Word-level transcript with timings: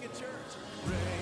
sing 0.00 0.04
at 0.04 0.14
church. 0.14 1.17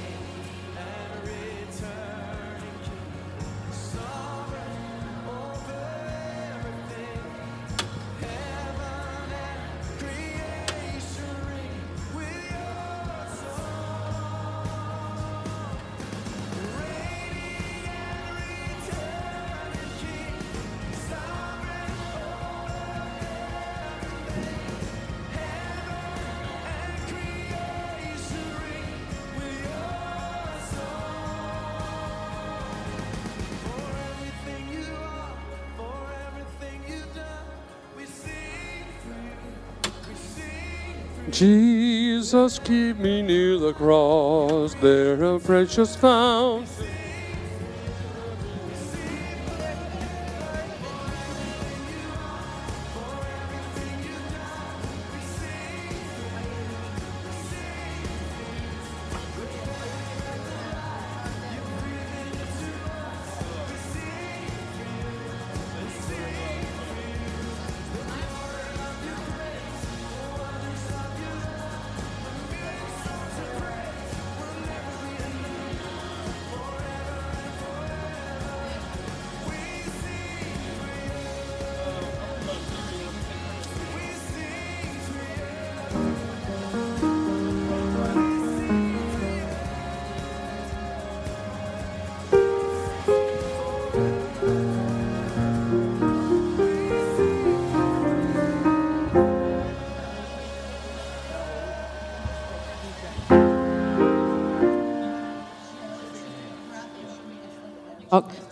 Jesus, 41.38 42.58
keep 42.58 42.96
me 42.96 43.20
near 43.20 43.58
the 43.58 43.74
cross, 43.74 44.74
there 44.80 45.22
a 45.22 45.38
precious 45.38 45.94
fountain. 45.94 46.75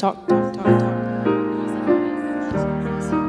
Talk, 0.04 0.28
talk, 0.28 0.52
talk, 0.52 0.64
talk. 0.64 0.96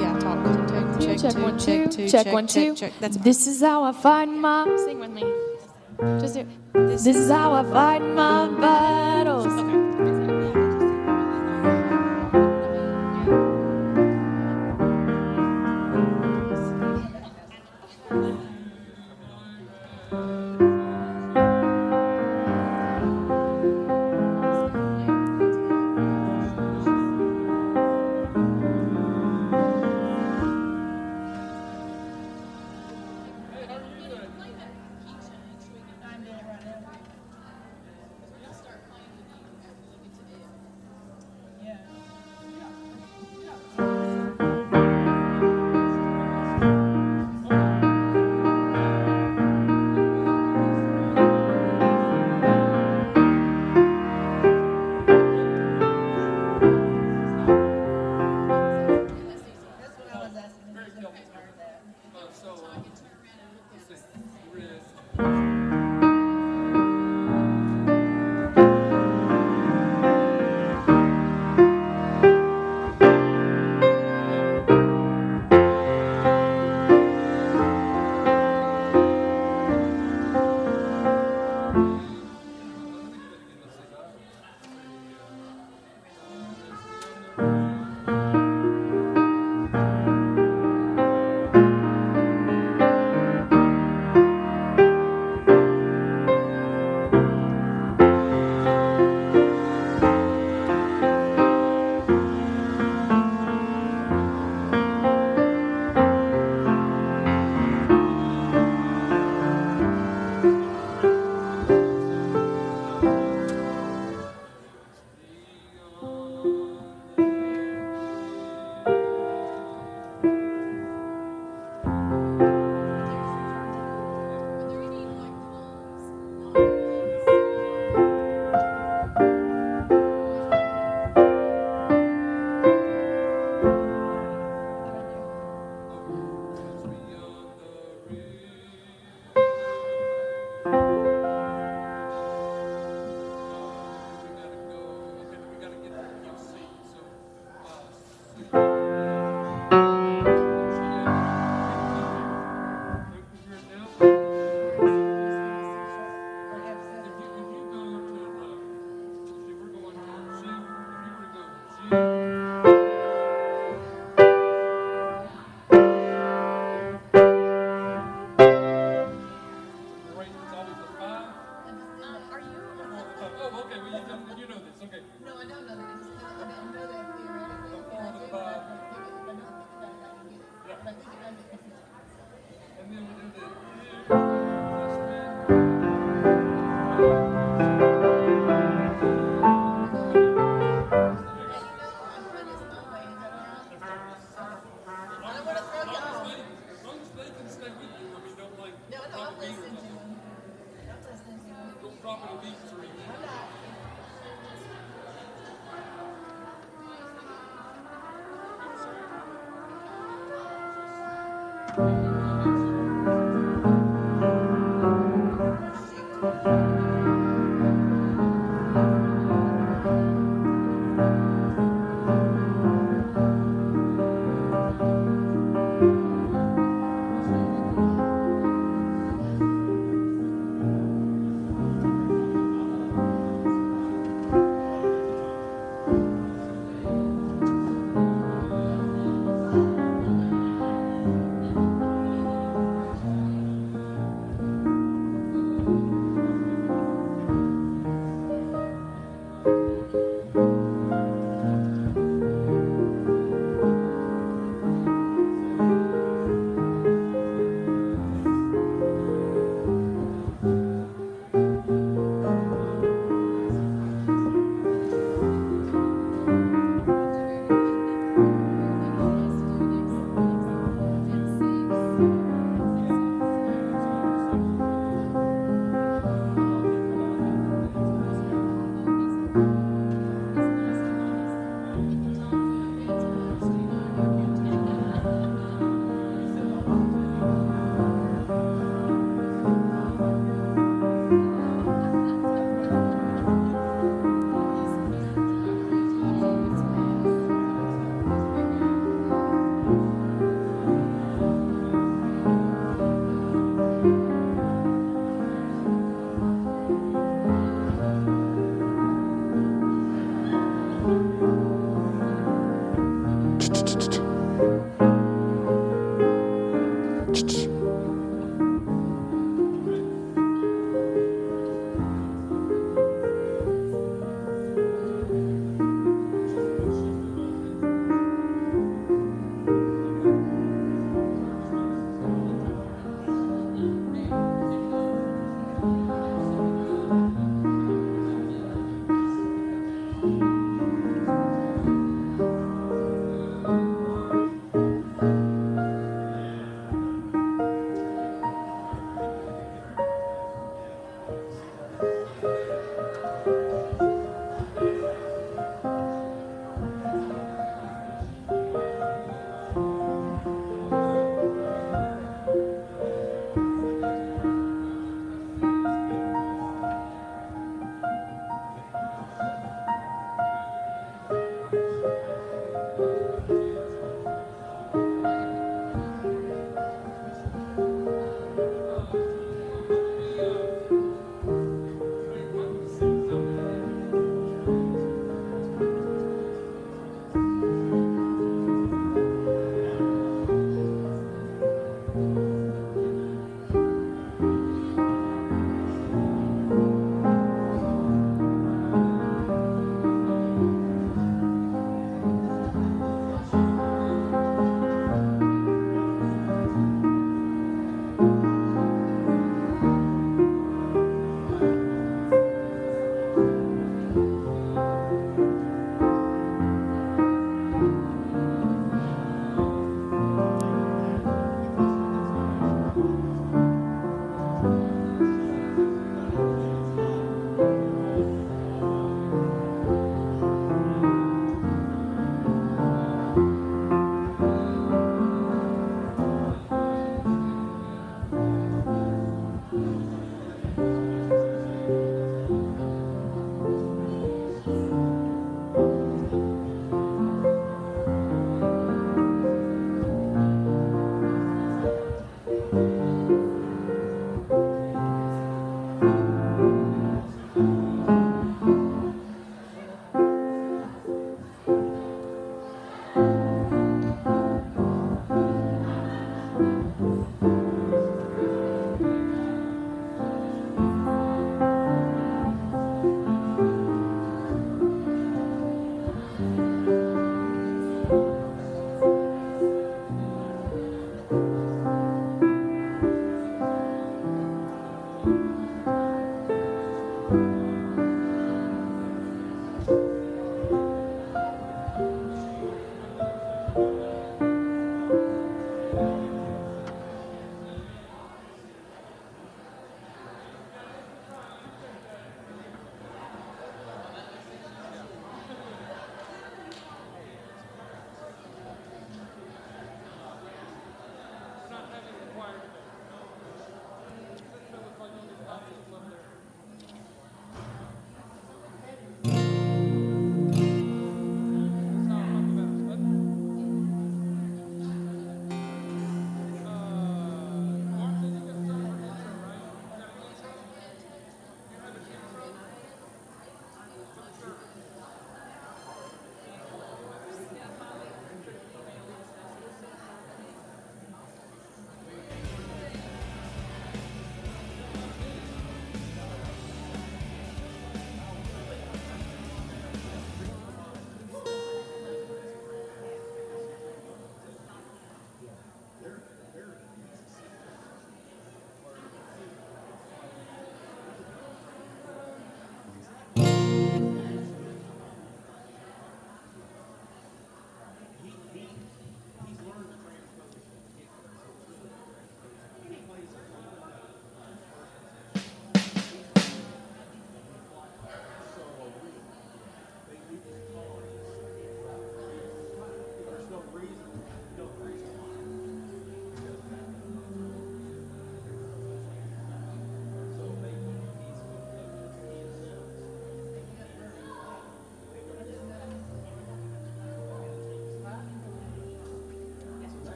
Yeah, 0.00 0.18
talk. 0.18 1.00
Check, 1.00 1.18
check, 1.20 1.32
Check 1.32 1.42
one, 1.44 1.56
check, 1.56 1.84
two. 1.84 1.86
two, 1.86 2.08
Check 2.08 2.24
check, 2.24 2.32
one, 2.34 2.46
check, 2.48 2.66
two. 2.66 2.74
check. 2.74 2.92
That's 2.98 3.16
This 3.18 3.46
is 3.46 3.60
how 3.60 3.84
I 3.84 3.92
fight 3.92 4.28
my. 4.28 4.64
sing 4.84 4.98
with 4.98 5.10
me. 5.10 5.22
Just 6.18 6.34
do. 6.34 6.44
This 6.72 7.06
is 7.06 7.30
how 7.30 7.52
I 7.52 7.62
fight 7.62 8.02
my 8.02 8.48
battles. 8.60 8.83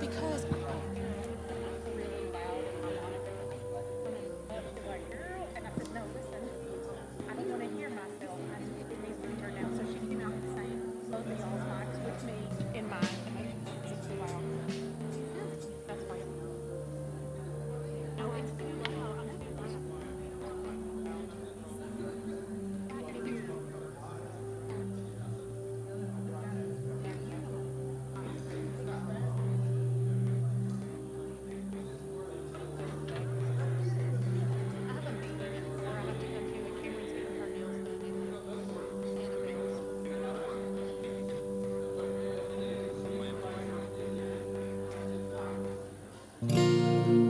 because 0.00 0.46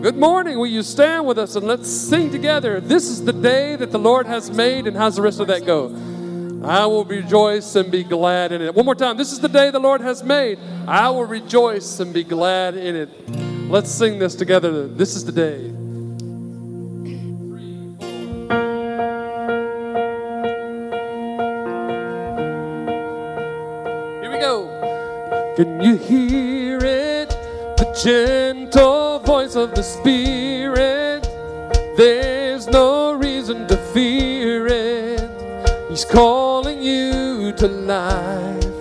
Good 0.06 0.18
morning. 0.18 0.56
Will 0.56 0.68
you 0.68 0.84
stand 0.84 1.26
with 1.26 1.36
us 1.36 1.56
and 1.56 1.66
let's 1.66 1.90
sing 1.90 2.30
together? 2.30 2.78
This 2.78 3.08
is 3.08 3.24
the 3.24 3.32
day 3.32 3.74
that 3.74 3.90
the 3.90 3.98
Lord 3.98 4.28
has 4.28 4.52
made. 4.52 4.86
And 4.86 4.96
how's 4.96 5.16
the 5.16 5.22
rest 5.22 5.40
of 5.40 5.48
that 5.48 5.66
go? 5.66 5.86
I 6.64 6.86
will 6.86 7.04
rejoice 7.04 7.74
and 7.74 7.90
be 7.90 8.04
glad 8.04 8.52
in 8.52 8.62
it. 8.62 8.72
One 8.72 8.84
more 8.84 8.94
time. 8.94 9.16
This 9.16 9.32
is 9.32 9.40
the 9.40 9.48
day 9.48 9.72
the 9.72 9.80
Lord 9.80 10.00
has 10.02 10.22
made. 10.22 10.60
I 10.86 11.10
will 11.10 11.24
rejoice 11.24 11.98
and 11.98 12.14
be 12.14 12.22
glad 12.22 12.76
in 12.76 12.94
it. 12.94 13.68
Let's 13.68 13.90
sing 13.90 14.20
this 14.20 14.36
together. 14.36 14.86
This 14.86 15.16
is 15.16 15.24
the 15.24 15.32
day. 15.32 15.75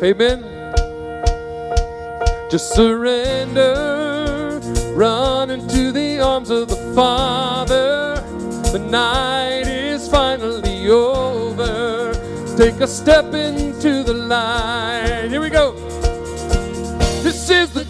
Amen. 0.06 0.44
Just 2.52 2.76
surrender. 2.76 4.62
Run 4.94 5.50
into 5.50 5.92
the 5.92 6.20
arms 6.20 6.52
of 6.52 6.68
the 6.68 6.76
Father. 6.94 8.22
The 8.72 8.78
night 8.78 9.66
is 9.66 10.08
finally 10.08 10.90
over. 10.90 12.14
Take 12.56 12.82
a 12.82 12.88
step 12.88 13.34
into 13.34 14.04
the 14.04 14.14
light. 14.14 15.26
Here 15.30 15.42
we 15.42 15.50
go. 15.50 15.74
This 17.24 17.50
is 17.50 17.72
the 17.72 17.86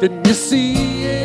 Can 0.00 0.24
you 0.24 0.32
see 0.32 1.04
it? 1.04 1.19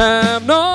Here. 0.00 0.22
Have 0.22 0.69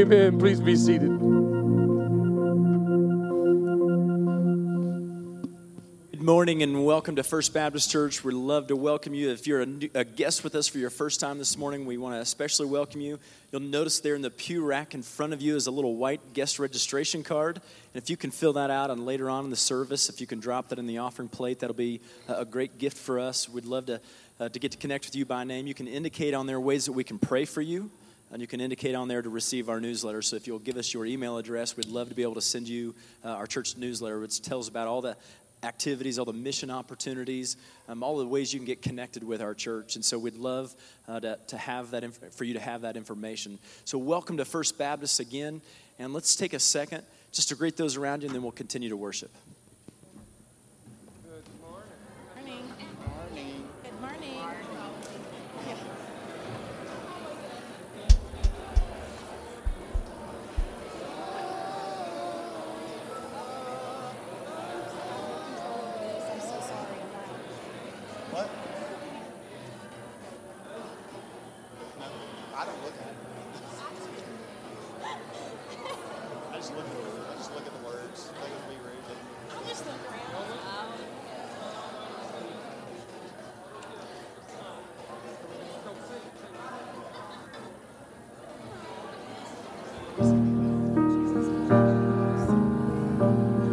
Amen. 0.00 0.38
Please 0.38 0.58
be 0.58 0.76
seated. 0.76 1.10
Good 6.10 6.22
morning 6.22 6.62
and 6.62 6.86
welcome 6.86 7.16
to 7.16 7.22
First 7.22 7.52
Baptist 7.52 7.90
Church. 7.90 8.24
We'd 8.24 8.32
love 8.32 8.68
to 8.68 8.76
welcome 8.76 9.12
you. 9.12 9.28
If 9.28 9.46
you're 9.46 9.60
a, 9.60 9.66
new, 9.66 9.90
a, 9.94 10.06
guest 10.06 10.42
with 10.42 10.54
us 10.54 10.68
for 10.68 10.78
your 10.78 10.88
first 10.88 11.20
time 11.20 11.36
this 11.36 11.58
morning, 11.58 11.84
we 11.84 11.98
want 11.98 12.14
to 12.14 12.20
especially 12.20 12.64
welcome 12.64 13.02
you. 13.02 13.18
You'll 13.52 13.60
notice 13.60 14.00
there 14.00 14.14
in 14.14 14.22
the 14.22 14.30
pew 14.30 14.64
rack 14.64 14.94
in 14.94 15.02
front 15.02 15.34
of 15.34 15.42
you 15.42 15.54
is 15.54 15.66
a 15.66 15.70
little 15.70 15.96
white 15.96 16.32
guest 16.32 16.58
registration 16.58 17.22
card. 17.22 17.56
And 17.92 18.02
if 18.02 18.08
you 18.08 18.16
can 18.16 18.30
fill 18.30 18.54
that 18.54 18.70
out 18.70 18.90
and 18.90 19.04
later 19.04 19.28
on 19.28 19.44
in 19.44 19.50
the 19.50 19.56
service, 19.56 20.08
if 20.08 20.18
you 20.18 20.26
can 20.26 20.40
drop 20.40 20.70
that 20.70 20.78
in 20.78 20.86
the 20.86 20.96
offering 20.96 21.28
plate, 21.28 21.58
that'll 21.58 21.76
be 21.76 22.00
a 22.26 22.46
great 22.46 22.78
gift 22.78 22.96
for 22.96 23.20
us. 23.20 23.50
We'd 23.50 23.66
love 23.66 23.84
to, 23.84 24.00
uh, 24.40 24.48
to 24.48 24.58
get 24.58 24.72
to 24.72 24.78
connect 24.78 25.04
with 25.04 25.14
you 25.14 25.26
by 25.26 25.44
name. 25.44 25.66
You 25.66 25.74
can 25.74 25.86
indicate 25.86 26.32
on 26.32 26.46
there 26.46 26.58
ways 26.58 26.86
that 26.86 26.92
we 26.92 27.04
can 27.04 27.18
pray 27.18 27.44
for 27.44 27.60
you. 27.60 27.90
And 28.32 28.40
you 28.40 28.46
can 28.46 28.60
indicate 28.60 28.94
on 28.94 29.08
there 29.08 29.22
to 29.22 29.28
receive 29.28 29.68
our 29.68 29.80
newsletter. 29.80 30.22
So 30.22 30.36
if 30.36 30.46
you'll 30.46 30.60
give 30.60 30.76
us 30.76 30.94
your 30.94 31.04
email 31.04 31.36
address, 31.36 31.76
we'd 31.76 31.86
love 31.86 32.10
to 32.10 32.14
be 32.14 32.22
able 32.22 32.34
to 32.34 32.40
send 32.40 32.68
you 32.68 32.94
uh, 33.24 33.30
our 33.30 33.46
church 33.46 33.76
newsletter, 33.76 34.20
which 34.20 34.40
tells 34.40 34.68
about 34.68 34.86
all 34.86 35.00
the 35.00 35.16
activities, 35.62 36.18
all 36.18 36.24
the 36.24 36.32
mission 36.32 36.70
opportunities, 36.70 37.56
um, 37.88 38.02
all 38.02 38.18
the 38.18 38.26
ways 38.26 38.52
you 38.52 38.58
can 38.58 38.66
get 38.66 38.82
connected 38.82 39.24
with 39.24 39.42
our 39.42 39.54
church. 39.54 39.96
And 39.96 40.04
so 40.04 40.18
we'd 40.18 40.36
love 40.36 40.74
uh, 41.08 41.20
to, 41.20 41.38
to 41.48 41.58
have 41.58 41.90
that 41.90 42.04
inf- 42.04 42.32
for 42.32 42.44
you 42.44 42.54
to 42.54 42.60
have 42.60 42.82
that 42.82 42.96
information. 42.96 43.58
So 43.84 43.98
welcome 43.98 44.36
to 44.38 44.44
First 44.44 44.78
Baptist 44.78 45.20
again, 45.20 45.60
and 45.98 46.14
let's 46.14 46.36
take 46.36 46.54
a 46.54 46.60
second 46.60 47.02
just 47.32 47.48
to 47.48 47.56
greet 47.56 47.76
those 47.76 47.96
around 47.96 48.22
you, 48.22 48.28
and 48.28 48.34
then 48.34 48.42
we'll 48.42 48.52
continue 48.52 48.88
to 48.88 48.96
worship. 48.96 49.30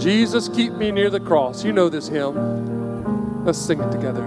Jesus, 0.08 0.48
keep 0.48 0.72
me 0.72 0.90
near 0.90 1.10
the 1.10 1.20
cross. 1.20 1.66
You 1.66 1.74
know 1.74 1.90
this 1.90 2.08
hymn. 2.08 3.44
Let's 3.44 3.60
sing 3.60 3.82
it 3.82 3.92
together. 3.92 4.24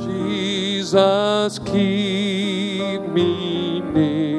Jesus, 0.00 1.60
keep 1.60 3.02
me 3.02 3.82
near. 3.82 4.35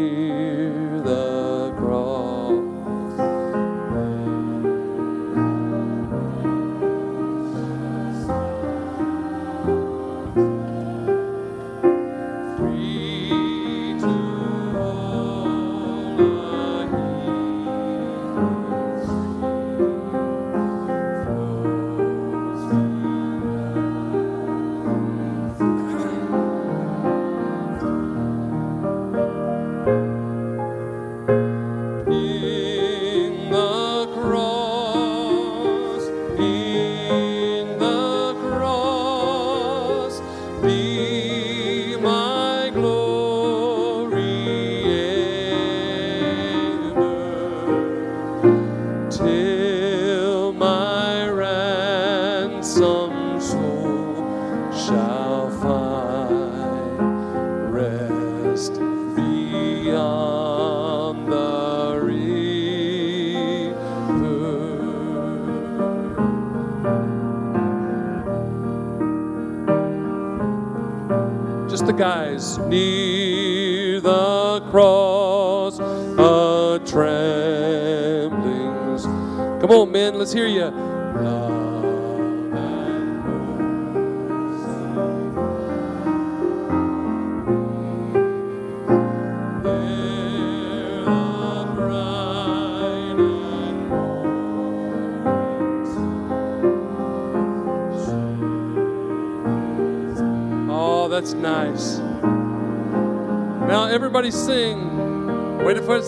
Christ. 72.58 72.87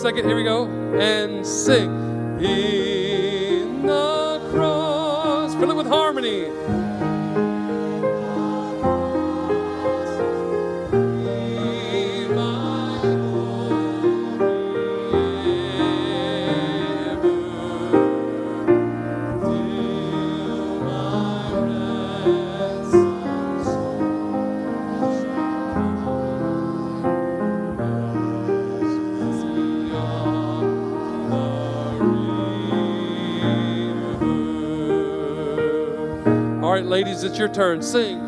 second. 0.00 0.24
Here 0.24 0.36
we 0.36 0.44
go. 0.44 0.64
And 0.98 1.46
sing. 1.46 1.89
your 37.40 37.48
turn. 37.48 37.80
Sing. 37.80 38.20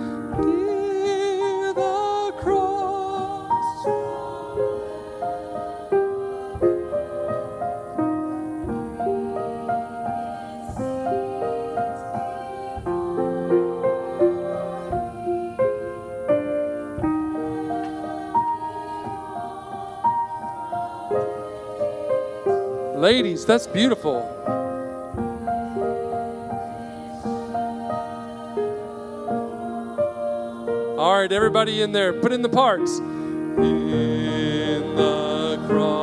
Ladies, 22.97 23.45
that's 23.45 23.67
beautiful. 23.67 24.32
Everybody 31.33 31.81
in 31.81 31.93
there, 31.93 32.13
put 32.13 32.31
in 32.33 32.43
the 32.43 32.49
parts. 32.51 32.99
In 32.99 33.57
the 34.97 35.65
cross. 35.67 36.02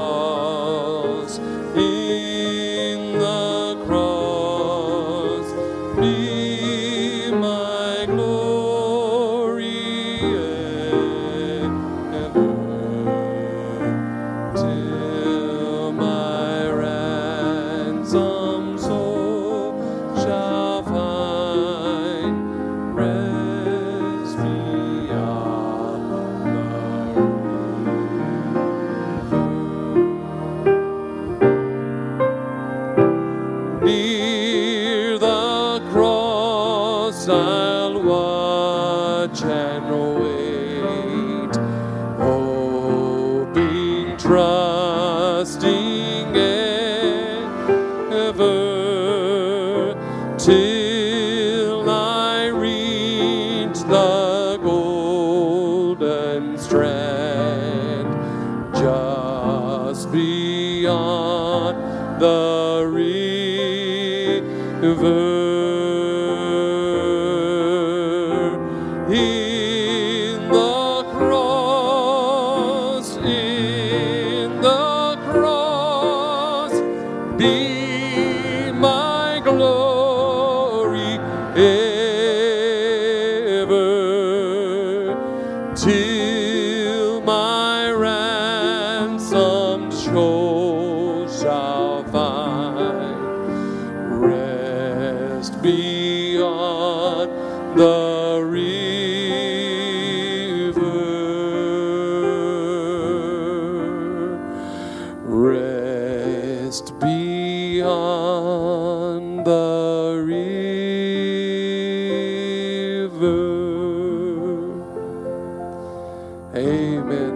Amen. 116.55 117.36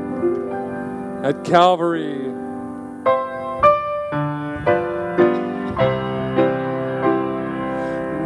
At 1.23 1.43
Calvary, 1.43 2.31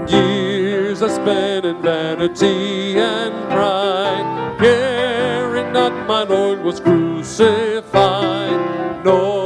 years 0.08 1.02
I 1.02 1.08
spent 1.08 1.66
in 1.66 1.82
vanity 1.82 3.00
and 3.00 3.34
pride, 3.50 4.58
caring 4.60 5.74
not 5.74 6.08
my 6.08 6.24
Lord 6.24 6.62
was 6.62 6.80
crucified, 6.80 8.52
knowing 9.04 9.37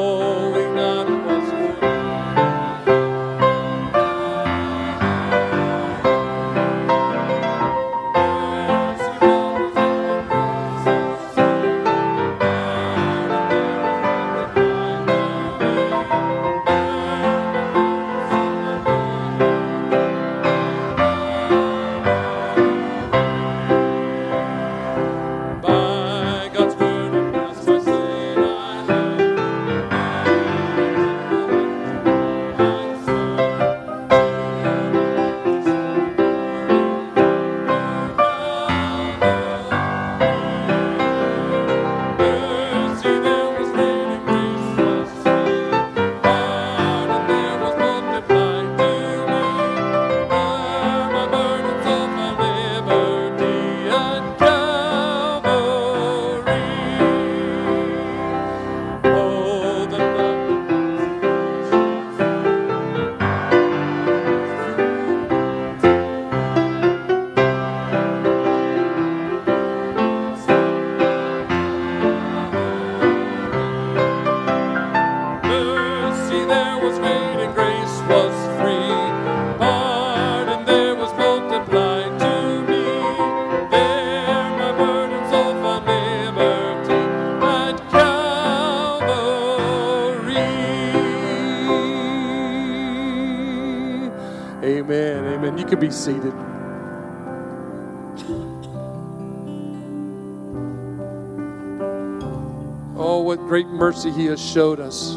mercy 104.06 104.20
He 104.20 104.28
has 104.28 104.42
showed 104.42 104.80
us. 104.80 105.16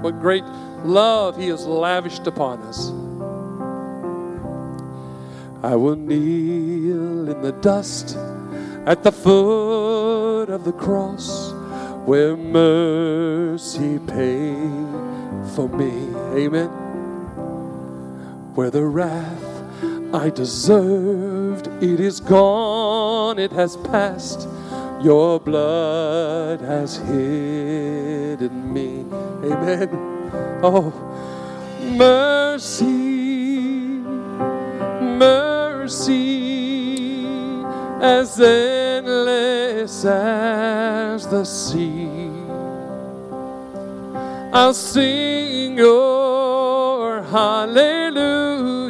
What 0.00 0.20
great 0.20 0.44
love 0.84 1.36
He 1.36 1.48
has 1.48 1.66
lavished 1.66 2.26
upon 2.26 2.60
us. 2.62 2.90
I 5.62 5.74
will 5.74 5.96
kneel 5.96 7.28
in 7.28 7.42
the 7.42 7.52
dust 7.60 8.16
at 8.86 9.02
the 9.02 9.12
foot 9.12 10.48
of 10.48 10.64
the 10.64 10.72
cross 10.72 11.52
where 12.06 12.36
mercy 12.36 13.98
paid 14.06 14.86
for 15.54 15.68
me. 15.68 16.14
Amen. 16.40 16.68
Where 18.54 18.70
the 18.70 18.84
wrath 18.84 19.44
I 20.14 20.30
deserved, 20.30 21.66
it 21.82 22.00
is 22.00 22.20
gone, 22.20 23.38
it 23.38 23.52
has 23.52 23.76
passed. 23.76 24.48
Your 25.02 25.38
blood 25.38 26.60
has 26.62 26.96
hidden 26.96 28.72
me. 28.72 29.04
Amen. 29.44 29.90
Oh, 30.62 30.90
mercy, 31.82 32.86
mercy, 35.20 36.46
as 38.00 38.40
endless 38.40 40.04
as 40.04 41.26
the 41.26 41.44
sea. 41.44 42.30
I'll 44.52 44.72
sing 44.72 45.76
your 45.76 47.22
hallelujah 47.22 48.85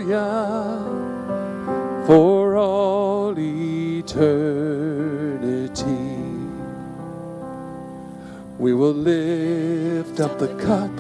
We 8.67 8.75
will 8.75 8.95
lift 8.95 10.19
up 10.19 10.41
the 10.41 10.49
cup 10.57 10.91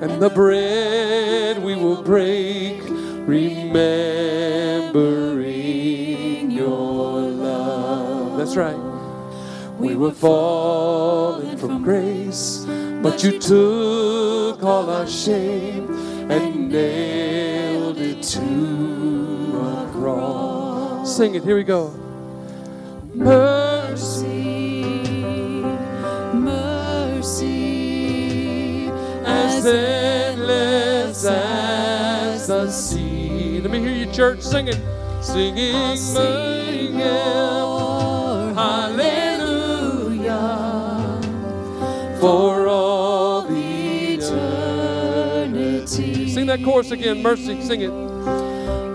and 0.00 0.22
the 0.22 0.30
bread 0.30 1.62
we 1.62 1.76
will 1.76 2.02
break, 2.02 2.80
remembering 3.28 3.76
your 6.50 7.20
love. 7.20 8.38
That's 8.38 8.56
right. 8.56 8.80
We 9.78 9.96
were 9.96 10.12
fallen 10.12 11.58
from 11.58 11.82
grace, 11.82 12.64
but 13.02 13.22
you 13.22 13.38
took 13.38 14.62
all 14.62 14.88
our 14.88 15.06
shame 15.06 15.90
and 16.30 16.70
nailed 16.70 17.98
it 17.98 18.22
to 18.22 18.40
a 19.60 19.90
cross. 19.92 21.14
Sing 21.14 21.34
it, 21.34 21.44
here 21.44 21.56
we 21.56 21.64
go. 21.64 21.90
Mercy, 23.12 23.67
endless 29.68 31.24
as 31.24 32.46
the 32.46 32.70
sea. 32.70 33.60
Let 33.60 33.70
me 33.70 33.80
hear 33.80 33.90
you, 33.92 34.06
church. 34.12 34.40
Singing, 34.40 34.80
singing, 35.20 35.84
hallelujah, 38.54 39.20
for 42.20 42.66
all 42.68 43.46
eternity. 43.50 44.58
Sing 46.30 46.46
that 46.46 46.62
chorus 46.64 46.90
again, 46.90 47.22
mercy, 47.22 47.60
sing 47.62 47.82
it. 47.82 47.92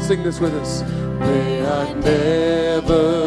Sing 0.01 0.25
this 0.25 0.40
with 0.40 0.55
us. 0.55 0.84
Never 2.05 3.23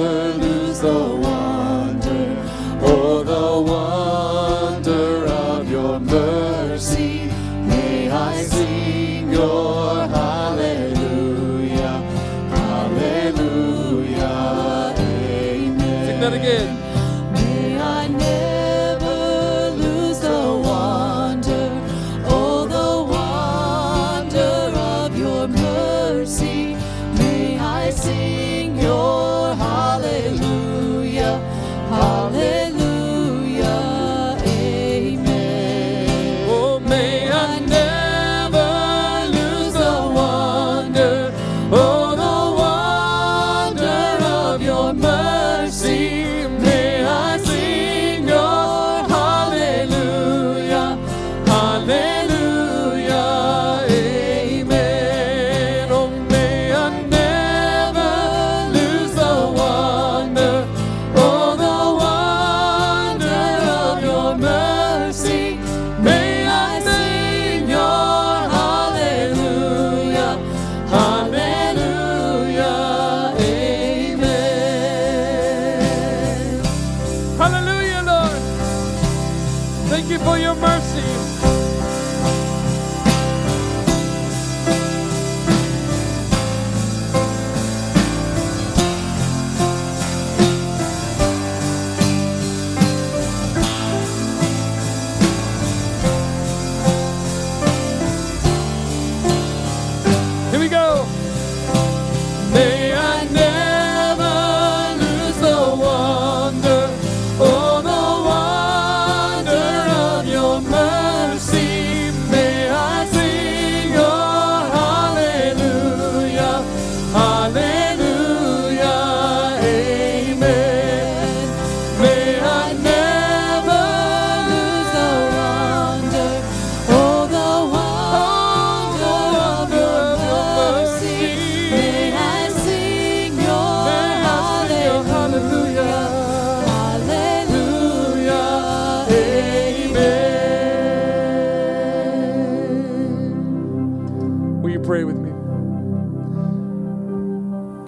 Will 144.67 144.73
you 144.73 144.79
pray 144.81 145.05
with 145.05 145.15
me? 145.15 145.31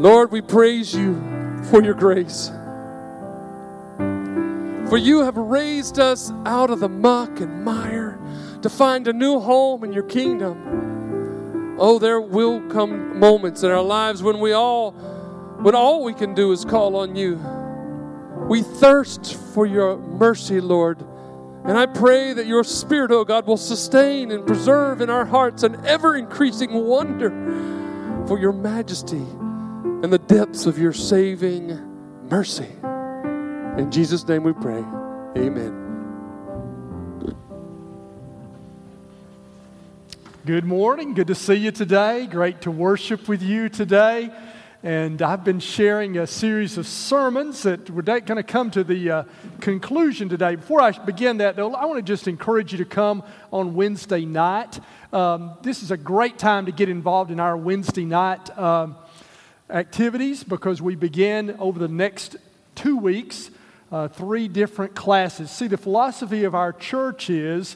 Lord, 0.02 0.32
we 0.32 0.40
praise 0.40 0.96
you 0.96 1.22
for 1.70 1.84
your 1.84 1.94
grace. 1.94 2.50
For 4.90 4.96
you 4.98 5.20
have 5.26 5.36
raised 5.36 6.00
us 6.00 6.32
out 6.46 6.70
of 6.70 6.80
the 6.80 6.88
muck 6.88 7.42
and 7.42 7.66
mire 7.66 8.18
to 8.62 8.70
find 8.70 9.10
a 9.10 9.12
new 9.12 9.42
home 9.42 9.84
in 9.84 9.92
your 9.92 10.04
kingdom. 10.04 11.76
Oh, 11.78 12.00
there 12.00 12.22
will 12.22 12.62
come 12.70 13.20
moments 13.20 13.64
in 13.64 13.72
our 13.72 13.84
lives 13.84 14.24
when 14.24 14.40
we 14.40 14.54
all 14.54 14.92
when 15.62 15.76
all 15.76 16.06
we 16.06 16.14
can 16.14 16.34
do 16.34 16.54
is 16.54 16.64
call 16.64 16.96
on 16.96 17.14
you. 17.14 17.36
We 18.48 18.62
thirst 18.62 19.36
for 19.54 19.66
your 19.66 19.98
mercy, 19.98 20.62
Lord. 20.62 21.04
And 21.66 21.78
I 21.78 21.86
pray 21.86 22.34
that 22.34 22.48
your 22.48 22.64
Spirit, 22.64 23.12
oh 23.12 23.26
God, 23.26 23.46
will 23.46 23.58
sustain 23.58 24.32
and 24.32 24.46
preserve 24.48 25.02
in 25.02 25.10
our 25.10 25.26
hearts 25.26 25.64
an 25.64 25.86
ever 25.86 26.16
increasing 26.16 26.74
wonder 26.86 27.30
for 28.28 28.40
your 28.40 28.54
majesty 28.54 29.18
and 29.18 30.12
the 30.12 30.20
depths 30.20 30.66
of 30.66 30.80
your 30.80 30.94
saving 30.94 31.78
mercy. 32.30 32.68
In 33.78 33.90
Jesus' 33.92 34.28
name 34.28 34.44
we 34.44 34.54
pray. 34.54 34.84
Amen. 35.38 35.90
Good 40.46 40.66
morning. 40.66 41.14
Good 41.14 41.28
to 41.28 41.36
see 41.36 41.56
you 41.56 41.72
today. 41.72 42.26
Great 42.26 42.62
to 42.62 42.72
worship 42.72 43.28
with 43.28 43.44
you 43.44 43.70
today. 43.70 44.32
And 44.82 45.22
I've 45.22 45.44
been 45.44 45.60
sharing 45.60 46.18
a 46.18 46.26
series 46.26 46.78
of 46.78 46.88
sermons 46.88 47.64
that 47.64 47.90
we're 47.90 48.02
going 48.02 48.38
to 48.38 48.44
come 48.44 48.72
to 48.72 48.82
the 48.82 49.12
uh, 49.12 49.24
conclusion 49.60 50.30
today. 50.30 50.56
Before 50.56 50.80
I 50.80 50.92
begin 50.92 51.40
that, 51.40 51.58
though, 51.58 51.74
I 51.74 51.84
want 51.84 51.98
to 51.98 52.02
just 52.02 52.30
encourage 52.30 52.72
you 52.72 52.78
to 52.78 52.86
come 52.86 53.22
on 53.52 53.74
Wednesday 53.74 54.24
night. 54.24 54.80
Um, 55.12 55.58
this 55.64 55.84
is 55.84 55.92
a 55.92 55.98
great 55.98 56.38
time 56.38 56.66
to 56.66 56.72
get 56.72 56.88
involved 56.88 57.30
in 57.30 57.42
our 57.42 57.58
Wednesday 57.58 58.06
night 58.06 58.58
um, 58.58 58.96
activities 59.70 60.46
because 60.46 60.82
we 60.82 60.96
begin 60.96 61.58
over 61.60 61.78
the 61.78 61.90
next 61.90 62.38
two 62.76 62.96
weeks 62.96 63.52
uh, 63.92 64.08
three 64.08 64.48
different 64.48 64.96
classes. 64.96 65.52
See, 65.52 65.68
the 65.68 65.78
philosophy 65.78 66.46
of 66.46 66.56
our 66.56 66.72
church 66.72 67.30
is 67.30 67.76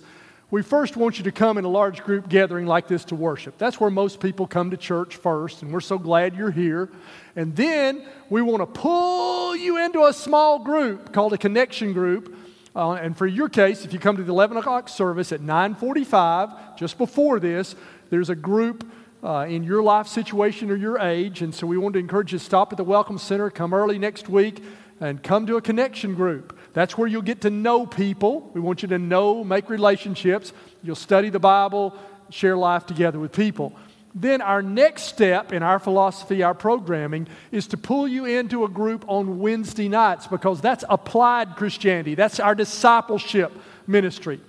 we 0.53 0.61
first 0.61 0.95
want 0.95 1.17
you 1.17 1.23
to 1.23 1.31
come 1.31 1.57
in 1.57 1.65
a 1.65 1.67
large 1.67 2.03
group 2.03 2.29
gathering 2.29 2.67
like 2.67 2.87
this 2.87 3.05
to 3.05 3.15
worship. 3.15 3.57
That's 3.57 3.79
where 3.79 3.89
most 3.89 4.19
people 4.19 4.45
come 4.45 4.69
to 4.69 4.77
church 4.77 5.15
first, 5.15 5.63
and 5.63 5.73
we're 5.73 5.81
so 5.81 5.97
glad 5.97 6.35
you're 6.35 6.51
here. 6.51 6.91
And 7.35 7.55
then 7.55 8.05
we 8.29 8.43
want 8.43 8.59
to 8.59 8.67
pull 8.67 9.55
you 9.55 9.83
into 9.83 10.03
a 10.05 10.13
small 10.13 10.59
group 10.59 11.11
called 11.11 11.33
a 11.33 11.39
connection 11.39 11.91
group. 11.91 12.37
Uh, 12.75 12.91
and 12.91 13.17
for 13.17 13.25
your 13.25 13.49
case, 13.49 13.83
if 13.83 13.93
you 13.93 13.97
come 13.97 14.15
to 14.17 14.23
the 14.23 14.31
11 14.31 14.57
o'clock 14.57 14.89
service 14.89 15.31
at 15.31 15.41
9:45, 15.41 16.77
just 16.77 16.99
before 16.99 17.39
this, 17.39 17.75
there's 18.11 18.29
a 18.29 18.35
group 18.35 18.87
uh, 19.23 19.47
in 19.49 19.63
your 19.63 19.81
life 19.81 20.05
situation 20.05 20.69
or 20.69 20.75
your 20.75 20.99
age. 20.99 21.41
And 21.41 21.55
so 21.55 21.65
we 21.65 21.79
want 21.79 21.93
to 21.93 21.99
encourage 21.99 22.31
you 22.31 22.37
to 22.37 22.45
stop 22.45 22.71
at 22.71 22.77
the 22.77 22.83
Welcome 22.83 23.17
Center, 23.17 23.49
come 23.49 23.73
early 23.73 23.97
next 23.97 24.29
week, 24.29 24.61
and 24.99 25.21
come 25.21 25.47
to 25.47 25.58
a 25.58 25.62
connection 25.62 26.15
group. 26.15 26.58
That's 26.73 26.97
where 26.97 27.08
you'll 27.08 27.21
get 27.21 27.41
to 27.41 27.49
know 27.49 27.86
people. 27.86 28.49
We 28.53 28.62
want 28.62 28.82
you 28.82 28.88
to 28.89 28.99
know, 28.99 29.43
make 29.43 29.69
relationships. 29.69 30.53
You'll 30.82 30.95
study 30.95 31.29
the 31.29 31.39
Bible, 31.39 31.95
share 32.29 32.58
life 32.58 32.86
together 32.86 33.19
with 33.19 33.32
people. 33.32 33.73
Then, 34.15 34.41
our 34.41 34.62
next 34.62 35.03
step 35.03 35.51
in 35.51 35.63
our 35.63 35.79
philosophy, 35.79 36.43
our 36.43 36.53
programming, 36.53 37.27
is 37.51 37.65
to 37.67 37.77
pull 37.77 38.08
you 38.08 38.25
into 38.25 38.63
a 38.63 38.69
group 38.69 39.06
on 39.08 39.39
Wednesday 39.39 39.89
nights 39.89 40.27
because 40.27 40.62
that's 40.62 40.84
applied 40.88 41.56
Christianity. 41.56 42.13
That's 42.13 42.39
our 42.39 42.53
discipleship 42.53 43.51
ministry. 43.88 44.39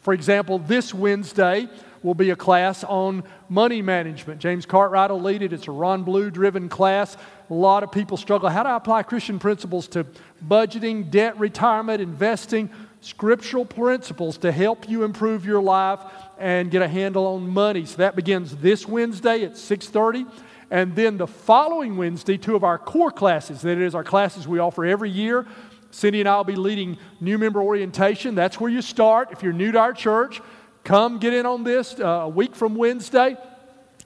For 0.00 0.12
example, 0.12 0.58
this 0.58 0.92
Wednesday 0.92 1.68
will 2.02 2.14
be 2.14 2.30
a 2.30 2.36
class 2.36 2.82
on 2.82 3.22
money 3.48 3.80
management. 3.80 4.40
James 4.40 4.66
Cartwright 4.66 5.10
will 5.10 5.20
lead 5.20 5.42
it. 5.42 5.52
It's 5.52 5.68
a 5.68 5.72
Ron 5.72 6.02
Blue 6.02 6.28
driven 6.28 6.68
class. 6.68 7.16
A 7.52 7.54
lot 7.54 7.82
of 7.82 7.92
people 7.92 8.16
struggle. 8.16 8.48
How 8.48 8.62
do 8.62 8.70
I 8.70 8.76
apply 8.76 9.02
Christian 9.02 9.38
principles 9.38 9.86
to 9.88 10.06
budgeting, 10.48 11.10
debt, 11.10 11.38
retirement, 11.38 12.00
investing? 12.00 12.70
Scriptural 13.02 13.66
principles 13.66 14.38
to 14.38 14.50
help 14.50 14.88
you 14.88 15.04
improve 15.04 15.44
your 15.44 15.60
life 15.60 16.00
and 16.38 16.70
get 16.70 16.80
a 16.80 16.88
handle 16.88 17.26
on 17.26 17.46
money. 17.46 17.84
So 17.84 17.98
that 17.98 18.16
begins 18.16 18.56
this 18.56 18.88
Wednesday 18.88 19.44
at 19.44 19.58
6:30. 19.58 20.24
And 20.70 20.96
then 20.96 21.18
the 21.18 21.26
following 21.26 21.98
Wednesday, 21.98 22.38
two 22.38 22.56
of 22.56 22.64
our 22.64 22.78
core 22.78 23.10
classes, 23.10 23.60
that 23.60 23.76
is 23.76 23.94
our 23.94 24.02
classes 24.02 24.48
we 24.48 24.58
offer 24.58 24.86
every 24.86 25.10
year. 25.10 25.44
Cindy 25.90 26.20
and 26.20 26.28
I 26.30 26.38
will 26.38 26.44
be 26.44 26.56
leading 26.56 26.96
new 27.20 27.36
member 27.36 27.60
orientation. 27.60 28.34
That's 28.34 28.58
where 28.60 28.70
you 28.70 28.80
start. 28.80 29.28
If 29.30 29.42
you're 29.42 29.52
new 29.52 29.72
to 29.72 29.78
our 29.78 29.92
church, 29.92 30.40
come 30.84 31.18
get 31.18 31.34
in 31.34 31.44
on 31.44 31.64
this 31.64 32.00
uh, 32.00 32.06
a 32.06 32.28
week 32.30 32.54
from 32.54 32.76
Wednesday. 32.76 33.36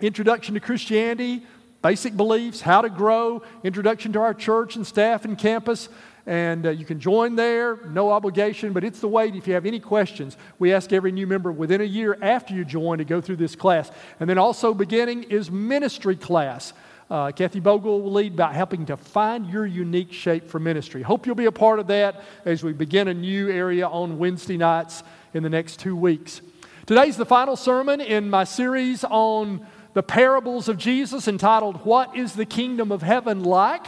Introduction 0.00 0.54
to 0.54 0.60
Christianity, 0.60 1.46
basic 1.86 2.16
beliefs, 2.16 2.60
how 2.60 2.80
to 2.80 2.90
grow, 2.90 3.40
introduction 3.62 4.12
to 4.12 4.18
our 4.18 4.34
church 4.34 4.74
and 4.74 4.84
staff 4.84 5.24
and 5.24 5.38
campus. 5.38 5.88
And 6.26 6.66
uh, 6.66 6.70
you 6.70 6.84
can 6.84 6.98
join 6.98 7.36
there, 7.36 7.76
no 7.86 8.10
obligation, 8.10 8.72
but 8.72 8.82
it's 8.82 8.98
the 8.98 9.06
way 9.06 9.28
if 9.28 9.46
you 9.46 9.54
have 9.54 9.66
any 9.66 9.78
questions. 9.78 10.36
We 10.58 10.72
ask 10.72 10.92
every 10.92 11.12
new 11.12 11.28
member 11.28 11.52
within 11.52 11.80
a 11.80 11.84
year 11.84 12.18
after 12.20 12.54
you 12.54 12.64
join 12.64 12.98
to 12.98 13.04
go 13.04 13.20
through 13.20 13.36
this 13.36 13.54
class. 13.54 13.92
And 14.18 14.28
then 14.28 14.36
also 14.36 14.74
beginning 14.74 15.24
is 15.30 15.48
ministry 15.48 16.16
class. 16.16 16.72
Uh, 17.08 17.30
Kathy 17.30 17.60
Bogle 17.60 18.02
will 18.02 18.10
lead 18.10 18.34
by 18.34 18.52
helping 18.52 18.84
to 18.86 18.96
find 18.96 19.46
your 19.46 19.64
unique 19.64 20.12
shape 20.12 20.48
for 20.48 20.58
ministry. 20.58 21.02
Hope 21.02 21.24
you'll 21.24 21.36
be 21.36 21.44
a 21.44 21.52
part 21.52 21.78
of 21.78 21.86
that 21.86 22.24
as 22.44 22.64
we 22.64 22.72
begin 22.72 23.06
a 23.06 23.14
new 23.14 23.48
area 23.48 23.86
on 23.86 24.18
Wednesday 24.18 24.56
nights 24.56 25.04
in 25.34 25.44
the 25.44 25.50
next 25.50 25.78
two 25.78 25.94
weeks. 25.94 26.40
Today's 26.86 27.16
the 27.16 27.26
final 27.26 27.54
sermon 27.54 28.00
in 28.00 28.28
my 28.28 28.42
series 28.42 29.04
on 29.04 29.64
the 29.96 30.02
parables 30.02 30.68
of 30.68 30.76
Jesus 30.76 31.26
entitled, 31.26 31.86
What 31.86 32.14
is 32.14 32.34
the 32.34 32.44
Kingdom 32.44 32.92
of 32.92 33.00
Heaven 33.00 33.42
Like? 33.42 33.86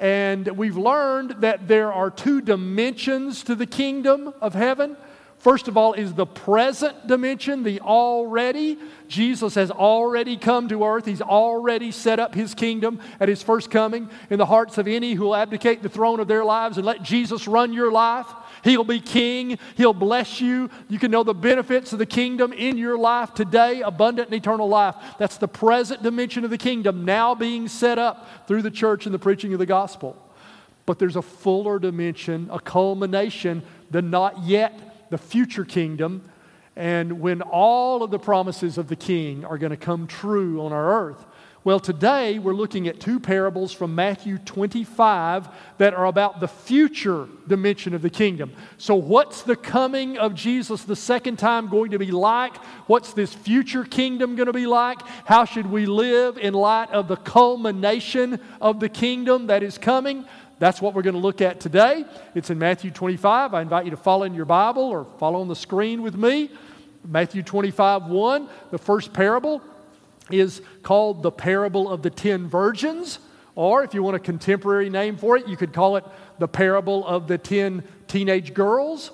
And 0.00 0.48
we've 0.48 0.76
learned 0.76 1.42
that 1.42 1.68
there 1.68 1.92
are 1.92 2.10
two 2.10 2.40
dimensions 2.40 3.44
to 3.44 3.54
the 3.54 3.64
kingdom 3.64 4.34
of 4.40 4.52
heaven. 4.52 4.96
First 5.38 5.68
of 5.68 5.76
all, 5.76 5.92
is 5.92 6.12
the 6.12 6.26
present 6.26 7.06
dimension, 7.06 7.62
the 7.62 7.78
already. 7.82 8.78
Jesus 9.06 9.54
has 9.54 9.70
already 9.70 10.36
come 10.36 10.66
to 10.70 10.82
earth. 10.82 11.04
He's 11.04 11.22
already 11.22 11.92
set 11.92 12.18
up 12.18 12.34
his 12.34 12.52
kingdom 12.52 12.98
at 13.20 13.28
his 13.28 13.40
first 13.40 13.70
coming 13.70 14.10
in 14.30 14.38
the 14.38 14.46
hearts 14.46 14.76
of 14.76 14.88
any 14.88 15.14
who 15.14 15.26
will 15.26 15.36
abdicate 15.36 15.84
the 15.84 15.88
throne 15.88 16.18
of 16.18 16.26
their 16.26 16.44
lives 16.44 16.78
and 16.78 16.84
let 16.84 17.04
Jesus 17.04 17.46
run 17.46 17.72
your 17.72 17.92
life. 17.92 18.26
He'll 18.64 18.82
be 18.82 18.98
king. 18.98 19.58
He'll 19.76 19.92
bless 19.92 20.40
you. 20.40 20.70
You 20.88 20.98
can 20.98 21.10
know 21.10 21.22
the 21.22 21.34
benefits 21.34 21.92
of 21.92 21.98
the 21.98 22.06
kingdom 22.06 22.52
in 22.54 22.78
your 22.78 22.98
life 22.98 23.34
today, 23.34 23.82
abundant 23.82 24.28
and 24.28 24.34
eternal 24.34 24.68
life. 24.68 24.96
That's 25.18 25.36
the 25.36 25.46
present 25.46 26.02
dimension 26.02 26.44
of 26.44 26.50
the 26.50 26.58
kingdom 26.58 27.04
now 27.04 27.34
being 27.34 27.68
set 27.68 27.98
up 27.98 28.48
through 28.48 28.62
the 28.62 28.70
church 28.70 29.04
and 29.04 29.14
the 29.14 29.18
preaching 29.18 29.52
of 29.52 29.58
the 29.58 29.66
gospel. 29.66 30.16
But 30.86 30.98
there's 30.98 31.16
a 31.16 31.22
fuller 31.22 31.78
dimension, 31.78 32.48
a 32.50 32.58
culmination, 32.58 33.62
the 33.90 34.00
not 34.00 34.44
yet, 34.44 35.10
the 35.10 35.18
future 35.18 35.66
kingdom. 35.66 36.22
And 36.74 37.20
when 37.20 37.42
all 37.42 38.02
of 38.02 38.10
the 38.10 38.18
promises 38.18 38.78
of 38.78 38.88
the 38.88 38.96
king 38.96 39.44
are 39.44 39.58
going 39.58 39.70
to 39.70 39.76
come 39.76 40.06
true 40.06 40.64
on 40.64 40.72
our 40.72 41.06
earth, 41.06 41.26
Well, 41.64 41.80
today 41.80 42.38
we're 42.38 42.52
looking 42.52 42.88
at 42.88 43.00
two 43.00 43.18
parables 43.18 43.72
from 43.72 43.94
Matthew 43.94 44.36
25 44.36 45.48
that 45.78 45.94
are 45.94 46.04
about 46.04 46.38
the 46.38 46.46
future 46.46 47.26
dimension 47.48 47.94
of 47.94 48.02
the 48.02 48.10
kingdom. 48.10 48.52
So, 48.76 48.94
what's 48.94 49.40
the 49.40 49.56
coming 49.56 50.18
of 50.18 50.34
Jesus 50.34 50.84
the 50.84 50.94
second 50.94 51.38
time 51.38 51.68
going 51.68 51.92
to 51.92 51.98
be 51.98 52.10
like? 52.10 52.54
What's 52.86 53.14
this 53.14 53.32
future 53.32 53.82
kingdom 53.82 54.36
going 54.36 54.48
to 54.48 54.52
be 54.52 54.66
like? 54.66 55.00
How 55.24 55.46
should 55.46 55.64
we 55.64 55.86
live 55.86 56.36
in 56.36 56.52
light 56.52 56.90
of 56.90 57.08
the 57.08 57.16
culmination 57.16 58.40
of 58.60 58.78
the 58.78 58.90
kingdom 58.90 59.46
that 59.46 59.62
is 59.62 59.78
coming? 59.78 60.26
That's 60.58 60.82
what 60.82 60.92
we're 60.92 61.00
going 61.00 61.14
to 61.14 61.20
look 61.20 61.40
at 61.40 61.60
today. 61.60 62.04
It's 62.34 62.50
in 62.50 62.58
Matthew 62.58 62.90
25. 62.90 63.54
I 63.54 63.62
invite 63.62 63.86
you 63.86 63.90
to 63.92 63.96
follow 63.96 64.24
in 64.24 64.34
your 64.34 64.44
Bible 64.44 64.82
or 64.82 65.06
follow 65.18 65.40
on 65.40 65.48
the 65.48 65.56
screen 65.56 66.02
with 66.02 66.14
me. 66.14 66.50
Matthew 67.06 67.42
25, 67.42 68.08
1, 68.08 68.48
the 68.70 68.78
first 68.78 69.14
parable 69.14 69.62
is 70.30 70.62
called 70.82 71.22
the 71.22 71.30
parable 71.30 71.90
of 71.90 72.02
the 72.02 72.10
ten 72.10 72.48
virgins, 72.48 73.18
or 73.54 73.84
if 73.84 73.94
you 73.94 74.02
want 74.02 74.16
a 74.16 74.20
contemporary 74.20 74.90
name 74.90 75.16
for 75.16 75.36
it, 75.36 75.46
you 75.46 75.56
could 75.56 75.72
call 75.72 75.96
it 75.96 76.04
the 76.38 76.48
parable 76.48 77.06
of 77.06 77.28
the 77.28 77.38
ten 77.38 77.84
teenage 78.08 78.54
girls, 78.54 79.10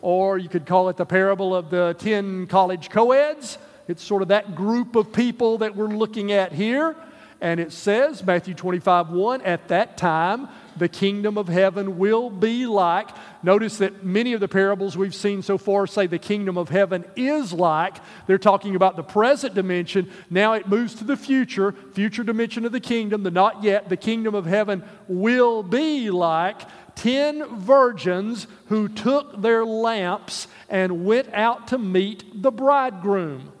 or 0.00 0.38
you 0.38 0.48
could 0.48 0.66
call 0.66 0.88
it 0.88 0.96
the 0.96 1.06
parable 1.06 1.54
of 1.54 1.70
the 1.70 1.94
ten 1.98 2.46
college 2.46 2.90
co-eds. 2.90 3.58
It's 3.86 4.02
sort 4.02 4.22
of 4.22 4.28
that 4.28 4.54
group 4.54 4.96
of 4.96 5.12
people 5.12 5.58
that 5.58 5.76
we're 5.76 5.86
looking 5.88 6.32
at 6.32 6.52
here. 6.52 6.96
And 7.44 7.60
it 7.60 7.72
says, 7.72 8.24
Matthew 8.24 8.54
25, 8.54 9.10
1, 9.10 9.42
at 9.42 9.68
that 9.68 9.98
time, 9.98 10.48
the 10.78 10.88
kingdom 10.88 11.36
of 11.36 11.46
heaven 11.46 11.98
will 11.98 12.30
be 12.30 12.64
like. 12.64 13.10
Notice 13.42 13.76
that 13.78 14.02
many 14.02 14.32
of 14.32 14.40
the 14.40 14.48
parables 14.48 14.96
we've 14.96 15.14
seen 15.14 15.42
so 15.42 15.58
far 15.58 15.86
say 15.86 16.06
the 16.06 16.18
kingdom 16.18 16.56
of 16.56 16.70
heaven 16.70 17.04
is 17.16 17.52
like. 17.52 17.98
They're 18.26 18.38
talking 18.38 18.76
about 18.76 18.96
the 18.96 19.02
present 19.02 19.54
dimension. 19.54 20.10
Now 20.30 20.54
it 20.54 20.68
moves 20.68 20.94
to 20.94 21.04
the 21.04 21.18
future, 21.18 21.72
future 21.92 22.24
dimension 22.24 22.64
of 22.64 22.72
the 22.72 22.80
kingdom, 22.80 23.24
the 23.24 23.30
not 23.30 23.62
yet. 23.62 23.90
The 23.90 23.98
kingdom 23.98 24.34
of 24.34 24.46
heaven 24.46 24.82
will 25.06 25.62
be 25.62 26.08
like 26.08 26.62
ten 26.94 27.58
virgins 27.58 28.46
who 28.68 28.88
took 28.88 29.42
their 29.42 29.66
lamps 29.66 30.48
and 30.70 31.04
went 31.04 31.28
out 31.34 31.68
to 31.68 31.76
meet 31.76 32.42
the 32.42 32.50
bridegroom. 32.50 33.52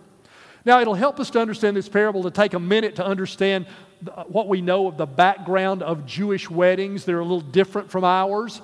Now, 0.64 0.80
it'll 0.80 0.94
help 0.94 1.20
us 1.20 1.30
to 1.30 1.40
understand 1.40 1.76
this 1.76 1.88
parable 1.88 2.22
to 2.22 2.30
take 2.30 2.54
a 2.54 2.60
minute 2.60 2.96
to 2.96 3.04
understand 3.04 3.66
what 4.26 4.48
we 4.48 4.60
know 4.60 4.86
of 4.86 4.96
the 4.96 5.06
background 5.06 5.82
of 5.82 6.06
Jewish 6.06 6.50
weddings. 6.50 7.04
They're 7.04 7.20
a 7.20 7.22
little 7.22 7.40
different 7.40 7.90
from 7.90 8.04
ours. 8.04 8.62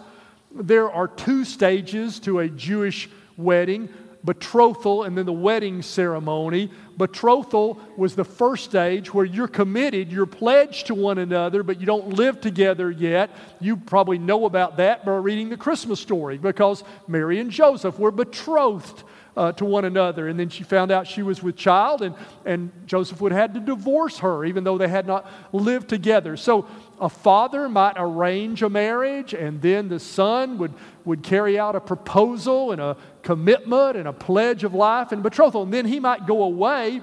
There 0.52 0.90
are 0.90 1.08
two 1.08 1.44
stages 1.44 2.18
to 2.20 2.40
a 2.40 2.48
Jewish 2.48 3.08
wedding 3.36 3.88
betrothal 4.24 5.04
and 5.04 5.16
then 5.16 5.26
the 5.26 5.32
wedding 5.32 5.82
ceremony. 5.82 6.70
Betrothal 6.96 7.80
was 7.96 8.14
the 8.14 8.24
first 8.24 8.64
stage 8.64 9.12
where 9.12 9.24
you're 9.24 9.48
committed, 9.48 10.12
you're 10.12 10.26
pledged 10.26 10.88
to 10.88 10.94
one 10.94 11.18
another, 11.18 11.62
but 11.62 11.80
you 11.80 11.86
don't 11.86 12.08
live 12.08 12.40
together 12.40 12.90
yet. 12.90 13.30
You 13.60 13.76
probably 13.76 14.18
know 14.18 14.44
about 14.44 14.76
that 14.76 15.04
by 15.04 15.16
reading 15.16 15.48
the 15.48 15.56
Christmas 15.56 16.00
story 16.00 16.38
because 16.38 16.84
Mary 17.08 17.40
and 17.40 17.50
Joseph 17.50 17.98
were 17.98 18.10
betrothed 18.10 19.02
uh, 19.36 19.52
to 19.52 19.64
one 19.64 19.84
another. 19.84 20.28
And 20.28 20.38
then 20.38 20.48
she 20.48 20.64
found 20.64 20.90
out 20.90 21.06
she 21.06 21.22
was 21.22 21.42
with 21.42 21.56
child, 21.56 22.02
and, 22.02 22.14
and 22.44 22.70
Joseph 22.86 23.20
would 23.20 23.32
have 23.32 23.40
had 23.40 23.54
to 23.54 23.60
divorce 23.60 24.18
her, 24.18 24.44
even 24.44 24.64
though 24.64 24.78
they 24.78 24.88
had 24.88 25.06
not 25.06 25.30
lived 25.52 25.88
together. 25.88 26.36
So 26.36 26.66
a 27.00 27.08
father 27.08 27.68
might 27.68 27.94
arrange 27.96 28.62
a 28.62 28.68
marriage, 28.68 29.34
and 29.34 29.62
then 29.62 29.88
the 29.88 30.00
son 30.00 30.58
would, 30.58 30.74
would 31.04 31.22
carry 31.22 31.58
out 31.58 31.76
a 31.76 31.80
proposal 31.80 32.72
and 32.72 32.80
a 32.80 32.96
commitment 33.22 33.96
and 33.96 34.08
a 34.08 34.12
pledge 34.12 34.64
of 34.64 34.74
life 34.74 35.12
and 35.12 35.22
betrothal. 35.22 35.62
And 35.62 35.72
then 35.72 35.86
he 35.86 36.00
might 36.00 36.26
go 36.26 36.42
away 36.42 37.02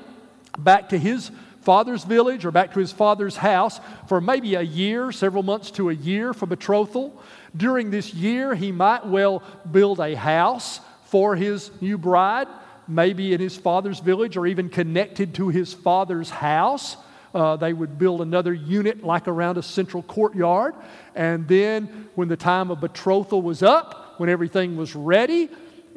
back 0.58 0.90
to 0.90 0.98
his 0.98 1.32
father's 1.62 2.06
village 2.06 2.46
or 2.46 2.52
back 2.52 2.74
to 2.74 2.80
his 2.80 2.94
father's 2.94 3.36
house 3.36 3.82
for 4.08 4.22
maybe 4.22 4.56
a 4.56 4.62
year, 4.62 5.12
several 5.12 5.44
months 5.44 5.70
to 5.72 5.90
a 5.90 5.94
year 5.94 6.34
for 6.34 6.46
betrothal. 6.46 7.22
During 7.56 7.92
this 7.92 8.14
year, 8.14 8.56
he 8.56 8.72
might 8.72 9.06
well 9.06 9.44
build 9.70 10.00
a 10.00 10.16
house 10.16 10.80
for 11.10 11.36
his 11.36 11.72
new 11.82 11.98
bride, 11.98 12.48
maybe 12.88 13.34
in 13.34 13.40
his 13.40 13.58
father's 13.58 14.00
village 14.00 14.38
or 14.38 14.48
even 14.48 14.70
connected 14.70 15.34
to 15.36 15.50
his 15.50 15.74
father's 15.74 16.30
house. 16.30 16.98
Uh, 17.34 17.56
they 17.56 17.74
would 17.74 17.98
build 17.98 18.22
another 18.22 18.54
unit 18.54 19.04
like 19.04 19.28
around 19.28 19.58
a 19.58 19.64
central 19.64 20.04
courtyard. 20.04 20.74
And 21.16 21.48
then, 21.48 22.10
when 22.16 22.28
the 22.28 22.38
time 22.38 22.72
of 22.72 22.82
betrothal 22.82 23.42
was 23.42 23.62
up, 23.62 24.20
when 24.20 24.30
everything 24.30 24.78
was 24.78 24.96
ready, 24.96 25.50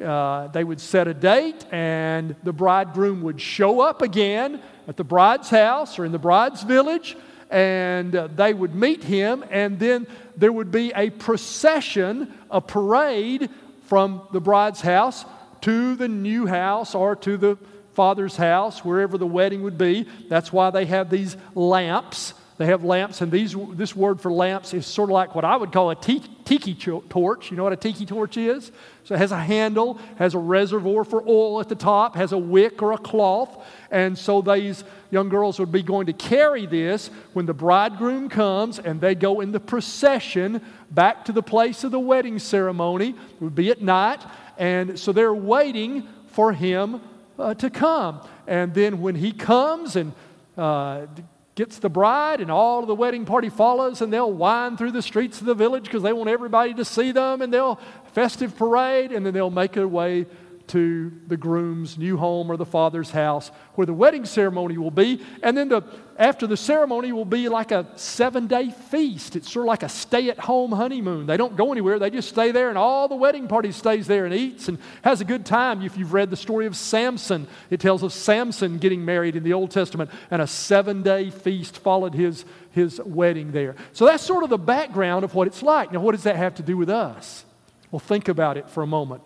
uh, 0.03 0.47
they 0.47 0.63
would 0.63 0.79
set 0.79 1.07
a 1.07 1.13
date, 1.13 1.65
and 1.71 2.35
the 2.43 2.53
bridegroom 2.53 3.21
would 3.21 3.39
show 3.39 3.81
up 3.81 4.01
again 4.01 4.61
at 4.87 4.97
the 4.97 5.03
bride's 5.03 5.49
house 5.49 5.99
or 5.99 6.05
in 6.05 6.11
the 6.11 6.19
bride's 6.19 6.63
village, 6.63 7.15
and 7.49 8.15
uh, 8.15 8.27
they 8.27 8.53
would 8.53 8.73
meet 8.73 9.03
him, 9.03 9.43
and 9.51 9.79
then 9.79 10.07
there 10.37 10.51
would 10.51 10.71
be 10.71 10.91
a 10.95 11.09
procession, 11.09 12.33
a 12.49 12.61
parade 12.61 13.49
from 13.91 14.25
the 14.31 14.39
bride's 14.39 14.79
house 14.79 15.25
to 15.59 15.95
the 15.97 16.07
new 16.07 16.45
house 16.45 16.95
or 16.95 17.13
to 17.13 17.35
the 17.35 17.57
father's 17.93 18.37
house, 18.37 18.85
wherever 18.85 19.17
the 19.17 19.27
wedding 19.27 19.63
would 19.63 19.77
be. 19.77 20.07
That's 20.29 20.53
why 20.53 20.69
they 20.69 20.85
have 20.85 21.09
these 21.09 21.35
lamps. 21.55 22.33
They 22.57 22.67
have 22.67 22.85
lamps, 22.85 23.19
and 23.19 23.29
these, 23.29 23.53
this 23.73 23.93
word 23.93 24.21
for 24.21 24.31
lamps 24.31 24.73
is 24.73 24.85
sort 24.85 25.09
of 25.09 25.13
like 25.13 25.35
what 25.35 25.43
I 25.43 25.57
would 25.57 25.73
call 25.73 25.89
a 25.89 25.95
tiki 25.95 26.73
torch. 27.09 27.51
You 27.51 27.57
know 27.57 27.63
what 27.63 27.73
a 27.73 27.75
tiki 27.75 28.05
torch 28.05 28.37
is? 28.37 28.71
So 29.03 29.15
it 29.15 29.17
has 29.17 29.33
a 29.33 29.39
handle, 29.39 29.99
has 30.17 30.35
a 30.35 30.39
reservoir 30.39 31.03
for 31.03 31.21
oil 31.27 31.59
at 31.59 31.67
the 31.67 31.75
top, 31.75 32.15
has 32.15 32.31
a 32.31 32.37
wick 32.37 32.81
or 32.81 32.93
a 32.93 32.97
cloth. 32.97 33.65
And 33.89 34.17
so 34.17 34.41
these 34.41 34.85
young 35.09 35.27
girls 35.27 35.59
would 35.59 35.71
be 35.71 35.83
going 35.83 36.05
to 36.05 36.13
carry 36.13 36.65
this 36.65 37.09
when 37.33 37.45
the 37.45 37.53
bridegroom 37.53 38.29
comes 38.29 38.79
and 38.79 39.01
they 39.01 39.15
go 39.15 39.41
in 39.41 39.51
the 39.51 39.59
procession 39.59 40.61
back 40.91 41.25
to 41.25 41.31
the 41.31 41.41
place 41.41 41.83
of 41.83 41.91
the 41.91 41.99
wedding 41.99 42.37
ceremony. 42.37 43.09
It 43.09 43.41
would 43.41 43.55
be 43.55 43.71
at 43.71 43.81
night. 43.81 44.21
And 44.57 44.99
so 44.99 45.11
they're 45.11 45.33
waiting 45.33 46.07
for 46.27 46.53
him 46.53 47.01
uh, 47.39 47.53
to 47.55 47.69
come. 47.69 48.21
And 48.45 48.73
then 48.73 49.01
when 49.01 49.15
he 49.15 49.31
comes 49.31 49.95
and 49.95 50.13
uh, 50.57 51.07
gets 51.55 51.79
the 51.79 51.89
bride, 51.89 52.41
and 52.41 52.51
all 52.51 52.81
of 52.81 52.87
the 52.87 52.95
wedding 52.95 53.25
party 53.25 53.49
follows, 53.49 54.01
and 54.01 54.11
they'll 54.11 54.31
wind 54.31 54.77
through 54.77 54.91
the 54.91 55.01
streets 55.01 55.39
of 55.39 55.45
the 55.45 55.53
village 55.53 55.83
because 55.83 56.03
they 56.03 56.13
want 56.13 56.29
everybody 56.29 56.73
to 56.73 56.85
see 56.85 57.11
them, 57.11 57.41
and 57.41 57.53
they'll 57.53 57.79
festive 58.13 58.55
parade, 58.55 59.11
and 59.11 59.25
then 59.25 59.33
they'll 59.33 59.49
make 59.49 59.73
their 59.73 59.87
way 59.87 60.25
to 60.71 61.11
the 61.27 61.35
groom's 61.35 61.97
new 61.97 62.15
home 62.15 62.49
or 62.49 62.55
the 62.55 62.65
father's 62.65 63.11
house 63.11 63.51
where 63.75 63.85
the 63.85 63.93
wedding 63.93 64.23
ceremony 64.23 64.77
will 64.77 64.91
be. 64.91 65.21
And 65.43 65.57
then 65.57 65.67
the, 65.67 65.83
after 66.17 66.47
the 66.47 66.55
ceremony 66.55 67.11
will 67.11 67.25
be 67.25 67.49
like 67.49 67.71
a 67.71 67.85
seven 67.97 68.47
day 68.47 68.69
feast. 68.69 69.35
It's 69.35 69.51
sort 69.51 69.65
of 69.65 69.67
like 69.67 69.83
a 69.83 69.89
stay 69.89 70.29
at 70.29 70.39
home 70.39 70.71
honeymoon. 70.71 71.25
They 71.25 71.35
don't 71.35 71.57
go 71.57 71.73
anywhere, 71.73 71.99
they 71.99 72.09
just 72.09 72.29
stay 72.29 72.51
there, 72.51 72.69
and 72.69 72.77
all 72.77 73.09
the 73.09 73.15
wedding 73.17 73.49
party 73.49 73.73
stays 73.73 74.07
there 74.07 74.23
and 74.25 74.33
eats 74.33 74.69
and 74.69 74.77
has 75.01 75.19
a 75.19 75.25
good 75.25 75.45
time. 75.45 75.81
If 75.81 75.97
you've 75.97 76.13
read 76.13 76.29
the 76.29 76.37
story 76.37 76.67
of 76.67 76.77
Samson, 76.77 77.47
it 77.69 77.81
tells 77.81 78.01
of 78.01 78.13
Samson 78.13 78.77
getting 78.77 79.03
married 79.03 79.35
in 79.35 79.43
the 79.43 79.53
Old 79.53 79.71
Testament, 79.71 80.09
and 80.29 80.41
a 80.41 80.47
seven 80.47 81.03
day 81.03 81.31
feast 81.31 81.79
followed 81.79 82.13
his, 82.13 82.45
his 82.71 83.01
wedding 83.03 83.51
there. 83.51 83.75
So 83.91 84.05
that's 84.05 84.23
sort 84.23 84.45
of 84.45 84.49
the 84.49 84.57
background 84.57 85.25
of 85.25 85.35
what 85.35 85.47
it's 85.47 85.61
like. 85.61 85.91
Now, 85.91 85.99
what 85.99 86.13
does 86.13 86.23
that 86.23 86.37
have 86.37 86.55
to 86.55 86.63
do 86.63 86.77
with 86.77 86.89
us? 86.89 87.43
Well, 87.91 87.99
think 87.99 88.29
about 88.29 88.55
it 88.55 88.69
for 88.69 88.83
a 88.83 88.87
moment. 88.87 89.23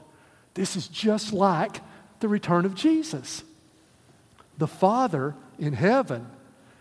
This 0.56 0.76
is 0.76 0.88
just 0.88 1.32
like 1.32 1.82
the 2.20 2.28
return 2.28 2.66
of 2.66 2.74
Jesus. 2.74 3.44
The 4.58 4.68
Father 4.68 5.36
in 5.60 5.74
heaven 5.74 6.28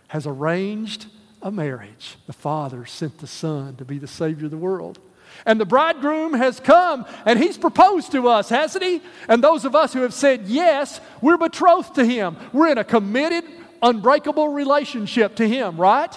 has 0.09 0.27
arranged 0.27 1.07
a 1.43 1.51
marriage. 1.51 2.17
The 2.27 2.33
Father 2.33 2.87
sent 2.87 3.19
the 3.19 3.27
Son 3.27 3.77
to 3.77 3.85
be 3.85 3.99
the 3.99 4.07
Savior 4.07 4.47
of 4.47 4.51
the 4.51 4.57
world. 4.57 4.99
And 5.45 5.61
the 5.61 5.67
bridegroom 5.67 6.35
has 6.35 6.61
come 6.61 7.05
and 7.27 7.39
he's 7.39 7.59
proposed 7.59 8.13
to 8.13 8.29
us, 8.29 8.49
hasn't 8.49 8.85
he? 8.85 9.03
And 9.29 9.43
those 9.43 9.65
of 9.65 9.75
us 9.75 9.93
who 9.93 10.03
have 10.03 10.15
said 10.15 10.47
yes, 10.47 11.01
we're 11.21 11.37
betrothed 11.37 11.97
to 11.97 12.05
him. 12.05 12.37
We're 12.53 12.69
in 12.69 12.79
a 12.79 12.85
committed, 12.85 13.45
unbreakable 13.83 14.49
relationship 14.49 15.35
to 15.37 15.49
him, 15.49 15.77
right? 15.77 16.17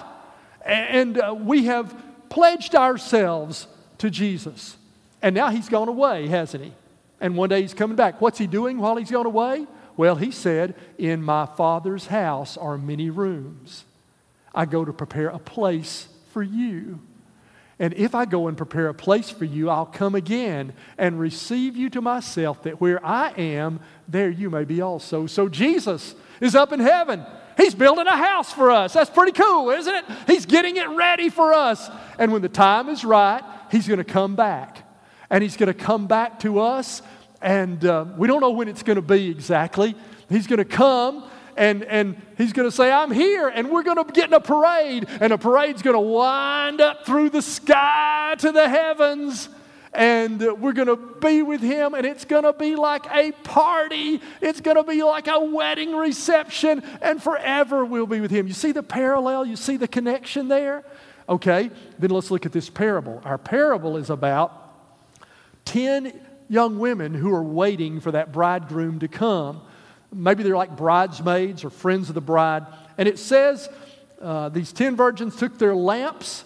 And 0.64 1.18
uh, 1.18 1.34
we 1.36 1.64
have 1.64 1.94
pledged 2.28 2.76
ourselves 2.76 3.66
to 3.98 4.10
Jesus. 4.10 4.76
And 5.20 5.34
now 5.34 5.50
he's 5.50 5.68
gone 5.68 5.88
away, 5.88 6.28
hasn't 6.28 6.62
he? 6.62 6.72
And 7.20 7.36
one 7.36 7.48
day 7.48 7.62
he's 7.62 7.74
coming 7.74 7.96
back. 7.96 8.20
What's 8.20 8.38
he 8.38 8.46
doing 8.46 8.78
while 8.78 8.96
he's 8.96 9.10
gone 9.10 9.26
away? 9.26 9.66
Well, 9.96 10.16
he 10.16 10.30
said, 10.30 10.74
In 10.96 11.22
my 11.22 11.46
Father's 11.46 12.06
house 12.06 12.56
are 12.56 12.78
many 12.78 13.10
rooms. 13.10 13.84
I 14.54 14.64
go 14.64 14.84
to 14.84 14.92
prepare 14.92 15.28
a 15.28 15.38
place 15.38 16.08
for 16.32 16.42
you. 16.42 17.00
And 17.80 17.94
if 17.94 18.14
I 18.14 18.24
go 18.24 18.48
and 18.48 18.56
prepare 18.56 18.88
a 18.88 18.94
place 18.94 19.30
for 19.30 19.44
you, 19.44 19.70
I'll 19.70 19.86
come 19.86 20.14
again 20.14 20.72
and 20.96 21.20
receive 21.20 21.76
you 21.76 21.90
to 21.90 22.00
myself, 22.00 22.62
that 22.64 22.80
where 22.80 23.04
I 23.04 23.30
am, 23.30 23.80
there 24.08 24.30
you 24.30 24.50
may 24.50 24.64
be 24.64 24.80
also. 24.80 25.26
So 25.26 25.48
Jesus 25.48 26.16
is 26.40 26.56
up 26.56 26.72
in 26.72 26.80
heaven. 26.80 27.24
He's 27.56 27.74
building 27.74 28.06
a 28.06 28.16
house 28.16 28.52
for 28.52 28.70
us. 28.70 28.92
That's 28.92 29.10
pretty 29.10 29.32
cool, 29.32 29.70
isn't 29.70 29.94
it? 29.94 30.04
He's 30.26 30.46
getting 30.46 30.76
it 30.76 30.88
ready 30.90 31.28
for 31.28 31.52
us. 31.52 31.88
And 32.18 32.32
when 32.32 32.42
the 32.42 32.48
time 32.48 32.88
is 32.88 33.04
right, 33.04 33.42
He's 33.70 33.86
going 33.86 33.98
to 33.98 34.04
come 34.04 34.34
back 34.34 34.87
and 35.30 35.42
He's 35.42 35.56
going 35.56 35.68
to 35.68 35.74
come 35.74 36.06
back 36.06 36.40
to 36.40 36.60
us. 36.60 37.02
And 37.40 37.84
uh, 37.84 38.04
we 38.16 38.26
don't 38.26 38.40
know 38.40 38.50
when 38.50 38.68
it's 38.68 38.82
going 38.82 38.96
to 38.96 39.02
be 39.02 39.30
exactly. 39.30 39.94
He's 40.28 40.46
going 40.46 40.58
to 40.58 40.64
come 40.64 41.24
and, 41.56 41.82
and 41.84 42.20
he's 42.36 42.52
going 42.52 42.68
to 42.68 42.74
say, 42.74 42.90
I'm 42.90 43.10
here, 43.10 43.48
and 43.48 43.68
we're 43.68 43.82
going 43.82 43.96
to 43.96 44.12
get 44.12 44.28
in 44.28 44.32
a 44.32 44.40
parade, 44.40 45.08
and 45.20 45.32
a 45.32 45.38
parade's 45.38 45.82
going 45.82 45.94
to 45.94 46.00
wind 46.00 46.80
up 46.80 47.04
through 47.04 47.30
the 47.30 47.42
sky 47.42 48.36
to 48.38 48.52
the 48.52 48.68
heavens 48.68 49.48
and 49.94 50.40
we're 50.60 50.72
going 50.72 50.88
to 50.88 50.96
be 50.96 51.42
with 51.42 51.60
him, 51.60 51.94
and 51.94 52.06
it's 52.06 52.24
going 52.24 52.44
to 52.44 52.52
be 52.52 52.76
like 52.76 53.06
a 53.10 53.32
party. 53.42 54.20
It's 54.40 54.60
going 54.60 54.76
to 54.76 54.84
be 54.84 55.02
like 55.02 55.28
a 55.28 55.40
wedding 55.40 55.96
reception, 55.96 56.82
and 57.00 57.22
forever 57.22 57.84
we'll 57.84 58.06
be 58.06 58.20
with 58.20 58.30
him. 58.30 58.46
You 58.46 58.52
see 58.52 58.72
the 58.72 58.82
parallel? 58.82 59.46
You 59.46 59.56
see 59.56 59.76
the 59.76 59.88
connection 59.88 60.48
there? 60.48 60.84
Okay, 61.28 61.70
then 61.98 62.10
let's 62.10 62.30
look 62.30 62.46
at 62.46 62.52
this 62.52 62.70
parable. 62.70 63.20
Our 63.24 63.38
parable 63.38 63.96
is 63.96 64.10
about 64.10 64.67
10 65.68 66.18
young 66.48 66.78
women 66.78 67.12
who 67.12 67.32
are 67.34 67.42
waiting 67.42 68.00
for 68.00 68.12
that 68.12 68.32
bridegroom 68.32 69.00
to 69.00 69.08
come. 69.08 69.60
Maybe 70.10 70.42
they're 70.42 70.56
like 70.56 70.76
bridesmaids 70.76 71.62
or 71.62 71.70
friends 71.70 72.08
of 72.08 72.14
the 72.14 72.22
bride. 72.22 72.66
And 72.96 73.06
it 73.06 73.18
says 73.18 73.68
uh, 74.20 74.48
these 74.48 74.72
10 74.72 74.96
virgins 74.96 75.36
took 75.36 75.58
their 75.58 75.74
lamps 75.74 76.44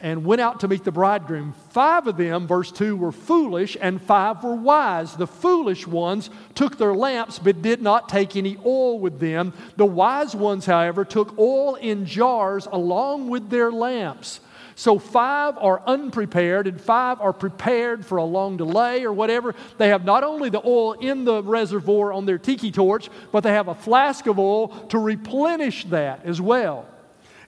and 0.00 0.24
went 0.24 0.40
out 0.40 0.60
to 0.60 0.68
meet 0.68 0.84
the 0.84 0.90
bridegroom. 0.90 1.54
Five 1.70 2.06
of 2.06 2.16
them, 2.16 2.46
verse 2.46 2.72
2, 2.72 2.96
were 2.96 3.12
foolish, 3.12 3.76
and 3.78 4.00
five 4.00 4.42
were 4.42 4.56
wise. 4.56 5.16
The 5.16 5.28
foolish 5.28 5.86
ones 5.86 6.30
took 6.54 6.78
their 6.78 6.94
lamps, 6.94 7.38
but 7.38 7.60
did 7.60 7.82
not 7.82 8.08
take 8.08 8.36
any 8.36 8.56
oil 8.64 8.98
with 8.98 9.20
them. 9.20 9.52
The 9.76 9.86
wise 9.86 10.34
ones, 10.34 10.64
however, 10.64 11.04
took 11.04 11.38
oil 11.38 11.74
in 11.76 12.06
jars 12.06 12.66
along 12.72 13.28
with 13.28 13.50
their 13.50 13.70
lamps. 13.70 14.40
So 14.74 14.98
five 14.98 15.56
are 15.58 15.82
unprepared, 15.86 16.66
and 16.66 16.80
five 16.80 17.20
are 17.20 17.32
prepared 17.32 18.04
for 18.04 18.18
a 18.18 18.24
long 18.24 18.56
delay 18.56 19.04
or 19.04 19.12
whatever. 19.12 19.54
They 19.78 19.88
have 19.88 20.04
not 20.04 20.24
only 20.24 20.50
the 20.50 20.62
oil 20.64 20.92
in 20.92 21.24
the 21.24 21.42
reservoir 21.42 22.12
on 22.12 22.26
their 22.26 22.38
tiki 22.38 22.70
torch, 22.70 23.08
but 23.30 23.42
they 23.42 23.52
have 23.52 23.68
a 23.68 23.74
flask 23.74 24.26
of 24.26 24.38
oil 24.38 24.68
to 24.88 24.98
replenish 24.98 25.84
that 25.86 26.24
as 26.24 26.40
well. 26.40 26.86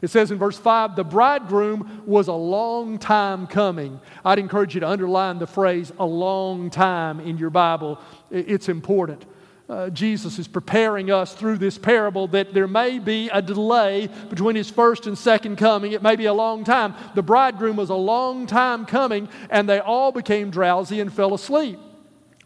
It 0.04 0.10
says 0.10 0.30
in 0.30 0.36
verse 0.36 0.58
5 0.58 0.96
the 0.96 1.04
bridegroom 1.04 2.02
was 2.04 2.28
a 2.28 2.34
long 2.34 2.98
time 2.98 3.46
coming. 3.46 4.00
I'd 4.22 4.38
encourage 4.38 4.74
you 4.74 4.80
to 4.80 4.88
underline 4.88 5.38
the 5.38 5.46
phrase 5.46 5.92
a 5.98 6.04
long 6.04 6.68
time 6.68 7.20
in 7.20 7.38
your 7.38 7.48
Bible, 7.48 7.98
it's 8.30 8.68
important. 8.68 9.24
Uh, 9.66 9.88
Jesus 9.88 10.38
is 10.38 10.46
preparing 10.46 11.10
us 11.10 11.32
through 11.32 11.56
this 11.56 11.78
parable 11.78 12.28
that 12.28 12.52
there 12.52 12.68
may 12.68 12.98
be 12.98 13.30
a 13.30 13.40
delay 13.40 14.10
between 14.28 14.56
his 14.56 14.68
first 14.68 15.06
and 15.06 15.16
second 15.16 15.56
coming. 15.56 15.92
It 15.92 16.02
may 16.02 16.16
be 16.16 16.26
a 16.26 16.34
long 16.34 16.64
time. 16.64 16.94
The 17.14 17.22
bridegroom 17.22 17.76
was 17.76 17.88
a 17.88 17.94
long 17.94 18.46
time 18.46 18.84
coming, 18.84 19.26
and 19.48 19.66
they 19.66 19.78
all 19.78 20.12
became 20.12 20.50
drowsy 20.50 21.00
and 21.00 21.10
fell 21.10 21.32
asleep. 21.32 21.78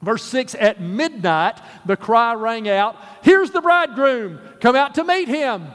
Verse 0.01 0.23
6 0.23 0.55
At 0.61 0.81
midnight, 0.81 1.61
the 1.85 1.97
cry 1.97 2.35
rang 2.35 2.69
out, 2.69 2.97
Here's 3.23 3.51
the 3.51 3.63
bridegroom, 3.63 4.39
come 4.61 4.77
out 4.77 4.95
to 4.95 5.03
meet 5.03 5.27
him. 5.27 5.67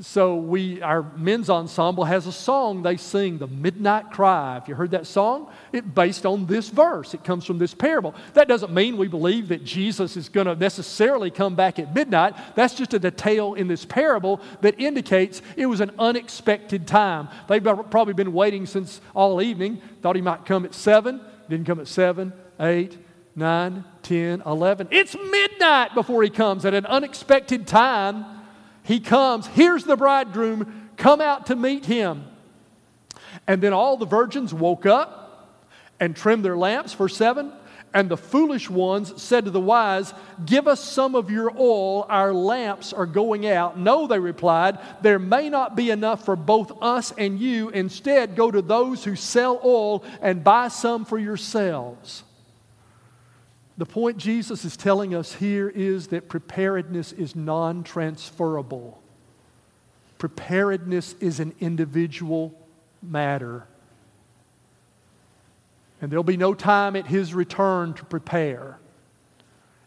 So 0.00 0.34
we, 0.34 0.82
our 0.82 1.04
men's 1.16 1.48
ensemble 1.48 2.04
has 2.04 2.26
a 2.26 2.32
song 2.32 2.82
they 2.82 2.96
sing, 2.96 3.38
the 3.38 3.46
Midnight 3.46 4.10
Cry. 4.10 4.56
If 4.56 4.66
you 4.66 4.74
heard 4.74 4.90
that 4.90 5.06
song, 5.06 5.52
it's 5.72 5.86
based 5.86 6.26
on 6.26 6.46
this 6.46 6.68
verse. 6.68 7.14
It 7.14 7.22
comes 7.22 7.44
from 7.44 7.58
this 7.58 7.74
parable. 7.74 8.12
That 8.32 8.48
doesn't 8.48 8.74
mean 8.74 8.96
we 8.96 9.06
believe 9.06 9.48
that 9.48 9.62
Jesus 9.62 10.16
is 10.16 10.28
going 10.28 10.48
to 10.48 10.56
necessarily 10.56 11.30
come 11.30 11.54
back 11.54 11.78
at 11.78 11.94
midnight. 11.94 12.34
That's 12.56 12.74
just 12.74 12.92
a 12.92 12.98
detail 12.98 13.54
in 13.54 13.68
this 13.68 13.84
parable 13.84 14.40
that 14.62 14.80
indicates 14.80 15.42
it 15.56 15.66
was 15.66 15.80
an 15.80 15.92
unexpected 15.96 16.88
time. 16.88 17.28
They've 17.46 17.62
probably 17.62 18.14
been 18.14 18.32
waiting 18.32 18.66
since 18.66 19.00
all 19.14 19.40
evening. 19.40 19.80
Thought 20.02 20.16
he 20.16 20.22
might 20.22 20.44
come 20.44 20.64
at 20.64 20.74
seven. 20.74 21.20
Didn't 21.48 21.68
come 21.68 21.78
at 21.78 21.86
seven, 21.86 22.32
eight, 22.58 22.98
nine, 23.36 23.84
ten, 24.02 24.42
eleven. 24.44 24.88
It's 24.90 25.14
midnight 25.14 25.94
before 25.94 26.24
he 26.24 26.30
comes 26.30 26.64
at 26.64 26.74
an 26.74 26.84
unexpected 26.86 27.68
time 27.68 28.33
he 28.84 29.00
comes, 29.00 29.46
here's 29.46 29.84
the 29.84 29.96
bridegroom, 29.96 30.90
come 30.96 31.20
out 31.20 31.46
to 31.46 31.56
meet 31.56 31.86
him. 31.86 32.24
And 33.46 33.62
then 33.62 33.72
all 33.72 33.96
the 33.96 34.06
virgins 34.06 34.54
woke 34.54 34.86
up 34.86 35.58
and 35.98 36.14
trimmed 36.14 36.44
their 36.44 36.56
lamps, 36.56 36.92
verse 36.92 37.16
7. 37.16 37.50
And 37.94 38.10
the 38.10 38.16
foolish 38.16 38.68
ones 38.68 39.22
said 39.22 39.46
to 39.46 39.50
the 39.50 39.60
wise, 39.60 40.12
Give 40.44 40.68
us 40.68 40.84
some 40.84 41.14
of 41.14 41.30
your 41.30 41.52
oil, 41.56 42.04
our 42.08 42.34
lamps 42.34 42.92
are 42.92 43.06
going 43.06 43.46
out. 43.46 43.78
No, 43.78 44.06
they 44.06 44.18
replied, 44.18 44.78
There 45.00 45.20
may 45.20 45.48
not 45.48 45.76
be 45.76 45.90
enough 45.90 46.24
for 46.24 46.36
both 46.36 46.82
us 46.82 47.12
and 47.16 47.38
you. 47.38 47.70
Instead, 47.70 48.36
go 48.36 48.50
to 48.50 48.60
those 48.60 49.04
who 49.04 49.16
sell 49.16 49.60
oil 49.64 50.04
and 50.20 50.44
buy 50.44 50.68
some 50.68 51.04
for 51.04 51.18
yourselves. 51.18 52.24
The 53.76 53.86
point 53.86 54.18
Jesus 54.18 54.64
is 54.64 54.76
telling 54.76 55.14
us 55.14 55.34
here 55.34 55.68
is 55.68 56.08
that 56.08 56.28
preparedness 56.28 57.12
is 57.12 57.34
non 57.34 57.82
transferable. 57.82 59.00
Preparedness 60.18 61.14
is 61.20 61.40
an 61.40 61.54
individual 61.60 62.54
matter. 63.02 63.66
And 66.00 66.10
there'll 66.10 66.22
be 66.22 66.36
no 66.36 66.54
time 66.54 66.96
at 66.96 67.06
his 67.06 67.34
return 67.34 67.94
to 67.94 68.04
prepare. 68.04 68.78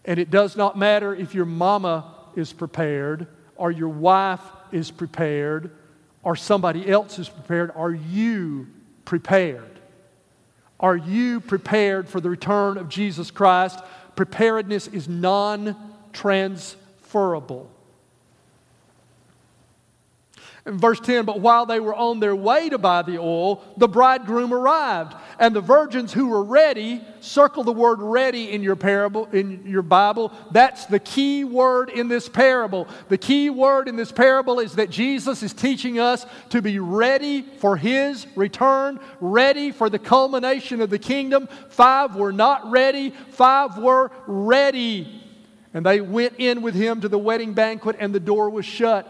And 0.03 0.19
it 0.19 0.29
does 0.31 0.57
not 0.57 0.77
matter 0.77 1.15
if 1.15 1.33
your 1.33 1.45
mama 1.45 2.13
is 2.35 2.53
prepared, 2.53 3.27
or 3.55 3.71
your 3.71 3.89
wife 3.89 4.41
is 4.71 4.91
prepared, 4.91 5.71
or 6.23 6.35
somebody 6.35 6.89
else 6.89 7.19
is 7.19 7.29
prepared. 7.29 7.71
Are 7.75 7.93
you 7.93 8.67
prepared? 9.05 9.76
Are 10.79 10.95
you 10.95 11.39
prepared 11.39 12.07
for 12.07 12.21
the 12.21 12.29
return 12.29 12.77
of 12.77 12.89
Jesus 12.89 13.31
Christ? 13.31 13.79
Preparedness 14.15 14.87
is 14.87 15.07
non 15.07 15.75
transferable. 16.13 17.69
In 20.67 20.77
verse 20.77 20.99
10, 20.99 21.23
but 21.23 21.39
while 21.39 21.65
they 21.65 21.79
were 21.79 21.95
on 21.95 22.19
their 22.19 22.35
way 22.35 22.67
to 22.67 22.77
buy 22.77 23.01
the 23.01 23.17
oil, 23.19 23.63
the 23.77 23.87
bridegroom 23.87 24.53
arrived. 24.53 25.15
And 25.39 25.55
the 25.55 25.61
virgins 25.61 26.11
who 26.11 26.27
were 26.27 26.43
ready, 26.43 27.01
circle 27.21 27.63
the 27.63 27.71
word 27.71 27.99
ready 28.01 28.51
in 28.51 28.61
your 28.61 28.75
parable, 28.75 29.29
in 29.31 29.65
your 29.65 29.81
Bible. 29.81 30.33
That's 30.51 30.85
the 30.85 30.99
key 30.99 31.45
word 31.45 31.89
in 31.89 32.09
this 32.09 32.27
parable. 32.27 32.89
The 33.07 33.17
key 33.17 33.49
word 33.49 33.87
in 33.87 33.95
this 33.95 34.11
parable 34.11 34.59
is 34.59 34.75
that 34.75 34.89
Jesus 34.89 35.41
is 35.41 35.53
teaching 35.53 35.99
us 35.99 36.25
to 36.49 36.61
be 36.61 36.79
ready 36.79 37.43
for 37.43 37.77
his 37.77 38.27
return, 38.35 38.99
ready 39.21 39.71
for 39.71 39.89
the 39.89 39.99
culmination 39.99 40.81
of 40.81 40.89
the 40.89 40.99
kingdom. 40.99 41.47
Five 41.69 42.17
were 42.17 42.33
not 42.33 42.69
ready, 42.69 43.11
five 43.29 43.77
were 43.77 44.11
ready. 44.25 45.23
And 45.73 45.85
they 45.85 46.01
went 46.01 46.33
in 46.39 46.61
with 46.61 46.75
him 46.75 46.99
to 47.01 47.07
the 47.07 47.19
wedding 47.19 47.53
banquet, 47.53 47.95
and 47.99 48.13
the 48.13 48.19
door 48.19 48.49
was 48.49 48.65
shut. 48.65 49.07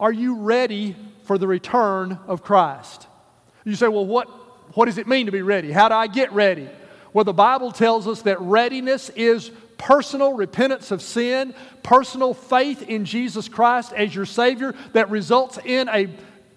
Are 0.00 0.12
you 0.12 0.36
ready 0.36 0.94
for 1.24 1.38
the 1.38 1.46
return 1.46 2.18
of 2.26 2.42
Christ? 2.42 3.06
You 3.64 3.74
say, 3.74 3.88
well, 3.88 4.06
what, 4.06 4.28
what 4.76 4.86
does 4.86 4.98
it 4.98 5.06
mean 5.06 5.26
to 5.26 5.32
be 5.32 5.42
ready? 5.42 5.72
How 5.72 5.88
do 5.88 5.94
I 5.94 6.06
get 6.06 6.32
ready? 6.32 6.68
Well, 7.12 7.24
the 7.24 7.32
Bible 7.32 7.72
tells 7.72 8.06
us 8.06 8.22
that 8.22 8.40
readiness 8.40 9.10
is 9.10 9.50
personal 9.76 10.34
repentance 10.34 10.90
of 10.90 11.02
sin, 11.02 11.54
personal 11.82 12.34
faith 12.34 12.82
in 12.82 13.04
Jesus 13.04 13.48
Christ 13.48 13.92
as 13.92 14.14
your 14.14 14.26
Savior 14.26 14.74
that 14.92 15.10
results 15.10 15.58
in 15.64 15.88
a 15.88 16.08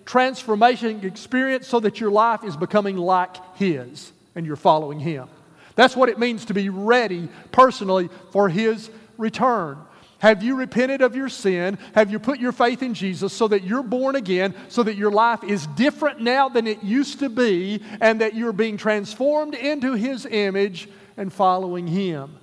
transformation 0.05 1.05
experience 1.05 1.67
so 1.67 1.79
that 1.79 1.99
your 1.99 2.11
life 2.11 2.43
is 2.43 2.57
becoming 2.57 2.97
like 2.97 3.37
His 3.55 4.11
and 4.35 4.45
you're 4.45 4.55
following 4.55 4.99
Him. 4.99 5.27
That's 5.75 5.95
what 5.95 6.09
it 6.09 6.19
means 6.19 6.45
to 6.45 6.53
be 6.53 6.69
ready 6.69 7.29
personally 7.51 8.09
for 8.31 8.49
His 8.49 8.89
return. 9.17 9.77
Have 10.21 10.43
you 10.43 10.55
repented 10.55 11.01
of 11.01 11.15
your 11.15 11.29
sin? 11.29 11.79
Have 11.95 12.11
you 12.11 12.19
put 12.19 12.39
your 12.39 12.51
faith 12.51 12.83
in 12.83 12.93
Jesus 12.93 13.33
so 13.33 13.47
that 13.47 13.63
you're 13.63 13.81
born 13.81 14.15
again, 14.15 14.53
so 14.69 14.83
that 14.83 14.95
your 14.95 15.09
life 15.09 15.43
is 15.43 15.65
different 15.65 16.21
now 16.21 16.47
than 16.47 16.67
it 16.67 16.83
used 16.83 17.19
to 17.19 17.29
be, 17.29 17.81
and 17.99 18.21
that 18.21 18.35
you're 18.35 18.53
being 18.53 18.77
transformed 18.77 19.55
into 19.55 19.93
His 19.93 20.27
image 20.27 20.87
and 21.17 21.33
following 21.33 21.87
Him? 21.87 22.37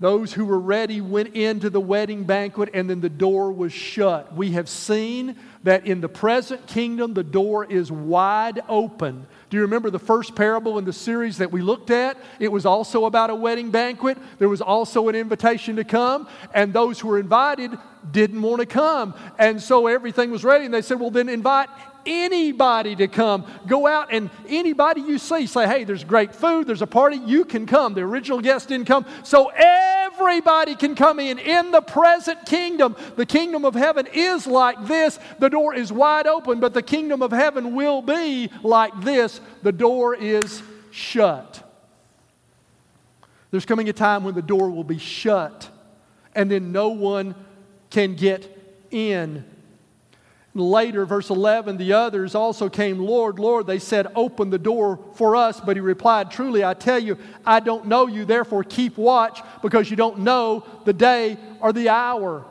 Those 0.00 0.32
who 0.32 0.46
were 0.46 0.58
ready 0.58 1.00
went 1.00 1.36
into 1.36 1.70
the 1.70 1.80
wedding 1.80 2.24
banquet 2.24 2.70
and 2.74 2.90
then 2.90 3.00
the 3.00 3.08
door 3.08 3.52
was 3.52 3.72
shut. 3.72 4.34
We 4.34 4.50
have 4.50 4.68
seen 4.68 5.36
that 5.62 5.86
in 5.86 6.00
the 6.00 6.08
present 6.08 6.66
kingdom, 6.66 7.14
the 7.14 7.22
door 7.22 7.64
is 7.64 7.92
wide 7.92 8.60
open. 8.68 9.28
Do 9.54 9.58
you 9.58 9.62
remember 9.62 9.88
the 9.88 10.00
first 10.00 10.34
parable 10.34 10.78
in 10.78 10.84
the 10.84 10.92
series 10.92 11.38
that 11.38 11.52
we 11.52 11.62
looked 11.62 11.92
at? 11.92 12.16
It 12.40 12.50
was 12.50 12.66
also 12.66 13.04
about 13.04 13.30
a 13.30 13.36
wedding 13.36 13.70
banquet. 13.70 14.18
There 14.40 14.48
was 14.48 14.60
also 14.60 15.08
an 15.08 15.14
invitation 15.14 15.76
to 15.76 15.84
come, 15.84 16.26
and 16.52 16.72
those 16.72 16.98
who 16.98 17.06
were 17.06 17.20
invited 17.20 17.70
didn't 18.10 18.42
want 18.42 18.58
to 18.62 18.66
come. 18.66 19.14
And 19.38 19.62
so 19.62 19.86
everything 19.86 20.32
was 20.32 20.42
ready, 20.42 20.64
and 20.64 20.74
they 20.74 20.82
said, 20.82 20.98
Well, 20.98 21.12
then 21.12 21.28
invite 21.28 21.68
anybody 22.06 22.96
to 22.96 23.08
come. 23.08 23.44
Go 23.66 23.86
out 23.86 24.08
and 24.12 24.30
anybody 24.48 25.00
you 25.00 25.18
see, 25.18 25.46
say, 25.46 25.66
hey, 25.66 25.84
there's 25.84 26.04
great 26.04 26.34
food, 26.34 26.66
there's 26.66 26.82
a 26.82 26.86
party, 26.86 27.16
you 27.16 27.44
can 27.44 27.66
come. 27.66 27.94
The 27.94 28.02
original 28.02 28.40
guest 28.40 28.68
didn't 28.68 28.86
come. 28.86 29.06
So 29.22 29.50
everybody 29.54 30.74
can 30.74 30.94
come 30.94 31.18
in. 31.18 31.38
In 31.38 31.70
the 31.70 31.80
present 31.80 32.46
kingdom, 32.46 32.96
the 33.16 33.26
kingdom 33.26 33.64
of 33.64 33.74
heaven 33.74 34.06
is 34.12 34.46
like 34.46 34.86
this. 34.86 35.18
The 35.38 35.50
door 35.50 35.74
is 35.74 35.92
wide 35.92 36.26
open, 36.26 36.60
but 36.60 36.74
the 36.74 36.82
kingdom 36.82 37.22
of 37.22 37.32
heaven 37.32 37.74
will 37.74 38.02
be 38.02 38.50
like 38.62 38.98
this. 39.02 39.40
The 39.62 39.72
door 39.72 40.14
is 40.14 40.62
shut. 40.90 41.60
There's 43.50 43.66
coming 43.66 43.88
a 43.88 43.92
time 43.92 44.24
when 44.24 44.34
the 44.34 44.42
door 44.42 44.70
will 44.70 44.84
be 44.84 44.98
shut 44.98 45.70
and 46.34 46.50
then 46.50 46.72
no 46.72 46.88
one 46.88 47.34
can 47.90 48.14
get 48.14 48.48
in. 48.90 49.44
Later, 50.56 51.04
verse 51.04 51.30
11, 51.30 51.78
the 51.78 51.94
others 51.94 52.36
also 52.36 52.68
came, 52.68 53.00
Lord, 53.00 53.40
Lord. 53.40 53.66
They 53.66 53.80
said, 53.80 54.06
Open 54.14 54.50
the 54.50 54.58
door 54.58 55.00
for 55.14 55.34
us. 55.34 55.60
But 55.60 55.76
he 55.76 55.80
replied, 55.80 56.30
Truly, 56.30 56.64
I 56.64 56.74
tell 56.74 56.98
you, 56.98 57.18
I 57.44 57.58
don't 57.58 57.86
know 57.86 58.06
you. 58.06 58.24
Therefore, 58.24 58.62
keep 58.62 58.96
watch 58.96 59.42
because 59.62 59.90
you 59.90 59.96
don't 59.96 60.20
know 60.20 60.64
the 60.84 60.92
day 60.92 61.38
or 61.60 61.72
the 61.72 61.88
hour. 61.88 62.44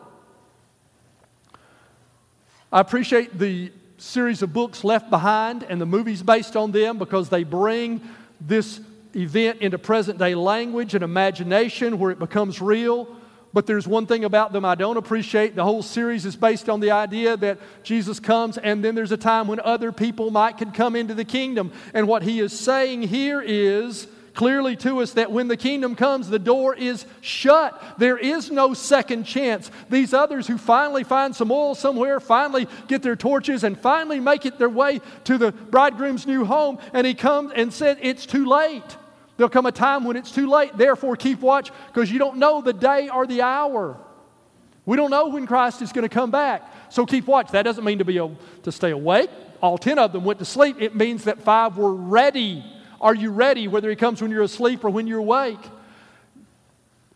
I 2.74 2.82
appreciate 2.82 3.40
the 3.40 3.72
series 3.98 4.42
of 4.42 4.52
books 4.52 4.84
left 4.84 5.10
behind 5.10 5.64
and 5.64 5.80
the 5.80 5.86
movies 5.86 6.22
based 6.22 6.58
on 6.58 6.74
them 6.74 6.98
because 6.98 7.30
they 7.30 7.46
bring 7.46 8.02
this 8.42 8.82
event 9.16 9.62
into 9.62 9.78
present 9.78 10.20
day 10.20 10.36
language 10.36 10.94
and 10.94 11.06
imagination 11.06 12.00
where 12.00 12.12
it 12.12 12.20
becomes 12.20 12.60
real. 12.60 13.08
But 13.54 13.68
there's 13.68 13.88
one 13.88 14.08
thing 14.08 14.26
about 14.26 14.52
them 14.52 14.66
I 14.66 14.74
don't 14.74 14.98
appreciate. 14.98 15.56
The 15.56 15.64
whole 15.64 15.84
series 15.84 16.26
is 16.26 16.36
based 16.36 16.70
on 16.70 16.80
the 16.80 16.92
idea 16.92 17.38
that 17.38 17.60
Jesus 17.84 18.20
comes, 18.20 18.58
and 18.58 18.84
then 18.84 18.96
there's 18.96 19.12
a 19.12 19.18
time 19.18 19.48
when 19.48 19.60
other 19.60 19.92
people 19.92 20.32
might 20.32 20.58
could 20.58 20.74
come 20.74 20.96
into 20.96 21.14
the 21.14 21.24
kingdom. 21.24 21.72
And 21.94 22.08
what 22.08 22.24
he 22.24 22.40
is 22.40 22.58
saying 22.58 23.04
here 23.04 23.42
is 23.42 24.08
clearly 24.34 24.76
to 24.78 25.02
us 25.02 25.14
that 25.14 25.32
when 25.32 25.48
the 25.48 25.58
kingdom 25.58 25.96
comes, 25.96 26.28
the 26.28 26.40
door 26.40 26.76
is 26.76 27.06
shut. 27.22 27.80
There 28.00 28.18
is 28.18 28.50
no 28.50 28.74
second 28.74 29.26
chance. 29.26 29.70
These 29.88 30.16
others 30.16 30.48
who 30.48 30.58
finally 30.58 31.04
find 31.04 31.36
some 31.36 31.52
oil 31.52 31.76
somewhere, 31.76 32.20
finally 32.20 32.68
get 32.88 33.04
their 33.04 33.16
torches, 33.16 33.64
and 33.64 33.80
finally 33.80 34.20
make 34.20 34.48
it 34.48 34.58
their 34.58 34.70
way 34.70 35.00
to 35.26 35.38
the 35.38 35.52
bridegroom's 35.52 36.26
new 36.26 36.46
home, 36.46 36.80
and 36.92 37.06
he 37.06 37.14
comes 37.14 37.52
and 37.56 37.72
said, 37.72 38.00
It's 38.02 38.26
too 38.26 38.46
late. 38.46 38.98
There'll 39.44 39.52
come 39.52 39.66
a 39.66 39.74
time 39.74 40.06
when 40.06 40.16
it's 40.16 40.32
too 40.32 40.50
late. 40.50 40.78
Therefore, 40.78 41.18
keep 41.18 41.42
watch 41.42 41.70
because 41.88 42.10
you 42.10 42.18
don't 42.18 42.38
know 42.38 42.62
the 42.62 42.72
day 42.72 43.10
or 43.10 43.28
the 43.28 43.42
hour. 43.42 43.98
We 44.86 44.96
don't 44.96 45.12
know 45.12 45.28
when 45.28 45.46
Christ 45.48 45.82
is 45.82 45.92
going 45.92 46.08
to 46.08 46.16
come 46.16 46.32
back. 46.32 46.64
So 46.88 47.06
keep 47.06 47.28
watch. 47.28 47.52
That 47.52 47.64
doesn't 47.64 47.84
mean 47.84 47.98
to 47.98 48.06
be 48.06 48.14
to 48.16 48.72
stay 48.72 48.92
awake. 48.92 49.30
All 49.62 49.78
10 49.78 50.00
of 50.00 50.14
them 50.14 50.24
went 50.24 50.40
to 50.40 50.46
sleep. 50.46 50.78
It 50.80 50.96
means 50.96 51.26
that 51.26 51.42
five 51.42 51.76
were 51.76 51.94
ready. 51.94 52.64
Are 53.02 53.14
you 53.14 53.32
ready 53.32 53.68
whether 53.68 53.90
he 53.90 53.98
comes 53.98 54.22
when 54.22 54.32
you're 54.32 54.44
asleep 54.44 54.86
or 54.86 54.90
when 54.90 55.08
you're 55.08 55.20
awake? 55.20 55.60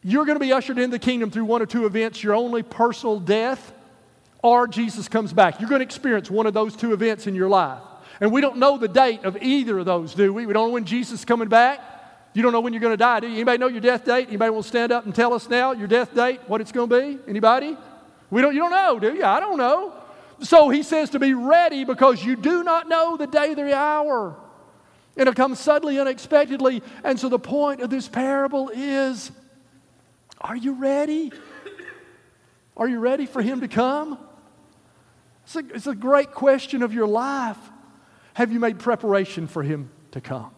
You're 0.04 0.26
going 0.26 0.36
to 0.36 0.44
be 0.44 0.52
ushered 0.52 0.78
into 0.80 0.92
the 0.92 1.00
kingdom 1.00 1.32
through 1.32 1.46
one 1.46 1.62
or 1.62 1.66
two 1.66 1.86
events, 1.86 2.22
your 2.22 2.36
only 2.36 2.62
personal 2.62 3.22
death 3.22 3.72
or 4.44 4.68
Jesus 4.68 5.08
comes 5.08 5.32
back. 5.32 5.62
You're 5.62 5.70
going 5.70 5.80
to 5.80 5.86
experience 5.86 6.30
one 6.30 6.46
of 6.46 6.54
those 6.54 6.76
two 6.76 6.92
events 6.92 7.26
in 7.26 7.36
your 7.36 7.48
life. 7.48 7.80
And 8.20 8.34
we 8.34 8.42
don't 8.42 8.58
know 8.58 8.78
the 8.78 8.90
date 8.90 9.24
of 9.24 9.42
either 9.42 9.80
of 9.80 9.86
those, 9.86 10.14
do 10.14 10.34
we? 10.34 10.46
We 10.46 10.52
don't 10.52 10.68
know 10.68 10.74
when 10.74 10.84
Jesus 10.84 11.22
is 11.22 11.26
coming 11.26 11.48
back. 11.48 11.94
You 12.38 12.44
don't 12.44 12.52
know 12.52 12.60
when 12.60 12.72
you're 12.72 12.82
going 12.82 12.94
to 12.94 12.98
die, 12.98 13.22
do 13.22 13.28
you? 13.28 13.34
Anybody 13.34 13.58
know 13.58 13.68
your 13.68 13.82
death 13.82 14.06
date? 14.06 14.28
Anybody 14.28 14.52
want 14.52 14.66
to 14.66 14.70
stand 14.70 14.92
up 14.92 15.06
and 15.06 15.16
tell 15.16 15.34
us 15.34 15.50
now 15.50 15.72
your 15.72 15.88
death 15.88 16.14
date, 16.14 16.40
what 16.46 16.62
it's 16.62 16.72
going 16.72 16.88
to 16.88 17.00
be? 17.00 17.20
Anybody? 17.28 17.76
We 18.30 18.44
don't, 18.44 18.54
you 18.54 18.60
don't 18.60 18.70
know, 18.70 19.00
do 19.00 19.16
you? 19.16 19.24
I 19.24 19.40
don't 19.40 19.58
know. 19.58 19.92
So 20.42 20.70
he 20.70 20.84
says 20.84 21.10
to 21.10 21.20
be 21.20 21.34
ready 21.34 21.84
because 21.84 22.24
you 22.24 22.36
do 22.36 22.64
not 22.64 22.88
know 22.88 23.18
the 23.18 23.26
day, 23.26 23.56
the 23.56 23.76
hour. 23.76 24.36
And 25.18 25.28
it 25.28 25.36
comes 25.36 25.60
suddenly, 25.60 26.00
unexpectedly. 26.00 26.84
And 27.04 27.20
so 27.20 27.28
the 27.28 27.40
point 27.40 27.82
of 27.82 27.90
this 27.90 28.08
parable 28.08 28.70
is 28.70 29.32
are 30.40 30.56
you 30.56 30.74
ready? 30.74 31.32
Are 32.78 32.88
you 32.88 33.00
ready 33.00 33.26
for 33.26 33.42
him 33.42 33.62
to 33.62 33.68
come? 33.68 34.20
It's 35.46 35.56
a, 35.56 35.64
it's 35.74 35.88
a 35.88 35.96
great 35.96 36.34
question 36.34 36.84
of 36.84 36.94
your 36.94 37.08
life. 37.08 37.58
Have 38.36 38.52
you 38.52 38.60
made 38.60 38.78
preparation 38.78 39.48
for 39.48 39.64
him 39.64 39.90
to 40.12 40.22
come? 40.22 40.52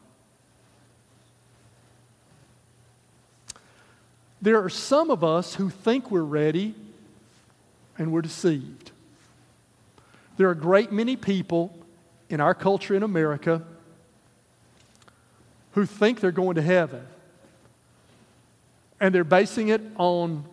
There 4.41 4.63
are 4.63 4.69
some 4.69 5.11
of 5.11 5.23
us 5.23 5.55
who 5.55 5.69
think 5.69 6.11
we're 6.11 6.21
ready 6.21 6.75
and 7.97 8.11
we're 8.11 8.21
deceived. 8.21 8.91
There 10.37 10.47
are 10.47 10.51
a 10.51 10.55
great 10.55 10.91
many 10.91 11.17
people 11.17 11.77
in 12.29 12.39
our 12.39 12.53
culture 12.53 12.95
in 12.95 13.03
America 13.03 13.63
who 15.73 15.85
think 15.85 16.21
they're 16.21 16.31
going 16.31 16.55
to 16.55 16.61
heaven. 16.61 17.05
And 19.01 19.13
they're 19.13 19.23
basing 19.23 19.69
it 19.69 19.81
on 19.97 20.45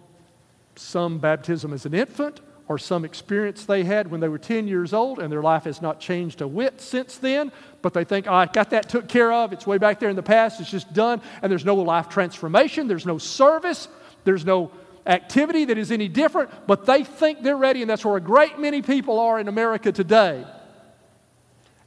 some 0.75 1.19
baptism 1.19 1.73
as 1.73 1.87
an 1.87 1.95
infant 1.95 2.41
or 2.69 2.79
some 2.79 3.05
experience 3.05 3.65
they 3.65 3.85
had 3.85 4.11
when 4.11 4.21
they 4.21 4.29
were 4.29 4.39
10 4.39 4.67
years 4.67 4.93
old 4.93 5.19
and 5.21 5.31
their 5.31 5.43
life 5.43 5.65
has 5.65 5.81
not 5.81 6.01
changed 6.01 6.41
a 6.41 6.49
whit 6.49 6.81
since 6.81 7.17
then, 7.19 7.53
but 7.81 7.95
they 7.95 8.05
think, 8.05 8.27
oh, 8.27 8.35
I 8.35 8.47
got 8.47 8.71
that 8.71 8.89
took 8.89 9.09
care 9.09 9.33
of. 9.33 9.53
It's 9.53 9.67
way 9.67 9.79
back 9.79 10.01
there 10.01 10.11
in 10.11 10.17
the 10.17 10.23
past. 10.23 10.61
It's 10.61 10.71
just 10.71 10.93
done. 10.93 11.23
And 11.43 11.51
there's 11.51 11.65
no 11.65 11.77
life 11.77 12.09
transformation. 12.09 12.89
There's 12.89 13.07
no 13.07 13.19
service. 13.19 13.87
There's 14.25 14.45
no 14.45 14.73
activity 15.07 15.67
that 15.67 15.79
is 15.79 15.93
any 15.93 16.09
different, 16.09 16.51
but 16.67 16.87
they 16.87 17.05
think 17.05 17.43
they're 17.43 17.57
ready. 17.57 17.83
And 17.83 17.89
that's 17.89 18.05
where 18.05 18.17
a 18.17 18.21
great 18.21 18.59
many 18.59 18.83
people 18.83 19.21
are 19.21 19.39
in 19.39 19.47
America 19.47 19.93
today. 19.93 20.45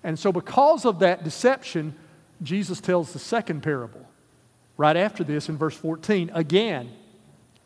And 0.03 0.17
so, 0.17 0.31
because 0.31 0.85
of 0.85 0.99
that 0.99 1.25
deception, 1.25 1.93
Jesus 2.41 2.79
tells 2.79 3.11
the 3.11 3.19
second 3.19 3.61
parable 3.61 4.07
right 4.77 4.95
after 4.95 5.25
this 5.25 5.49
in 5.49 5.57
verse 5.57 5.75
14. 5.75 6.31
Again, 6.33 6.89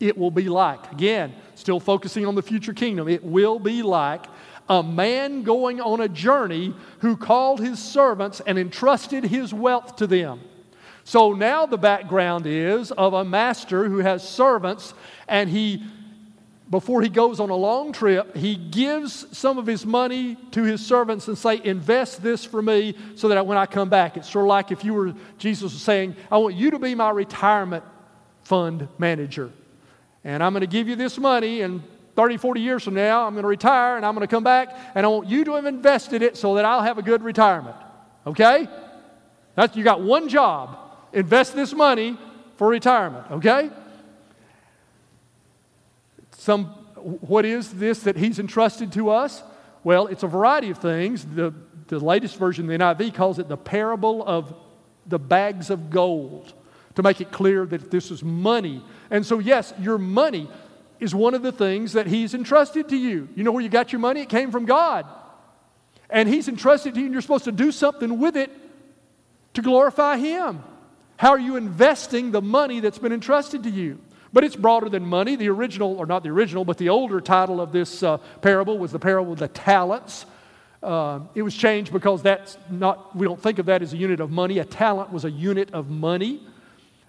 it 0.03 0.17
will 0.17 0.31
be 0.31 0.49
like, 0.49 0.91
again, 0.91 1.33
still 1.55 1.79
focusing 1.79 2.25
on 2.25 2.35
the 2.35 2.41
future 2.41 2.73
kingdom, 2.73 3.07
it 3.07 3.23
will 3.23 3.59
be 3.59 3.81
like 3.81 4.25
a 4.69 4.81
man 4.83 5.43
going 5.43 5.81
on 5.81 6.01
a 6.01 6.07
journey 6.07 6.73
who 6.99 7.17
called 7.17 7.59
his 7.59 7.79
servants 7.79 8.41
and 8.45 8.57
entrusted 8.57 9.23
his 9.23 9.53
wealth 9.53 9.95
to 9.97 10.07
them. 10.07 10.41
So 11.03 11.33
now 11.33 11.65
the 11.65 11.77
background 11.77 12.45
is 12.45 12.91
of 12.91 13.13
a 13.13 13.25
master 13.25 13.89
who 13.89 13.99
has 13.99 14.27
servants 14.27 14.93
and 15.27 15.49
he 15.49 15.83
before 16.69 17.03
he 17.03 17.09
goes 17.09 17.39
on 17.39 17.51
a 17.51 17.55
long 17.55 17.91
trip, 17.91 18.35
he 18.35 18.55
gives 18.55 19.37
some 19.37 19.59
of 19.59 19.67
his 19.67 19.85
money 19.85 20.35
to 20.49 20.63
his 20.63 20.83
servants 20.83 21.27
and 21.27 21.37
say, 21.37 21.61
invest 21.63 22.23
this 22.23 22.43
for 22.43 22.63
me 22.63 22.95
so 23.13 23.27
that 23.27 23.45
when 23.45 23.59
I 23.59 23.67
come 23.67 23.89
back. 23.89 24.17
It's 24.17 24.27
sort 24.27 24.45
of 24.45 24.49
like 24.49 24.71
if 24.71 24.83
you 24.83 24.95
were, 24.95 25.13
Jesus 25.37 25.73
was 25.73 25.81
saying, 25.81 26.15
I 26.31 26.37
want 26.37 26.55
you 26.55 26.71
to 26.71 26.79
be 26.79 26.95
my 26.95 27.11
retirement 27.11 27.83
fund 28.43 28.87
manager. 28.97 29.51
And 30.23 30.41
I'm 30.41 30.53
going 30.53 30.61
to 30.61 30.67
give 30.67 30.87
you 30.87 30.95
this 30.95 31.17
money, 31.17 31.61
and 31.61 31.83
30, 32.15 32.37
40 32.37 32.61
years 32.61 32.83
from 32.83 32.93
now, 32.93 33.25
I'm 33.25 33.33
going 33.33 33.43
to 33.43 33.47
retire 33.47 33.97
and 33.97 34.05
I'm 34.05 34.13
going 34.13 34.25
to 34.25 34.31
come 34.31 34.43
back, 34.43 34.69
and 34.95 35.05
I 35.05 35.09
want 35.09 35.27
you 35.27 35.43
to 35.45 35.55
have 35.55 35.65
invested 35.65 36.21
it 36.21 36.37
so 36.37 36.55
that 36.55 36.65
I'll 36.65 36.83
have 36.83 36.97
a 36.97 37.01
good 37.01 37.23
retirement. 37.23 37.75
Okay? 38.25 38.67
That's, 39.55 39.75
you 39.75 39.83
got 39.83 40.01
one 40.01 40.29
job 40.29 40.79
invest 41.11 41.55
this 41.55 41.73
money 41.73 42.17
for 42.55 42.67
retirement, 42.67 43.29
okay? 43.29 43.69
Some, 46.37 46.65
what 46.95 47.45
is 47.45 47.71
this 47.71 47.99
that 47.99 48.17
he's 48.17 48.39
entrusted 48.39 48.91
to 48.93 49.11
us? 49.11 49.43
Well, 49.83 50.07
it's 50.07 50.23
a 50.23 50.27
variety 50.27 50.71
of 50.71 50.79
things. 50.79 51.23
The, 51.23 51.53
the 51.87 51.99
latest 51.99 52.37
version 52.37 52.65
of 52.65 52.69
the 52.69 52.83
NIV 52.83 53.13
calls 53.13 53.37
it 53.37 53.47
the 53.47 53.57
parable 53.57 54.23
of 54.25 54.55
the 55.05 55.19
bags 55.19 55.69
of 55.69 55.91
gold 55.91 56.53
to 56.95 57.03
make 57.03 57.21
it 57.21 57.31
clear 57.31 57.65
that 57.65 57.91
this 57.91 58.11
is 58.11 58.23
money. 58.23 58.83
And 59.09 59.25
so, 59.25 59.39
yes, 59.39 59.73
your 59.79 59.97
money 59.97 60.49
is 60.99 61.13
one 61.13 61.33
of 61.33 61.41
the 61.41 61.51
things 61.51 61.93
that 61.93 62.07
He's 62.07 62.33
entrusted 62.33 62.89
to 62.89 62.97
you. 62.97 63.27
You 63.35 63.43
know 63.43 63.51
where 63.51 63.63
you 63.63 63.69
got 63.69 63.91
your 63.91 63.99
money? 63.99 64.21
It 64.21 64.29
came 64.29 64.51
from 64.51 64.65
God. 64.65 65.05
And 66.09 66.29
He's 66.29 66.47
entrusted 66.47 66.93
to 66.93 66.99
you, 66.99 67.07
and 67.07 67.13
you're 67.13 67.21
supposed 67.21 67.45
to 67.45 67.51
do 67.51 67.71
something 67.71 68.19
with 68.19 68.37
it 68.37 68.51
to 69.55 69.61
glorify 69.61 70.17
Him. 70.17 70.63
How 71.17 71.31
are 71.31 71.39
you 71.39 71.55
investing 71.55 72.31
the 72.31 72.41
money 72.41 72.79
that's 72.79 72.99
been 72.99 73.13
entrusted 73.13 73.63
to 73.63 73.69
you? 73.69 73.99
But 74.31 74.43
it's 74.43 74.55
broader 74.55 74.89
than 74.89 75.05
money. 75.05 75.35
The 75.35 75.49
original, 75.49 75.95
or 75.97 76.05
not 76.05 76.23
the 76.23 76.29
original, 76.29 76.65
but 76.65 76.77
the 76.77 76.89
older 76.89 77.21
title 77.21 77.61
of 77.61 77.71
this 77.71 78.01
uh, 78.01 78.17
parable 78.41 78.79
was 78.79 78.91
the 78.91 78.99
parable 78.99 79.33
of 79.33 79.39
the 79.39 79.47
talents. 79.47 80.25
Uh, 80.81 81.21
it 81.35 81.43
was 81.43 81.55
changed 81.55 81.93
because 81.93 82.21
that's 82.23 82.57
not, 82.69 83.15
we 83.15 83.25
don't 83.25 83.41
think 83.41 83.59
of 83.59 83.67
that 83.67 83.81
as 83.81 83.93
a 83.93 83.97
unit 83.97 84.19
of 84.19 84.31
money. 84.31 84.59
A 84.59 84.65
talent 84.65 85.13
was 85.13 85.23
a 85.23 85.31
unit 85.31 85.71
of 85.71 85.89
money. 85.89 86.41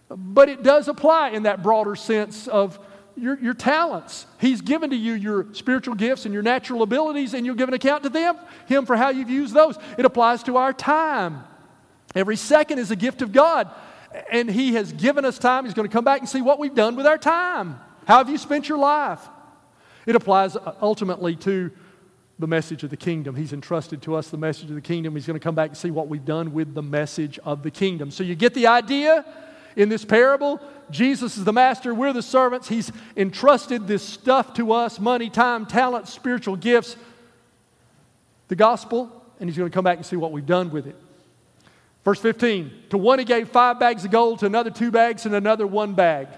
But 0.09 0.49
it 0.49 0.63
does 0.63 0.89
apply 0.89 1.31
in 1.31 1.45
that 1.45 1.63
broader 1.63 1.97
sense 1.97 2.47
of 2.49 2.79
your, 3.17 3.39
your 3.39 3.55
talents. 3.55 4.27
He's 4.41 4.61
given 4.61 4.91
to 4.91 4.97
you 4.97 5.15
your 5.15 5.47
spiritual 5.55 5.95
gifts 5.95 6.25
and 6.25 6.35
your 6.35 6.43
natural 6.43 6.83
abilities, 6.83 7.35
and 7.35 7.47
you'll 7.47 7.55
give 7.55 7.69
an 7.69 7.75
account 7.75 8.03
to 8.03 8.09
them, 8.09 8.37
Him 8.67 8.87
for 8.87 8.97
how 8.97 9.11
you've 9.11 9.31
used 9.31 9.55
those. 9.55 9.79
It 9.97 10.05
applies 10.05 10.43
to 10.45 10.57
our 10.57 10.73
time. 10.73 11.45
Every 12.15 12.37
second 12.37 12.79
is 12.79 12.91
a 12.91 12.97
gift 12.97 13.23
of 13.23 13.33
God 13.33 13.71
and 14.31 14.51
He 14.51 14.75
has 14.75 14.93
given 14.93 15.25
us 15.25 15.39
time. 15.39 15.65
He's 15.65 15.75
going 15.75 15.89
to 15.89 15.93
come 15.93 16.05
back 16.05 16.21
and 16.21 16.29
see 16.29 16.43
what 16.43 16.59
we've 16.59 16.75
done 16.75 16.97
with 16.97 17.07
our 17.07 17.19
time. 17.19 17.79
How 18.07 18.19
have 18.19 18.29
you 18.29 18.39
spent 18.39 18.69
your 18.69 18.79
life? 18.79 19.21
It 20.07 20.15
applies 20.15 20.57
uh, 20.57 20.75
ultimately 20.81 21.37
to 21.37 21.71
the 22.39 22.47
message 22.47 22.83
of 22.83 22.91
the 22.91 22.97
kingdom. 22.97 23.35
He's 23.35 23.53
entrusted 23.53 24.03
to 24.03 24.17
us 24.17 24.29
the 24.29 24.37
message 24.37 24.69
of 24.69 24.75
the 24.75 24.81
kingdom. 24.81 25.15
He's 25.15 25.27
going 25.27 25.39
to 25.39 25.43
come 25.43 25.55
back 25.55 25.71
and 25.71 25.77
see 25.77 25.91
what 25.91 26.09
we've 26.09 26.25
done 26.25 26.53
with 26.53 26.75
the 26.75 26.83
message 26.83 27.39
of 27.45 27.63
the 27.63 27.71
kingdom. 27.71 28.11
So 28.11 28.25
you 28.25 28.35
get 28.35 28.55
the 28.55 28.67
idea 28.67 29.25
in 29.77 29.89
this 29.89 30.05
parable. 30.05 30.61
Jesus 30.91 31.37
is 31.37 31.45
the 31.45 31.53
master, 31.53 31.95
we're 31.95 32.13
the 32.13 32.23
servants. 32.23 32.69
He's 32.69 32.93
entrusted 33.17 33.87
this 33.87 34.03
stuff 34.03 34.55
to 34.55 34.73
us 34.73 35.01
money, 35.01 35.31
time, 35.31 35.67
talent, 35.67 36.09
spiritual 36.09 36.57
gifts, 36.57 36.97
the 38.49 38.57
gospel, 38.57 39.11
and 39.41 39.49
He's 39.49 39.57
going 39.57 39.71
to 39.71 39.75
come 39.75 39.85
back 39.85 39.97
and 39.97 40.07
see 40.07 40.17
what 40.17 40.33
we've 40.33 40.47
done 40.47 40.71
with 40.71 40.87
it. 40.87 40.97
Verse 42.05 42.21
15 42.21 42.71
To 42.91 42.99
one 42.99 43.19
he 43.19 43.25
gave 43.25 43.49
five 43.49 43.81
bags 43.81 44.05
of 44.05 44.11
gold, 44.11 44.41
to 44.41 44.47
another 44.47 44.71
two 44.71 44.91
bags, 44.91 45.27
and 45.27 45.35
another 45.35 45.67
one 45.67 45.95
bag, 45.95 46.29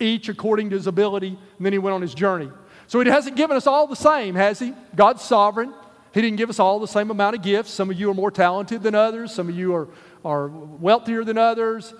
each 0.00 0.28
according 0.28 0.70
to 0.70 0.76
his 0.76 0.86
ability. 0.86 1.36
And 1.56 1.66
then 1.66 1.72
he 1.72 1.78
went 1.78 1.94
on 1.94 2.02
his 2.02 2.14
journey. 2.14 2.50
So 2.86 3.00
he 3.00 3.10
hasn't 3.10 3.36
given 3.36 3.56
us 3.56 3.66
all 3.66 3.86
the 3.86 3.96
same, 3.96 4.34
has 4.34 4.58
he? 4.58 4.72
God's 4.96 5.22
sovereign. 5.22 5.74
He 6.14 6.22
didn't 6.22 6.36
give 6.36 6.48
us 6.48 6.58
all 6.58 6.80
the 6.80 6.88
same 6.88 7.10
amount 7.10 7.36
of 7.36 7.42
gifts. 7.42 7.70
Some 7.70 7.90
of 7.90 8.00
you 8.00 8.10
are 8.10 8.14
more 8.14 8.30
talented 8.30 8.82
than 8.82 8.94
others, 8.94 9.34
some 9.34 9.48
of 9.48 9.56
you 9.56 9.74
are, 9.74 9.88
are 10.24 10.48
wealthier 10.48 11.24
than 11.24 11.36
others. 11.36 11.92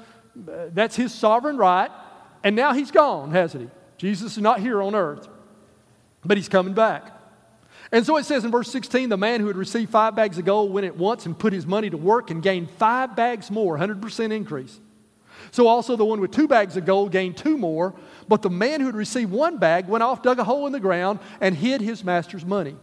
That's 0.47 0.97
his 0.97 1.13
sovereign 1.13 1.57
right. 1.57 1.91
And 2.45 2.55
now 2.55 2.73
he's 2.73 2.91
gone, 2.91 3.33
hasn't 3.33 3.65
he? 3.65 3.71
Jesus 3.97 4.33
is 4.33 4.43
not 4.43 4.61
here 4.61 4.81
on 4.81 4.95
earth, 4.95 5.29
but 6.25 6.37
he's 6.37 6.49
coming 6.49 6.75
back. 6.75 7.15
And 7.91 8.05
so 8.05 8.17
it 8.17 8.25
says 8.25 8.45
in 8.45 8.51
verse 8.51 8.71
16 8.71 9.09
the 9.09 9.17
man 9.17 9.41
who 9.41 9.47
had 9.47 9.57
received 9.57 9.91
five 9.91 10.15
bags 10.15 10.39
of 10.39 10.45
gold 10.45 10.73
went 10.73 10.87
at 10.87 10.97
once 10.97 11.27
and 11.27 11.39
put 11.39 11.53
his 11.53 11.67
money 11.67 11.91
to 11.91 11.97
work 11.97 12.31
and 12.31 12.43
gained 12.43 12.71
five 12.71 13.17
bags 13.17 13.51
more, 13.51 13.79
100% 13.79 14.33
increase. 14.33 14.81
So 15.51 15.67
also 15.67 15.97
the 15.97 16.05
one 16.05 16.21
with 16.21 16.31
two 16.31 16.49
bags 16.49 16.77
of 16.77 16.85
gold 16.85 17.13
gained 17.13 17.37
two 17.37 17.57
more, 17.57 17.95
but 18.29 18.43
the 18.43 18.51
man 18.51 18.81
who 18.81 18.87
had 18.87 18.97
received 18.97 19.31
one 19.31 19.59
bag 19.59 19.89
went 19.89 20.03
off, 20.03 20.23
dug 20.23 20.39
a 20.39 20.45
hole 20.45 20.67
in 20.67 20.73
the 20.73 20.81
ground, 20.81 21.21
and 21.41 21.57
hid 21.57 21.81
his 21.81 22.05
master's 22.05 22.45
money. 22.45 22.77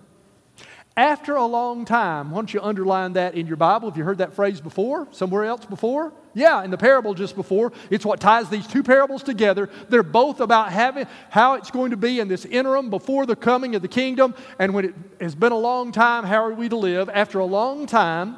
After 0.98 1.36
a 1.36 1.46
long 1.46 1.86
time, 1.86 2.32
why 2.32 2.38
don't 2.38 2.54
you 2.54 2.62
underline 2.62 3.14
that 3.14 3.36
in 3.36 3.48
your 3.48 3.58
Bible 3.58 3.90
if 3.90 3.98
you 3.98 4.04
heard 4.04 4.20
that 4.20 4.34
phrase 4.34 4.62
before, 4.62 5.08
somewhere 5.12 5.46
else 5.46 5.66
before? 5.66 6.14
Yeah, 6.36 6.64
in 6.64 6.70
the 6.70 6.78
parable 6.78 7.14
just 7.14 7.34
before. 7.36 7.72
It's 7.90 8.06
what 8.06 8.20
ties 8.20 8.50
these 8.50 8.68
two 8.68 8.84
parables 8.84 9.24
together. 9.24 9.70
They're 9.88 10.04
both 10.04 10.42
about 10.42 10.72
having 10.72 11.08
how 11.30 11.54
it's 11.54 11.72
going 11.72 11.92
to 11.92 11.98
be 11.98 12.20
in 12.20 12.28
this 12.28 12.44
interim 12.44 12.90
before 12.90 13.26
the 13.26 13.38
coming 13.38 13.74
of 13.74 13.82
the 13.82 13.88
kingdom. 13.88 14.36
And 14.60 14.74
when 14.74 14.86
it 14.86 14.96
has 15.22 15.34
been 15.34 15.54
a 15.54 15.58
long 15.58 15.94
time, 15.94 16.26
how 16.26 16.44
are 16.44 16.54
we 16.54 16.68
to 16.68 16.76
live? 16.76 17.10
After 17.10 17.40
a 17.40 17.46
long 17.46 17.88
time, 17.88 18.36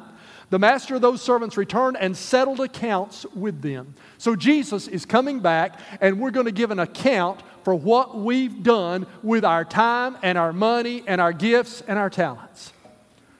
the 0.48 0.60
master 0.60 0.94
of 0.94 1.02
those 1.02 1.20
servants 1.20 1.56
returned 1.56 1.96
and 1.98 2.16
settled 2.16 2.60
accounts 2.60 3.26
with 3.34 3.62
them. 3.62 3.94
So 4.16 4.36
Jesus 4.36 4.86
is 4.86 5.04
coming 5.04 5.40
back, 5.40 5.78
and 6.00 6.20
we're 6.20 6.30
going 6.30 6.46
to 6.46 6.52
give 6.52 6.70
an 6.70 6.78
account 6.78 7.42
for 7.64 7.74
what 7.74 8.16
we've 8.16 8.62
done 8.62 9.08
with 9.24 9.44
our 9.44 9.64
time 9.64 10.16
and 10.22 10.38
our 10.38 10.52
money 10.52 11.02
and 11.06 11.20
our 11.20 11.32
gifts 11.32 11.82
and 11.88 11.98
our 11.98 12.08
talents. 12.08 12.72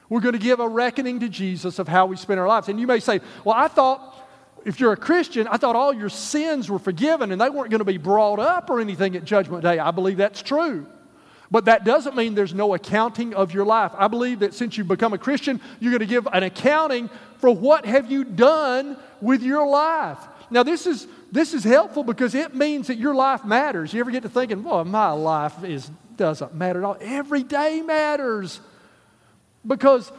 We're 0.09 0.21
going 0.21 0.33
to 0.33 0.39
give 0.39 0.59
a 0.59 0.69
reckoning 0.69 1.21
to 1.21 1.29
Jesus 1.29 1.79
of 1.79 1.87
how 1.87 2.07
we 2.07 2.17
spend 2.17 2.41
our 2.41 2.49
lives. 2.49 2.69
And 2.69 2.81
you 2.81 2.87
may 2.87 2.99
say, 2.99 3.21
Well, 3.45 3.55
I 3.57 3.69
thought 3.69 4.28
if 4.65 4.81
you're 4.81 4.93
a 4.93 4.97
Christian, 4.97 5.47
I 5.49 5.57
thought 5.57 5.77
all 5.77 5.93
your 5.93 6.09
sins 6.09 6.71
were 6.71 6.79
forgiven 6.79 7.33
and 7.33 7.41
they 7.41 7.51
weren't 7.51 7.71
going 7.71 7.81
to 7.81 7.85
be 7.85 7.99
brought 7.99 8.39
up 8.39 8.71
or 8.71 8.81
anything 8.81 9.17
at 9.17 9.25
Judgment 9.25 9.63
Day. 9.63 9.79
I 9.79 9.91
believe 9.91 10.17
that's 10.19 10.43
true. 10.43 10.87
But 11.51 11.65
that 11.65 11.85
doesn't 11.85 12.15
mean 12.15 12.35
there's 12.35 12.55
no 12.55 12.75
accounting 12.75 13.35
of 13.35 13.55
your 13.55 13.65
life. 13.65 13.93
I 13.97 14.09
believe 14.09 14.41
that 14.41 14.53
since 14.53 14.77
you've 14.77 14.89
become 14.89 15.15
a 15.15 15.19
Christian, 15.19 15.61
you're 15.81 15.93
going 15.93 16.01
to 16.01 16.07
give 16.07 16.29
an 16.33 16.43
accounting 16.43 17.09
for 17.39 17.51
what 17.51 17.87
have 17.87 18.11
you 18.11 18.25
done 18.25 18.99
with 19.21 19.43
your 19.43 19.67
life. 19.67 20.19
Now, 20.51 20.63
this 20.63 20.87
is, 20.87 21.07
this 21.33 21.55
is 21.55 21.65
helpful 21.65 22.05
because 22.05 22.35
it 22.35 22.55
means 22.55 22.89
that 22.89 22.97
your 22.97 23.15
life 23.15 23.45
matters. 23.45 23.93
You 23.93 24.01
ever 24.01 24.11
get 24.11 24.23
to 24.25 24.29
thinking, 24.29 24.63
well, 24.63 24.85
my 24.85 25.11
life 25.11 25.65
is, 25.65 25.91
doesn't 26.17 26.55
matter 26.55 26.81
at 26.81 26.85
all? 26.85 26.97
Every 27.01 27.43
day 27.43 27.81
matters 27.81 28.61
because 29.67 30.11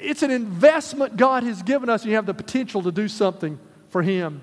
it's 0.00 0.22
an 0.22 0.30
investment 0.30 1.16
God 1.16 1.42
has 1.42 1.62
given 1.62 1.88
us, 1.88 2.02
and 2.02 2.10
you 2.10 2.16
have 2.16 2.26
the 2.26 2.34
potential 2.34 2.82
to 2.82 2.92
do 2.92 3.08
something 3.08 3.58
for 3.90 4.02
Him. 4.02 4.42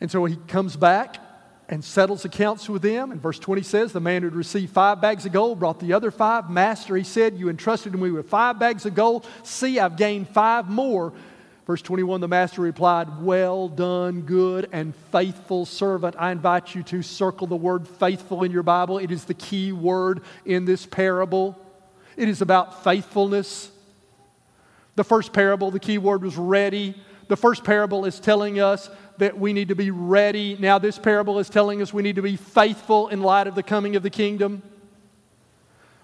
And 0.00 0.10
so 0.10 0.24
he 0.24 0.36
comes 0.36 0.76
back 0.76 1.16
and 1.68 1.84
settles 1.84 2.24
accounts 2.24 2.68
with 2.68 2.82
them. 2.82 3.10
And 3.10 3.20
verse 3.20 3.38
20 3.38 3.62
says, 3.62 3.92
The 3.92 4.00
man 4.00 4.22
who 4.22 4.28
had 4.28 4.36
received 4.36 4.72
five 4.72 5.00
bags 5.00 5.26
of 5.26 5.32
gold 5.32 5.58
brought 5.58 5.80
the 5.80 5.94
other 5.94 6.10
five. 6.10 6.50
Master, 6.50 6.96
he 6.96 7.04
said, 7.04 7.38
You 7.38 7.48
entrusted 7.48 7.94
me 7.94 8.10
with 8.10 8.28
five 8.28 8.58
bags 8.58 8.86
of 8.86 8.94
gold. 8.94 9.26
See, 9.42 9.80
I've 9.80 9.96
gained 9.96 10.28
five 10.28 10.68
more. 10.68 11.12
Verse 11.66 11.82
21, 11.82 12.20
the 12.20 12.28
master 12.28 12.62
replied, 12.62 13.22
Well 13.22 13.68
done, 13.68 14.22
good 14.22 14.68
and 14.70 14.94
faithful 15.10 15.66
servant. 15.66 16.14
I 16.16 16.30
invite 16.30 16.76
you 16.76 16.84
to 16.84 17.02
circle 17.02 17.48
the 17.48 17.56
word 17.56 17.88
faithful 17.88 18.44
in 18.44 18.52
your 18.52 18.62
Bible. 18.62 18.98
It 18.98 19.10
is 19.10 19.24
the 19.24 19.34
key 19.34 19.72
word 19.72 20.22
in 20.44 20.64
this 20.64 20.86
parable. 20.86 21.58
It 22.16 22.28
is 22.28 22.40
about 22.40 22.84
faithfulness. 22.84 23.70
The 24.94 25.02
first 25.02 25.32
parable, 25.32 25.72
the 25.72 25.80
key 25.80 25.98
word 25.98 26.22
was 26.22 26.36
ready. 26.36 26.94
The 27.26 27.36
first 27.36 27.64
parable 27.64 28.04
is 28.04 28.20
telling 28.20 28.60
us 28.60 28.88
that 29.18 29.36
we 29.36 29.52
need 29.52 29.68
to 29.68 29.74
be 29.74 29.90
ready. 29.90 30.56
Now, 30.60 30.78
this 30.78 31.00
parable 31.00 31.40
is 31.40 31.50
telling 31.50 31.82
us 31.82 31.92
we 31.92 32.04
need 32.04 32.16
to 32.16 32.22
be 32.22 32.36
faithful 32.36 33.08
in 33.08 33.22
light 33.22 33.48
of 33.48 33.56
the 33.56 33.64
coming 33.64 33.96
of 33.96 34.04
the 34.04 34.10
kingdom. 34.10 34.62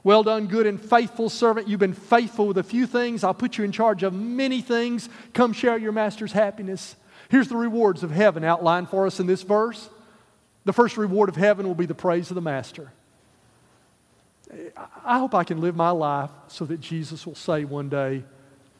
Well 0.05 0.25
done, 0.25 0.47
good 0.47 0.67
and 0.67 0.81
faithful 0.81 1.29
servant. 1.29 1.69
You've 1.69 1.81
been 1.81 1.95
faithful 1.95 2.49
with 2.49 2.59
a 2.59 2.63
few 2.63 2.87
things. 2.87 3.23
I'll 3.23 3.35
put 3.35 3.57
you 3.57 3.65
in 3.65 3.71
charge 3.71 4.03
of 4.03 4.13
many 4.13 4.61
things. 4.61 5.09
Come 5.33 5.53
share 5.53 5.79
your 5.79 5.93
master's 5.93 6.33
happiness. 6.33 6.97
Here's 7.29 7.49
the 7.49 7.57
rewards 7.57 8.03
of 8.03 8.11
heaven 8.11 8.43
outlined 8.43 8.89
for 8.89 9.07
us 9.07 9.21
in 9.21 9.27
this 9.27 9.43
verse. 9.43 9.89
The 10.65 10.73
first 10.73 10.97
reward 10.97 11.29
of 11.29 11.37
heaven 11.37 11.67
will 11.67 11.75
be 11.75 11.87
the 11.87 11.95
praise 11.95 12.31
of 12.31 12.35
the 12.35 12.41
master. 12.41 12.93
I 15.05 15.19
hope 15.19 15.35
I 15.35 15.45
can 15.45 15.61
live 15.61 15.77
my 15.77 15.91
life 15.91 16.31
so 16.49 16.65
that 16.67 16.81
Jesus 16.81 17.25
will 17.25 17.35
say 17.35 17.65
one 17.65 17.89
day, 17.89 18.25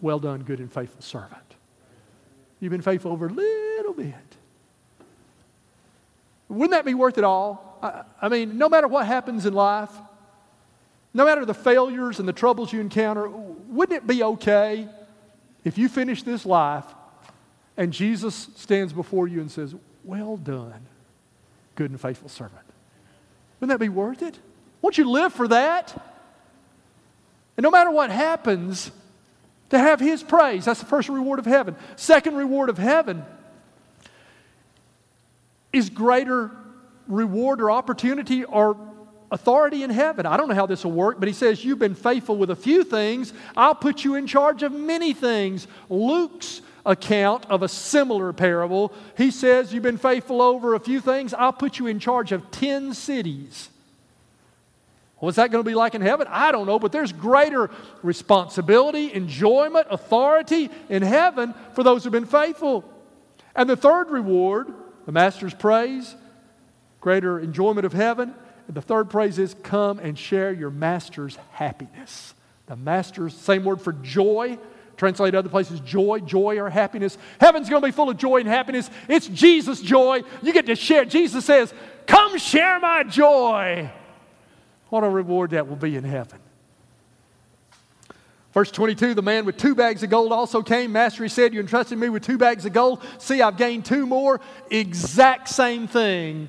Well 0.01 0.19
done, 0.19 0.43
good 0.43 0.59
and 0.59 0.71
faithful 0.73 1.03
servant. 1.03 1.41
You've 2.61 2.73
been 2.73 2.83
faithful 2.83 3.13
over 3.13 3.27
a 3.27 3.33
little 3.33 3.95
bit. 3.95 4.15
Wouldn't 6.49 6.73
that 6.73 6.85
be 6.85 6.95
worth 6.95 7.17
it 7.17 7.25
all? 7.25 7.79
I, 7.83 8.03
I 8.21 8.29
mean, 8.29 8.59
no 8.59 8.69
matter 8.69 8.87
what 8.87 9.07
happens 9.07 9.47
in 9.47 9.55
life, 9.55 9.91
no 11.15 11.25
matter 11.25 11.45
the 11.45 11.55
failures 11.55 12.19
and 12.19 12.29
the 12.29 12.33
troubles 12.33 12.73
you 12.73 12.81
encounter, 12.81 13.29
wouldn't 13.29 13.97
it 13.97 14.07
be 14.07 14.23
okay 14.23 14.89
if 15.65 15.79
you 15.79 15.89
finish 15.89 16.23
this 16.23 16.47
life 16.47 16.87
and 17.77 17.93
Jesus 17.93 18.49
stands 18.57 18.93
before 18.93 19.29
you 19.29 19.41
and 19.41 19.51
says, 19.51 19.75
Well 20.05 20.37
done, 20.37 20.87
good 21.75 21.91
and 21.91 22.01
faithful 22.01 22.29
servant? 22.29 22.67
Wouldn't 23.61 23.79
that 23.79 23.83
be 23.83 23.89
worth 23.89 24.23
it? 24.23 24.39
Won't 24.81 24.99
you 24.99 25.09
live 25.11 25.33
for 25.33 25.49
that? 25.49 25.95
And 27.57 27.65
no 27.65 27.71
matter 27.71 27.91
what 27.91 28.11
happens, 28.11 28.91
to 29.73 29.79
have 29.79 30.01
His 30.01 30.23
praise. 30.23 30.67
That's 30.67 30.81
the 30.81 30.87
first 30.87 31.09
reward 31.09 31.39
of 31.39 31.47
heaven. 31.47 31.77
Second 31.97 32.37
reward 32.37 32.69
of 32.69 32.77
heaven 32.77 33.25
is 35.73 35.89
greater 35.89 36.51
reward 37.09 37.61
or 37.61 37.71
opportunity 37.71 38.45
or 38.45 38.77
authority 39.33 39.83
in 39.83 39.91
heaven. 39.91 40.27
I 40.27 40.37
don't 40.37 40.49
know 40.49 40.55
how 40.55 40.67
this 40.67 40.85
will 40.85 40.93
work, 40.93 41.19
but 41.19 41.27
he 41.27 41.35
says, 41.35 41.65
You've 41.65 41.79
been 41.79 41.97
faithful 41.97 42.37
with 42.37 42.51
a 42.51 42.57
few 42.57 42.85
things, 42.85 43.33
I'll 43.57 43.75
put 43.75 44.05
you 44.05 44.15
in 44.15 44.29
charge 44.29 44.63
of 44.63 44.73
many 44.73 45.15
things. 45.15 45.67
Luke's 45.89 46.61
account 46.85 47.47
of 47.49 47.63
a 47.63 47.69
similar 47.69 48.33
parable, 48.33 48.93
he 49.17 49.31
says, 49.31 49.73
You've 49.73 49.83
been 49.83 49.99
faithful 49.99 50.41
over 50.41 50.75
a 50.75 50.81
few 50.81 51.01
things, 51.01 51.35
I'll 51.35 51.53
put 51.53 51.79
you 51.79 51.87
in 51.89 51.99
charge 51.99 52.31
of 52.31 52.49
10 52.53 52.95
cities. 52.95 53.71
What's 55.17 55.37
that 55.37 55.53
going 55.53 55.65
to 55.65 55.71
be 55.71 55.77
like 55.77 55.95
in 55.95 56.03
heaven? 56.03 56.27
I 56.29 56.51
don't 56.51 56.67
know, 56.67 56.81
but 56.81 56.91
there's 56.91 57.13
greater 57.13 57.71
responsibility, 58.03 59.15
enjoyment, 59.15 59.87
authority 59.89 60.69
in 60.89 61.03
heaven 61.03 61.55
for 61.75 61.85
those 61.85 62.03
who've 62.03 62.13
been 62.13 62.27
faithful. 62.27 62.85
And 63.55 63.71
the 63.71 63.77
third 63.77 64.11
reward, 64.11 64.67
the 65.07 65.13
Master's 65.13 65.55
praise, 65.55 66.17
greater 67.01 67.39
enjoyment 67.39 67.87
of 67.87 67.93
heaven. 67.93 68.35
The 68.69 68.83
third 68.83 69.11
praise 69.11 69.39
is 69.39 69.55
come 69.63 69.99
and 69.99 70.19
share 70.19 70.53
your 70.53 70.71
Master's 70.71 71.37
happiness. 71.53 72.35
The 72.67 72.77
Master's, 72.77 73.35
same 73.35 73.65
word 73.65 73.81
for 73.81 73.93
joy, 73.93 74.59
translated 74.97 75.35
other 75.35 75.49
places 75.49 75.81
joy, 75.81 76.21
joy 76.21 76.59
or 76.59 76.71
happiness. 76.71 77.19
Heaven's 77.41 77.69
going 77.69 77.83
to 77.83 77.87
be 77.87 77.93
full 77.93 78.09
of 78.09 78.17
joy 78.17 78.39
and 78.39 78.49
happiness. 78.49 78.89
It's 79.09 79.27
Jesus' 79.29 79.81
joy. 79.81 80.23
You 80.43 80.53
get 80.53 80.67
to 80.67 80.77
share. 80.77 81.05
Jesus 81.05 81.45
says, 81.45 81.75
Come 82.07 82.39
share 82.39 82.79
my 82.81 83.03
joy. 83.03 83.91
What 84.91 85.05
a 85.05 85.09
reward 85.09 85.51
that 85.51 85.69
will 85.69 85.77
be 85.77 85.97
in 85.97 86.05
heaven. 86.05 86.39
Verse 88.53 88.71
22 88.71 89.15
The 89.15 89.23
man 89.23 89.45
with 89.45 89.57
two 89.57 89.75
bags 89.75 90.03
of 90.03 90.11
gold 90.11 90.33
also 90.33 90.63
came. 90.63 90.93
Master, 90.93 91.25
he 91.25 91.29
said, 91.29 91.53
You 91.53 91.61
entrusted 91.61 91.99
me 91.99 92.09
with 92.09 92.23
two 92.23 92.39
bags 92.39 92.65
of 92.65 92.73
gold. 92.73 93.03
See, 93.19 93.43
I've 93.43 93.57
gained 93.57 93.85
two 93.85 94.07
more. 94.07 94.41
Exact 94.71 95.49
same 95.49 95.89
thing 95.89 96.49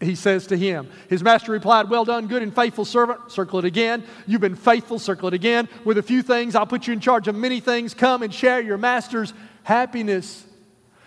he 0.00 0.14
says 0.14 0.46
to 0.46 0.56
him. 0.56 0.88
His 1.08 1.22
master 1.22 1.52
replied, 1.52 1.90
Well 1.90 2.04
done, 2.04 2.26
good 2.26 2.42
and 2.42 2.54
faithful 2.54 2.84
servant. 2.84 3.30
Circle 3.30 3.60
it 3.60 3.64
again. 3.66 4.02
You've 4.26 4.40
been 4.40 4.56
faithful. 4.56 4.98
Circle 4.98 5.28
it 5.28 5.34
again. 5.34 5.68
With 5.84 5.98
a 5.98 6.02
few 6.02 6.22
things, 6.22 6.54
I'll 6.54 6.66
put 6.66 6.86
you 6.86 6.92
in 6.92 7.00
charge 7.00 7.28
of 7.28 7.34
many 7.34 7.60
things. 7.60 7.92
Come 7.92 8.22
and 8.22 8.32
share 8.32 8.60
your 8.60 8.78
master's 8.78 9.34
happiness. 9.62 10.46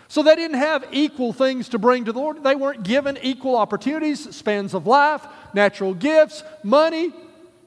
So 0.06 0.22
they 0.22 0.36
didn't 0.36 0.58
have 0.58 0.84
equal 0.92 1.32
things 1.32 1.70
to 1.70 1.78
bring 1.78 2.04
to 2.04 2.12
the 2.12 2.20
Lord. 2.20 2.44
They 2.44 2.54
weren't 2.54 2.84
given 2.84 3.18
equal 3.20 3.56
opportunities, 3.56 4.34
spans 4.34 4.74
of 4.74 4.86
life, 4.86 5.26
natural 5.54 5.92
gifts, 5.92 6.44
money, 6.62 7.12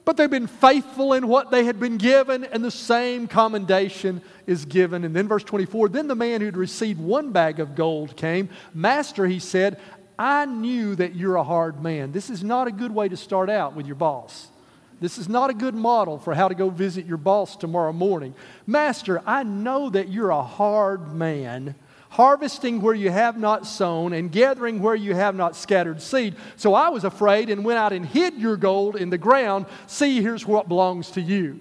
but 0.08 0.16
they've 0.16 0.30
been 0.30 0.46
faithful 0.46 1.12
in 1.12 1.28
what 1.28 1.50
they 1.50 1.64
had 1.64 1.78
been 1.78 1.98
given, 1.98 2.44
and 2.44 2.64
the 2.64 2.70
same 2.70 3.28
commendation 3.28 4.22
is 4.46 4.64
given. 4.64 5.04
And 5.04 5.14
then, 5.14 5.28
verse 5.28 5.44
24 5.44 5.90
then 5.90 6.08
the 6.08 6.14
man 6.14 6.40
who'd 6.40 6.56
received 6.56 6.98
one 6.98 7.32
bag 7.32 7.60
of 7.60 7.74
gold 7.74 8.16
came. 8.16 8.48
Master, 8.72 9.26
he 9.26 9.38
said, 9.38 9.78
I 10.18 10.46
knew 10.46 10.96
that 10.96 11.14
you're 11.14 11.36
a 11.36 11.44
hard 11.44 11.82
man. 11.82 12.12
This 12.12 12.28
is 12.28 12.42
not 12.42 12.66
a 12.66 12.72
good 12.72 12.92
way 12.92 13.08
to 13.08 13.16
start 13.16 13.48
out 13.48 13.74
with 13.74 13.86
your 13.86 13.94
boss. 13.94 14.48
This 15.00 15.16
is 15.16 15.28
not 15.28 15.50
a 15.50 15.54
good 15.54 15.76
model 15.76 16.18
for 16.18 16.34
how 16.34 16.48
to 16.48 16.56
go 16.56 16.70
visit 16.70 17.06
your 17.06 17.18
boss 17.18 17.56
tomorrow 17.56 17.92
morning. 17.92 18.34
Master, 18.66 19.22
I 19.24 19.44
know 19.44 19.90
that 19.90 20.08
you're 20.08 20.30
a 20.30 20.42
hard 20.42 21.14
man, 21.14 21.76
harvesting 22.10 22.80
where 22.80 22.94
you 22.94 23.10
have 23.10 23.38
not 23.38 23.64
sown 23.64 24.12
and 24.12 24.32
gathering 24.32 24.82
where 24.82 24.96
you 24.96 25.14
have 25.14 25.36
not 25.36 25.54
scattered 25.54 26.02
seed. 26.02 26.34
So 26.56 26.74
I 26.74 26.88
was 26.88 27.04
afraid 27.04 27.48
and 27.48 27.64
went 27.64 27.78
out 27.78 27.92
and 27.92 28.04
hid 28.04 28.34
your 28.34 28.56
gold 28.56 28.96
in 28.96 29.10
the 29.10 29.18
ground. 29.18 29.66
See, 29.86 30.20
here's 30.20 30.44
what 30.44 30.66
belongs 30.66 31.12
to 31.12 31.20
you. 31.20 31.60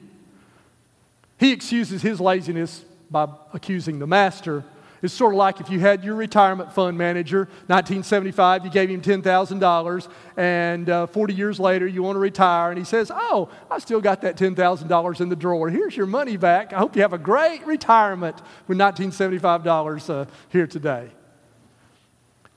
He 1.37 1.51
excuses 1.51 2.01
his 2.01 2.19
laziness 2.19 2.83
by 3.11 3.27
accusing 3.53 3.99
the 3.99 4.07
master. 4.07 4.63
It's 5.07 5.15
sort 5.15 5.33
of 5.33 5.37
like 5.37 5.61
if 5.61 5.69
you 5.69 5.79
had 5.79 6.03
your 6.03 6.15
retirement 6.15 6.73
fund 6.73 6.97
manager, 6.97 7.45
1975, 7.67 8.65
you 8.65 8.69
gave 8.69 8.89
him 8.89 9.01
$10,000, 9.01 10.09
and 10.35 10.89
uh, 10.89 11.07
40 11.07 11.33
years 11.33 11.61
later 11.61 11.87
you 11.87 12.03
want 12.03 12.17
to 12.17 12.19
retire, 12.19 12.71
and 12.71 12.77
he 12.77 12.83
says, 12.83 13.09
Oh, 13.15 13.47
I 13.71 13.79
still 13.79 14.01
got 14.01 14.19
that 14.23 14.35
$10,000 14.35 15.21
in 15.21 15.29
the 15.29 15.35
drawer. 15.37 15.69
Here's 15.69 15.95
your 15.95 16.07
money 16.07 16.35
back. 16.35 16.73
I 16.73 16.79
hope 16.79 16.97
you 16.97 17.03
have 17.03 17.13
a 17.13 17.17
great 17.17 17.65
retirement 17.65 18.35
with 18.67 18.77
$1975 18.77 20.09
uh, 20.09 20.25
here 20.49 20.67
today. 20.67 21.07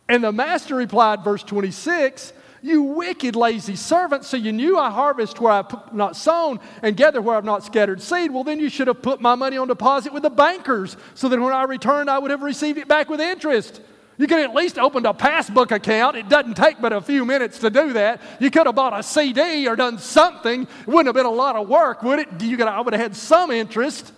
And 0.09 0.24
the 0.24 0.32
master 0.32 0.74
replied, 0.74 1.22
verse 1.22 1.44
26, 1.44 2.32
you 2.63 2.83
wicked, 2.83 3.37
lazy 3.37 3.77
servant, 3.77 4.25
so 4.25 4.37
you 4.37 4.53
knew 4.53 4.79
I 4.79 4.91
harvest 4.91 5.41
where 5.41 5.53
I've 5.53 5.95
not 5.95 6.17
sown 6.17 6.61
and 6.83 6.97
gather 6.97 7.23
where 7.23 7.37
I've 7.37 7.45
not 7.45 7.65
scattered 7.65 8.03
seed. 8.03 8.31
Well, 8.31 8.45
then 8.45 8.61
you 8.61 8.69
should 8.69 8.87
have 8.87 9.03
put 9.03 9.21
my 9.21 9.35
money 9.35 9.57
on 9.57 9.69
deposit 9.69 10.13
with 10.13 10.23
the 10.23 10.31
bankers 10.31 10.97
so 11.15 11.29
that 11.29 11.41
when 11.41 11.53
I 11.53 11.65
returned, 11.65 12.11
I 12.11 12.19
would 12.19 12.31
have 12.31 12.43
received 12.43 12.79
it 12.79 12.89
back 12.89 13.09
with 13.09 13.21
interest. 13.21 13.81
You 14.19 14.27
could 14.27 14.41
at 14.41 14.55
least 14.55 14.79
opened 14.79 15.07
a 15.07 15.15
passbook 15.15 15.71
account. 15.71 16.17
It 16.17 16.29
doesn't 16.29 16.55
take 16.55 16.81
but 16.81 16.93
a 16.93 17.01
few 17.01 17.25
minutes 17.25 17.59
to 17.61 17.71
do 17.71 17.95
that. 17.95 18.21
You 18.39 18.51
could 18.51 18.67
have 18.67 18.75
bought 18.75 18.99
a 18.99 19.03
CD 19.03 19.67
or 19.67 19.77
done 19.77 19.99
something. 19.99 20.63
It 20.63 20.87
wouldn't 20.87 21.07
have 21.07 21.15
been 21.15 21.25
a 21.25 21.31
lot 21.31 21.57
of 21.57 21.69
work, 21.69 22.03
would 22.03 22.19
it? 22.19 22.43
You 22.43 22.59
could, 22.59 22.67
I 22.67 22.81
would 22.81 22.93
have 22.93 23.01
had 23.01 23.17
some 23.17 23.51
interest. 23.51 24.13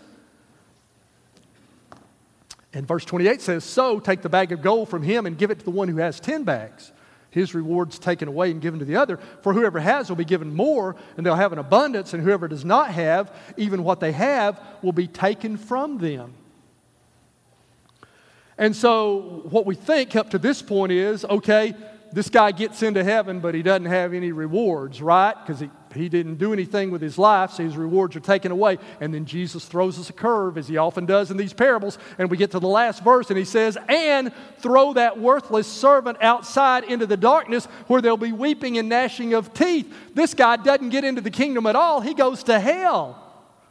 And 2.74 2.88
verse 2.88 3.04
28 3.04 3.40
says, 3.40 3.64
So 3.64 4.00
take 4.00 4.22
the 4.22 4.28
bag 4.28 4.50
of 4.50 4.62
gold 4.62 4.88
from 4.88 5.02
him 5.02 5.26
and 5.26 5.38
give 5.38 5.50
it 5.50 5.60
to 5.60 5.64
the 5.64 5.70
one 5.70 5.88
who 5.88 5.98
has 5.98 6.18
10 6.18 6.42
bags 6.44 6.91
his 7.32 7.54
reward's 7.54 7.98
taken 7.98 8.28
away 8.28 8.50
and 8.50 8.60
given 8.60 8.78
to 8.78 8.84
the 8.84 8.96
other. 8.96 9.18
For 9.40 9.54
whoever 9.54 9.80
has 9.80 10.08
will 10.08 10.16
be 10.16 10.24
given 10.24 10.54
more, 10.54 10.94
and 11.16 11.24
they'll 11.24 11.34
have 11.34 11.52
an 11.52 11.58
abundance, 11.58 12.12
and 12.12 12.22
whoever 12.22 12.46
does 12.46 12.64
not 12.64 12.90
have, 12.90 13.34
even 13.56 13.82
what 13.82 14.00
they 14.00 14.12
have, 14.12 14.60
will 14.82 14.92
be 14.92 15.08
taken 15.08 15.56
from 15.56 15.98
them. 15.98 16.34
And 18.58 18.76
so, 18.76 19.42
what 19.48 19.64
we 19.64 19.74
think 19.74 20.14
up 20.14 20.30
to 20.30 20.38
this 20.38 20.60
point 20.60 20.92
is 20.92 21.24
okay, 21.24 21.74
this 22.12 22.28
guy 22.28 22.52
gets 22.52 22.82
into 22.82 23.02
heaven, 23.02 23.40
but 23.40 23.54
he 23.54 23.62
doesn't 23.62 23.86
have 23.86 24.12
any 24.12 24.30
rewards, 24.30 25.00
right? 25.00 25.34
Because 25.34 25.60
he, 25.60 25.70
he 25.94 26.08
didn't 26.08 26.36
do 26.36 26.52
anything 26.52 26.90
with 26.90 27.02
his 27.02 27.18
life, 27.18 27.52
so 27.52 27.62
his 27.62 27.76
rewards 27.76 28.16
are 28.16 28.20
taken 28.20 28.52
away. 28.52 28.78
And 29.00 29.12
then 29.12 29.24
Jesus 29.24 29.64
throws 29.64 29.98
us 29.98 30.10
a 30.10 30.12
curve, 30.12 30.58
as 30.58 30.68
he 30.68 30.76
often 30.76 31.06
does 31.06 31.30
in 31.30 31.36
these 31.36 31.52
parables. 31.52 31.98
And 32.18 32.30
we 32.30 32.36
get 32.36 32.50
to 32.52 32.60
the 32.60 32.68
last 32.68 33.02
verse, 33.02 33.30
and 33.30 33.38
he 33.38 33.44
says, 33.44 33.76
And 33.88 34.32
throw 34.58 34.92
that 34.94 35.18
worthless 35.18 35.66
servant 35.66 36.18
outside 36.20 36.84
into 36.84 37.06
the 37.06 37.16
darkness 37.16 37.66
where 37.86 38.00
there'll 38.00 38.16
be 38.16 38.32
weeping 38.32 38.78
and 38.78 38.88
gnashing 38.88 39.34
of 39.34 39.54
teeth. 39.54 39.92
This 40.14 40.34
guy 40.34 40.56
doesn't 40.56 40.90
get 40.90 41.04
into 41.04 41.20
the 41.20 41.30
kingdom 41.30 41.66
at 41.66 41.76
all, 41.76 42.00
he 42.00 42.14
goes 42.14 42.42
to 42.44 42.58
hell. 42.58 43.18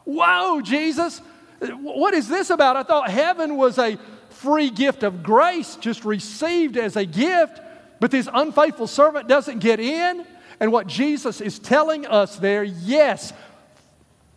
Whoa, 0.03 0.61
Jesus. 0.61 1.21
What 1.59 2.13
is 2.13 2.27
this 2.27 2.49
about? 2.49 2.75
I 2.75 2.83
thought 2.83 3.09
heaven 3.09 3.55
was 3.55 3.77
a 3.77 3.99
free 4.29 4.71
gift 4.71 5.03
of 5.03 5.21
grace, 5.21 5.75
just 5.75 6.03
received 6.03 6.75
as 6.77 6.95
a 6.95 7.05
gift. 7.05 7.59
But 7.99 8.09
this 8.09 8.27
unfaithful 8.33 8.87
servant 8.87 9.27
doesn't 9.27 9.59
get 9.59 9.79
in. 9.79 10.25
And 10.61 10.71
what 10.71 10.85
Jesus 10.85 11.41
is 11.41 11.57
telling 11.57 12.05
us 12.05 12.35
there 12.35 12.63
yes, 12.63 13.33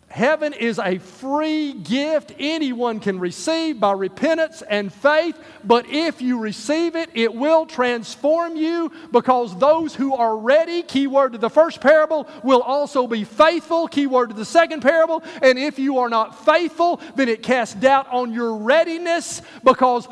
heaven 0.07 0.53
is 0.53 0.79
a 0.79 0.97
free 0.97 1.73
gift 1.73 2.33
anyone 2.39 2.99
can 2.99 3.19
receive 3.19 3.79
by 3.79 3.91
repentance 3.91 4.63
and 4.67 4.91
faith. 4.91 5.37
But 5.63 5.85
if 5.87 6.23
you 6.23 6.39
receive 6.39 6.95
it, 6.95 7.11
it 7.13 7.31
will 7.31 7.67
transform 7.67 8.55
you 8.55 8.91
because 9.11 9.55
those 9.59 9.93
who 9.93 10.15
are 10.15 10.35
ready, 10.35 10.81
keyword 10.81 11.33
to 11.33 11.37
the 11.37 11.49
first 11.51 11.79
parable, 11.79 12.27
will 12.43 12.61
also 12.63 13.05
be 13.05 13.23
faithful, 13.23 13.87
keyword 13.87 14.29
to 14.29 14.35
the 14.35 14.45
second 14.45 14.81
parable. 14.81 15.21
And 15.43 15.59
if 15.59 15.77
you 15.77 15.99
are 15.99 16.09
not 16.09 16.43
faithful, 16.43 17.01
then 17.15 17.29
it 17.29 17.43
casts 17.43 17.75
doubt 17.75 18.07
on 18.09 18.33
your 18.33 18.57
readiness 18.57 19.43
because 19.63 20.07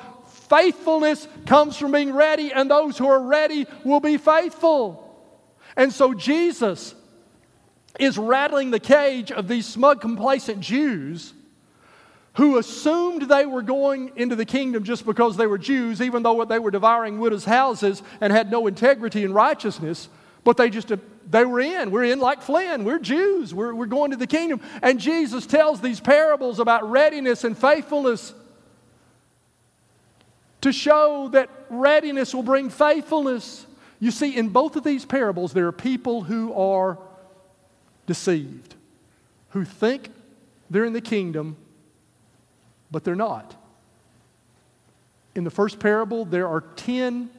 Faithfulness 0.49 1.27
comes 1.47 1.77
from 1.77 1.93
being 1.93 2.13
ready, 2.13 2.51
and 2.51 2.69
those 2.69 2.95
who 2.95 3.07
are 3.07 3.19
ready 3.19 3.65
will 3.83 4.01
be 4.01 4.17
faithful. 4.17 5.02
And 5.75 5.91
so 5.91 6.13
Jesus 6.13 6.95
is 7.99 8.17
rattling 8.17 8.71
the 8.71 8.79
cage 8.79 9.31
of 9.31 9.47
these 9.47 9.65
smug, 9.65 10.01
complacent 10.01 10.59
Jews 10.59 11.33
who 12.35 12.57
assumed 12.57 13.23
they 13.23 13.45
were 13.45 13.61
going 13.61 14.11
into 14.15 14.35
the 14.35 14.45
kingdom 14.45 14.83
just 14.83 15.05
because 15.05 15.37
they 15.37 15.45
were 15.45 15.59
Jews, 15.59 16.01
even 16.01 16.23
though 16.23 16.43
they 16.45 16.57
were 16.57 16.71
devouring 16.71 17.19
widows' 17.19 17.45
houses 17.45 18.01
and 18.21 18.33
had 18.33 18.49
no 18.49 18.65
integrity 18.65 19.23
and 19.23 19.35
righteousness. 19.35 20.09
But 20.43 20.57
they 20.57 20.69
just 20.69 20.91
they 21.29 21.45
were 21.45 21.59
in. 21.59 21.91
We're 21.91 22.05
in 22.05 22.19
like 22.19 22.41
Flynn. 22.41 22.83
We're 22.83 22.99
Jews. 22.99 23.53
We're, 23.53 23.73
we're 23.73 23.85
going 23.85 24.11
to 24.11 24.17
the 24.17 24.27
kingdom. 24.27 24.61
And 24.81 24.99
Jesus 24.99 25.45
tells 25.45 25.79
these 25.79 25.99
parables 25.99 26.59
about 26.59 26.89
readiness 26.89 27.43
and 27.43 27.57
faithfulness 27.57 28.33
to 30.61 30.73
show 30.73 31.29
that 31.29 31.49
readiness 31.69 32.33
will 32.33 32.43
bring 32.43 32.69
faithfulness. 32.69 33.65
You 34.03 34.11
see, 34.11 34.35
in 34.35 34.49
both 34.49 34.75
of 34.75 34.83
these 34.83 35.05
parables, 35.05 35.53
there 35.53 35.65
are 35.67 35.71
people 35.71 36.23
who 36.23 36.53
are 36.55 36.97
deceived, 38.05 38.75
who 39.51 39.63
think 39.63 40.09
they're 40.69 40.83
in 40.83 40.91
the 40.91 40.99
kingdom, 40.99 41.55
but 42.91 43.05
they're 43.05 43.15
not. 43.15 43.55
In 45.35 45.45
the 45.45 45.49
first 45.49 45.79
parable, 45.79 46.25
there 46.25 46.49
are 46.49 46.59
10 46.75 47.29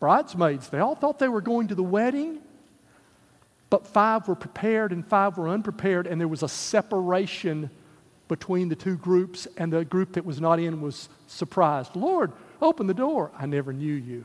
bridesmaids. 0.00 0.70
They 0.70 0.78
all 0.78 0.94
thought 0.94 1.18
they 1.18 1.28
were 1.28 1.42
going 1.42 1.68
to 1.68 1.74
the 1.74 1.82
wedding, 1.82 2.38
but 3.68 3.86
five 3.86 4.26
were 4.26 4.34
prepared 4.34 4.92
and 4.92 5.06
five 5.06 5.36
were 5.36 5.50
unprepared, 5.50 6.06
and 6.06 6.18
there 6.18 6.28
was 6.28 6.42
a 6.42 6.48
separation 6.48 7.68
between 8.26 8.70
the 8.70 8.74
two 8.74 8.96
groups, 8.96 9.46
and 9.58 9.70
the 9.70 9.84
group 9.84 10.14
that 10.14 10.24
was 10.24 10.40
not 10.40 10.60
in 10.60 10.80
was 10.80 11.10
surprised. 11.26 11.94
Lord, 11.94 12.32
Open 12.60 12.86
the 12.86 12.94
door. 12.94 13.30
I 13.38 13.46
never 13.46 13.72
knew 13.72 13.92
you. 13.92 14.24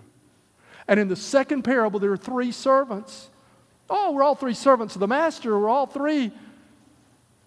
And 0.92 1.00
in 1.00 1.08
the 1.08 1.16
second 1.16 1.62
parable, 1.62 2.02
there 2.02 2.12
are 2.12 2.18
three 2.18 2.52
servants. 2.52 3.30
Oh, 3.90 4.12
we're 4.12 4.24
all 4.24 4.36
three 4.36 4.54
servants 4.54 4.94
of 4.94 5.00
the 5.00 5.08
master. 5.08 5.58
We're 5.58 5.70
all 5.70 5.86
three. 5.86 6.34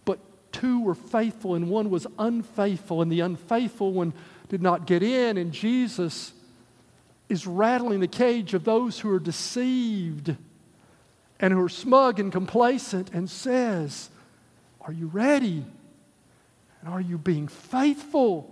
But 0.07 0.19
two 0.51 0.81
were 0.81 0.95
faithful 0.95 1.55
and 1.55 1.69
one 1.69 1.91
was 1.91 2.07
unfaithful. 2.19 3.03
And 3.03 3.13
the 3.13 3.21
unfaithful 3.21 3.93
one 3.93 4.15
did 4.49 4.63
not 4.63 4.87
get 4.87 5.03
in. 5.03 5.37
And 5.37 5.53
Jesus 5.53 6.33
is 7.29 7.47
rattling 7.47 8.01
the 8.01 8.09
cage 8.09 8.55
of 8.55 8.65
those 8.65 8.99
who 8.99 9.11
are 9.11 9.21
deceived 9.21 10.35
and 11.39 11.53
who 11.53 11.63
are 11.63 11.69
smug 11.69 12.19
and 12.19 12.33
complacent 12.33 13.11
and 13.13 13.29
says, 13.29 14.09
Are 14.81 14.93
you 14.93 15.09
ready? 15.09 15.67
And 16.81 16.89
are 16.89 17.01
you 17.01 17.19
being 17.19 17.49
faithful? 17.49 18.51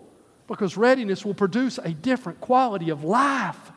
because 0.48 0.76
readiness 0.76 1.24
will 1.24 1.32
produce 1.32 1.78
a 1.78 1.90
different 1.90 2.38
quality 2.40 2.90
of 2.90 3.04
life. 3.04 3.72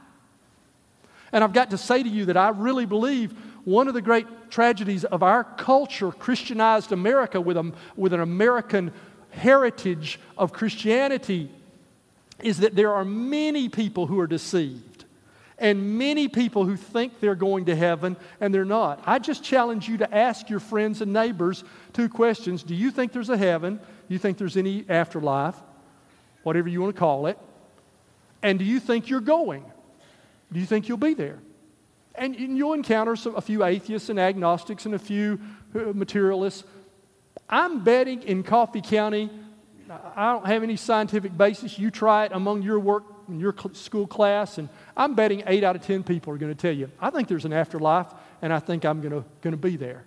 And 1.36 1.44
I've 1.44 1.52
got 1.52 1.72
to 1.72 1.78
say 1.78 2.02
to 2.02 2.08
you 2.08 2.26
that 2.26 2.38
I 2.38 2.50
really 2.50 2.86
believe 2.86 3.34
one 3.66 3.90
of 3.90 3.94
the 3.94 4.02
great 4.02 4.26
tragedies 4.50 5.04
of 5.04 5.22
our 5.22 5.44
culture, 5.44 6.12
Christianized 6.12 6.94
America, 6.94 7.42
with, 7.42 7.58
a, 7.58 7.74
with 7.98 8.14
an 8.14 8.22
American 8.22 8.94
heritage 9.32 10.18
of 10.38 10.54
Christianity, 10.54 11.52
is 12.42 12.60
that 12.60 12.76
there 12.76 12.94
are 12.94 13.04
many 13.04 13.68
people 13.68 14.08
who 14.08 14.18
are 14.20 14.28
deceived 14.28 15.04
and 15.58 15.98
many 15.98 16.28
people 16.28 16.66
who 16.66 16.78
think 16.78 17.20
they're 17.20 17.36
going 17.36 17.66
to 17.66 17.76
heaven 17.76 18.16
and 18.40 18.54
they're 18.54 18.66
not. 18.66 19.04
I 19.06 19.20
just 19.20 19.44
challenge 19.44 19.90
you 19.90 19.98
to 19.98 20.16
ask 20.16 20.50
your 20.50 20.62
friends 20.62 21.02
and 21.02 21.12
neighbors 21.12 21.64
two 21.92 22.10
questions 22.10 22.64
Do 22.64 22.76
you 22.76 22.92
think 22.92 23.12
there's 23.12 23.30
a 23.30 23.38
heaven? 23.38 23.76
Do 23.76 24.14
you 24.14 24.20
think 24.20 24.38
there's 24.38 24.58
any 24.58 24.86
afterlife? 24.88 25.56
whatever 26.46 26.70
you 26.70 26.80
want 26.80 26.96
to 26.96 27.00
call 27.00 27.26
it. 27.26 27.40
And 28.44 28.60
do 28.60 28.66
you 28.66 28.80
think 28.80 29.10
you're 29.10 29.20
going? 29.20 29.66
Do 30.56 30.62
you 30.62 30.66
think 30.66 30.88
you'll 30.88 30.98
be 30.98 31.14
there? 31.14 31.40
And 32.18 32.34
you'll 32.34 32.72
encounter 32.72 33.18
some, 33.18 33.36
a 33.36 33.42
few 33.42 33.66
atheists 33.66 34.08
and 34.08 34.18
agnostics 34.18 34.86
and 34.86 34.96
a 34.96 35.00
few 35.00 35.38
uh, 35.76 35.92
materialists. 35.94 36.64
I'm 37.50 37.84
betting 37.84 38.24
in 38.24 38.42
Coffee 38.42 38.80
County, 38.80 39.30
I 40.16 40.32
don't 40.32 40.46
have 40.46 40.64
any 40.64 40.78
scientific 40.78 41.38
basis. 41.38 41.78
You 41.78 41.92
try 41.92 42.24
it 42.24 42.32
among 42.34 42.62
your 42.62 42.80
work, 42.80 43.04
in 43.28 43.42
your 43.42 43.54
school 43.74 44.08
class, 44.08 44.58
and 44.58 44.70
I'm 44.96 45.14
betting 45.14 45.44
eight 45.46 45.66
out 45.66 45.76
of 45.76 45.82
10 45.82 46.04
people 46.04 46.32
are 46.32 46.38
going 46.38 46.56
to 46.56 46.60
tell 46.60 46.72
you, 46.74 46.90
I 47.02 47.10
think 47.10 47.28
there's 47.28 47.44
an 47.44 47.52
afterlife, 47.52 48.08
and 48.42 48.54
I 48.54 48.60
think 48.60 48.86
I'm 48.86 49.02
going 49.02 49.12
to, 49.12 49.26
going 49.42 49.52
to 49.52 49.58
be 49.58 49.76
there. 49.76 50.06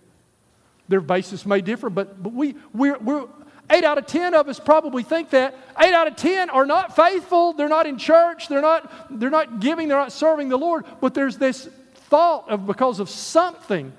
Their 0.89 1.03
basis 1.03 1.45
may 1.45 1.61
differ, 1.61 1.91
but, 1.91 2.23
but 2.23 2.33
we, 2.33 2.55
we're, 2.73 2.97
we're, 3.01 3.27
Eight 3.71 3.85
out 3.85 3.99
of 3.99 4.07
10 4.07 4.35
of 4.35 4.49
us 4.49 4.59
probably 4.59 5.03
think 5.03 5.31
that. 5.31 5.55
Eight 5.79 5.93
out 5.93 6.07
of 6.07 6.17
10 6.17 6.49
are 6.51 6.65
not 6.65 6.97
faithful. 6.97 7.53
They're 7.53 7.69
not 7.69 7.87
in 7.87 7.99
church. 7.99 8.49
They're 8.49 8.63
not, 8.63 9.21
they're 9.21 9.31
not 9.31 9.61
giving. 9.61 9.89
They're 9.89 9.99
not 9.99 10.13
serving 10.13 10.49
the 10.49 10.57
Lord. 10.57 10.87
But 11.01 11.15
there's 11.15 11.37
this 11.37 11.69
thought 11.95 12.49
of 12.49 12.67
because 12.67 12.99
of 12.99 13.11
something, 13.11 13.93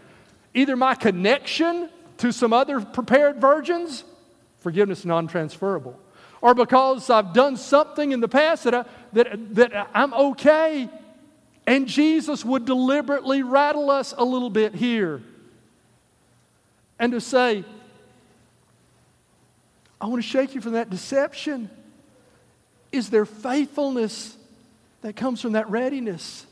either 0.54 0.76
my 0.76 0.96
connection 0.96 1.90
to 2.18 2.32
some 2.32 2.52
other 2.52 2.82
prepared 2.82 3.40
virgins, 3.40 4.04
forgiveness 4.58 5.06
non 5.06 5.28
transferable. 5.28 6.00
Or 6.42 6.56
because 6.56 7.10
I've 7.10 7.34
done 7.34 7.58
something 7.58 8.12
in 8.12 8.22
the 8.22 8.28
past 8.28 8.64
that, 8.64 8.74
I, 8.74 8.86
that, 9.14 9.56
that 9.56 9.90
I'm 9.94 10.14
okay. 10.14 10.90
And 11.68 11.88
Jesus 11.88 12.44
would 12.44 12.66
deliberately 12.66 13.44
rattle 13.44 13.92
us 13.92 14.16
a 14.18 14.24
little 14.24 14.50
bit 14.50 14.74
here 14.74 15.22
and 16.98 17.12
to 17.14 17.22
say, 17.22 17.64
I 20.02 20.08
want 20.08 20.22
to 20.22 20.28
shake 20.28 20.56
you 20.56 20.62
from 20.62 20.74
that 20.74 20.90
deception. 20.90 21.70
Is 22.92 23.10
there 23.10 23.26
faithfulness 23.26 24.38
that 25.02 25.16
comes 25.16 25.42
from 25.42 25.54
that 25.54 25.70
readiness? 25.70 26.46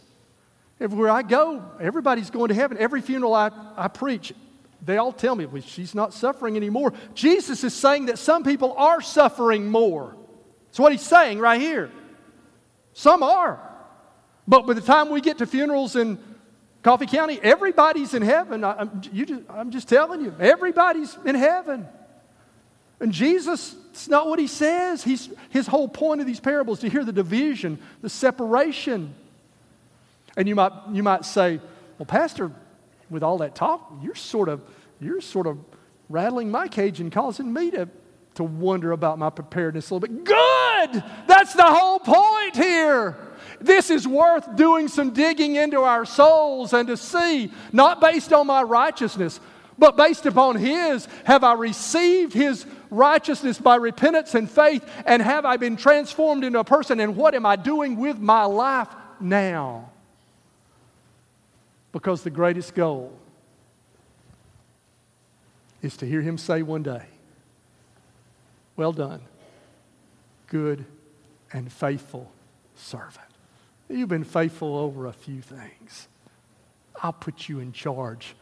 Everywhere 0.80 1.10
I 1.10 1.24
go, 1.24 1.64
everybody's 1.80 2.30
going 2.30 2.50
to 2.50 2.54
heaven. 2.54 2.78
Every 2.78 3.02
funeral 3.02 3.34
I, 3.34 3.52
I 3.76 3.88
preach, 3.88 4.34
they 4.86 4.98
all 4.98 5.12
tell 5.12 5.36
me, 5.36 5.45
well, 5.45 5.62
she's 5.62 5.95
not 5.95 6.14
suffering 6.14 6.56
anymore. 6.56 6.93
Jesus 7.16 7.64
is 7.64 7.74
saying 7.74 8.08
that 8.08 8.20
some 8.20 8.43
people 8.43 8.74
are 8.78 9.02
suffering 9.02 9.70
more. 9.70 10.16
That's 10.68 10.80
what 10.80 10.91
he's 10.91 11.02
saying 11.02 11.39
right 11.39 11.60
here. 11.60 11.89
Some 12.93 13.24
are. 13.24 13.60
But 14.48 14.68
by 14.68 14.74
the 14.74 14.82
time 14.82 15.10
we 15.10 15.20
get 15.20 15.39
to 15.39 15.48
funerals 15.48 15.95
in 15.95 16.20
Coffee 16.84 17.08
County, 17.08 17.39
everybody's 17.41 18.14
in 18.14 18.22
heaven. 18.22 18.64
I, 18.64 18.82
am 18.82 19.02
just, 19.02 19.41
I'm 19.50 19.72
just 19.72 19.89
telling 19.89 20.22
you, 20.22 20.36
everybody's 20.39 21.18
in 21.26 21.36
heaven. 21.36 21.88
And 23.00 23.12
Jesus, 23.12 23.76
it's 23.91 24.08
not 24.08 24.28
what 24.28 24.39
he 24.39 24.48
says. 24.48 25.04
He's, 25.04 25.30
his 25.50 25.68
whole 25.68 25.88
point 25.88 26.22
of 26.22 26.28
these 26.28 26.39
parables 26.39 26.80
to 26.80 26.89
hear 26.89 27.04
the 27.04 27.12
division, 27.12 27.80
the 28.02 28.10
separation. 28.10 29.14
And 30.36 30.48
you 30.48 30.56
might, 30.56 30.72
you 30.91 31.04
might 31.04 31.26
say, 31.26 31.60
well, 31.98 32.06
Pastor, 32.06 32.52
with 33.10 33.24
all 33.24 33.39
that 33.39 33.56
talk, 33.56 33.91
you're 34.02 34.16
sort 34.16 34.50
of, 34.50 34.62
you're 35.00 35.22
sort 35.22 35.48
of 35.48 35.58
rattling 36.10 36.50
my 36.50 36.68
cage 36.68 37.00
and 37.00 37.12
causing 37.12 37.52
me 37.52 37.72
to, 37.72 37.88
to 38.36 38.43
wonder 38.43 38.91
about 38.91 39.18
my 39.18 39.30
preparedness 39.30 39.89
a 39.89 39.95
little 39.95 40.08
bit. 40.08 40.24
Good! 40.24 41.04
That's 41.28 41.54
the 41.54 41.66
whole 41.66 42.00
point 42.00 42.56
here. 42.56 43.18
This 43.60 43.89
is 43.89 44.08
worth 44.08 44.56
doing 44.56 44.88
some 44.88 45.12
digging 45.12 45.56
into 45.56 45.82
our 45.82 46.06
souls 46.06 46.74
and 46.74 46.88
to 46.88 46.98
see, 46.98 47.52
not 47.72 48.00
based 48.00 48.32
on 48.34 48.48
my 48.48 48.62
righteousness, 48.62 49.39
but 49.78 49.96
based 49.96 50.26
upon 50.26 50.56
His, 50.56 51.08
have 51.24 51.44
I 51.44 51.54
received 51.54 52.34
His 52.34 52.66
righteousness 52.90 53.60
by 53.60 53.76
repentance 53.76 54.34
and 54.34 54.50
faith? 54.50 54.84
And 55.06 55.22
have 55.22 55.46
I 55.46 55.58
been 55.58 55.78
transformed 55.78 56.44
into 56.44 56.60
a 56.60 56.64
person? 56.64 57.00
And 57.00 57.16
what 57.16 57.36
am 57.36 57.46
I 57.46 57.56
doing 57.56 57.98
with 57.98 58.18
my 58.18 58.46
life 58.46 58.90
now? 59.20 59.92
Because 61.92 62.24
the 62.24 62.30
greatest 62.30 62.74
goal 62.74 63.14
is 65.82 65.98
to 65.98 66.06
hear 66.06 66.22
Him 66.22 66.38
say 66.38 66.64
one 66.64 66.84
day, 66.84 67.04
Well 68.76 68.94
done, 68.94 69.22
good 70.48 70.86
and 71.54 71.72
faithful 71.72 72.32
servant. 72.76 73.26
You've 73.90 74.10
been 74.10 74.24
faithful 74.24 74.76
over 74.76 75.06
a 75.06 75.14
few 75.14 75.42
things. 75.42 76.08
I'll 77.02 77.14
put 77.14 77.48
you 77.48 77.60
in 77.60 77.72
charge 77.72 78.36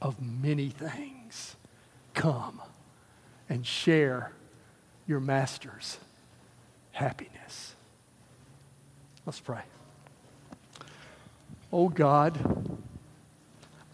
of 0.00 0.20
many 0.20 0.70
things. 0.70 1.56
Come 2.14 2.60
and 3.48 3.66
share 3.66 4.32
your 5.06 5.20
master's 5.20 5.98
happiness. 6.92 7.74
Let's 9.26 9.40
pray. 9.40 9.62
Oh 11.72 11.88
God, 11.88 12.38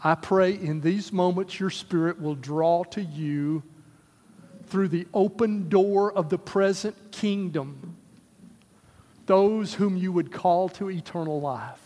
I 0.02 0.14
pray 0.14 0.52
in 0.52 0.80
these 0.80 1.12
moments 1.12 1.58
your 1.58 1.70
spirit 1.70 2.20
will 2.20 2.34
draw 2.34 2.84
to 2.84 3.02
you 3.02 3.62
through 4.66 4.88
the 4.88 5.06
open 5.12 5.68
door 5.68 6.12
of 6.12 6.28
the 6.28 6.38
present 6.38 7.12
kingdom 7.12 7.96
those 9.26 9.74
whom 9.74 9.96
you 9.96 10.12
would 10.12 10.32
call 10.32 10.68
to 10.70 10.90
eternal 10.90 11.40
life. 11.40 11.85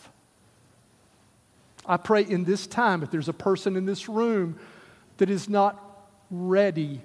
I 1.85 1.97
pray 1.97 2.23
in 2.23 2.43
this 2.43 2.67
time, 2.67 3.03
if 3.03 3.11
there's 3.11 3.29
a 3.29 3.33
person 3.33 3.75
in 3.75 3.85
this 3.85 4.07
room 4.07 4.59
that 5.17 5.29
is 5.29 5.49
not 5.49 5.81
ready, 6.29 7.01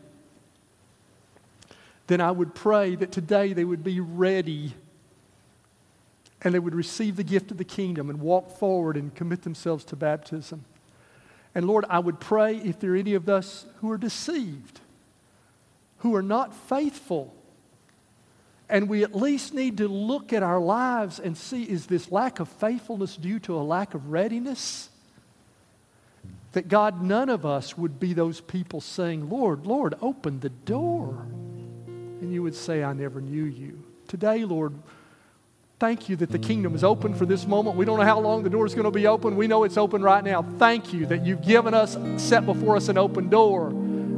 then 2.07 2.21
I 2.21 2.31
would 2.31 2.55
pray 2.55 2.95
that 2.97 3.11
today 3.11 3.53
they 3.53 3.65
would 3.65 3.83
be 3.83 4.01
ready 4.01 4.75
and 6.43 6.55
they 6.55 6.59
would 6.59 6.75
receive 6.75 7.17
the 7.17 7.25
gift 7.25 7.51
of 7.51 7.57
the 7.57 7.65
kingdom 7.65 8.11
and 8.11 8.21
walk 8.21 8.59
forward 8.59 8.97
and 8.97 9.15
commit 9.15 9.43
themselves 9.43 9.85
to 9.87 9.97
baptism. 9.97 10.65
And 11.55 11.67
Lord, 11.67 11.87
I 11.89 11.99
would 11.99 12.21
pray 12.21 12.57
if 12.57 12.79
there 12.79 12.93
are 12.93 12.97
any 12.97 13.15
of 13.15 13.29
us 13.29 13.67
who 13.81 13.91
are 13.91 13.99
deceived, 13.99 14.81
who 15.99 16.15
are 16.15 16.23
not 16.23 16.55
faithful 16.55 17.35
and 18.69 18.89
we 18.89 19.05
at 19.05 19.15
least 19.15 19.55
need 19.55 19.79
to 19.79 19.89
look 19.89 20.33
at 20.33 20.43
our 20.43 20.59
lives 20.59 21.21
and 21.21 21.37
see 21.37 21.63
is 21.63 21.87
this 21.87 22.11
lack 22.11 22.41
of 22.41 22.49
faithfulness 22.49 23.17
due 23.17 23.39
to 23.41 23.55
a 23.57 23.63
lack 23.63 23.95
of 23.95 24.11
readiness? 24.11 24.91
That 26.53 26.69
God, 26.69 27.03
none 27.03 27.29
of 27.29 27.47
us 27.47 27.77
would 27.79 28.01
be 28.01 28.13
those 28.13 28.41
people 28.41 28.81
saying, 28.81 29.29
Lord, 29.29 29.67
Lord, 29.67 29.95
open 30.01 30.41
the 30.41 30.49
door. 30.49 31.27
And 31.87 32.33
you 32.33 32.43
would 32.43 32.55
say, 32.55 32.83
I 32.83 32.93
never 32.93 33.21
knew 33.21 33.45
you. 33.45 33.85
Today, 34.09 34.45
Lord, 34.45 34.73
thank 35.79 36.09
you 36.09 36.17
that 36.17 36.31
the 36.31 36.39
kingdom 36.39 36.75
is 36.75 36.83
open 36.83 37.15
for 37.15 37.27
this 37.27 37.47
moment. 37.47 37.77
We 37.77 37.85
don't 37.85 37.99
know 37.99 38.07
how 38.07 38.21
long 38.21 38.43
the 38.43 38.51
door 38.51 38.65
is 38.67 38.75
going 38.75 38.87
to 38.87 38.91
be 38.91 39.07
open. 39.07 39.37
We 39.37 39.47
know 39.47 39.65
it's 39.65 39.77
open 39.77 40.03
right 40.03 40.25
now. 40.25 40.43
Thank 40.43 40.93
you 40.93 41.07
that 41.07 41.27
you've 41.27 41.43
given 41.43 41.75
us, 41.75 41.97
set 42.17 42.47
before 42.47 42.75
us 42.77 42.89
an 42.89 42.97
open 42.99 43.29
door. 43.29 43.73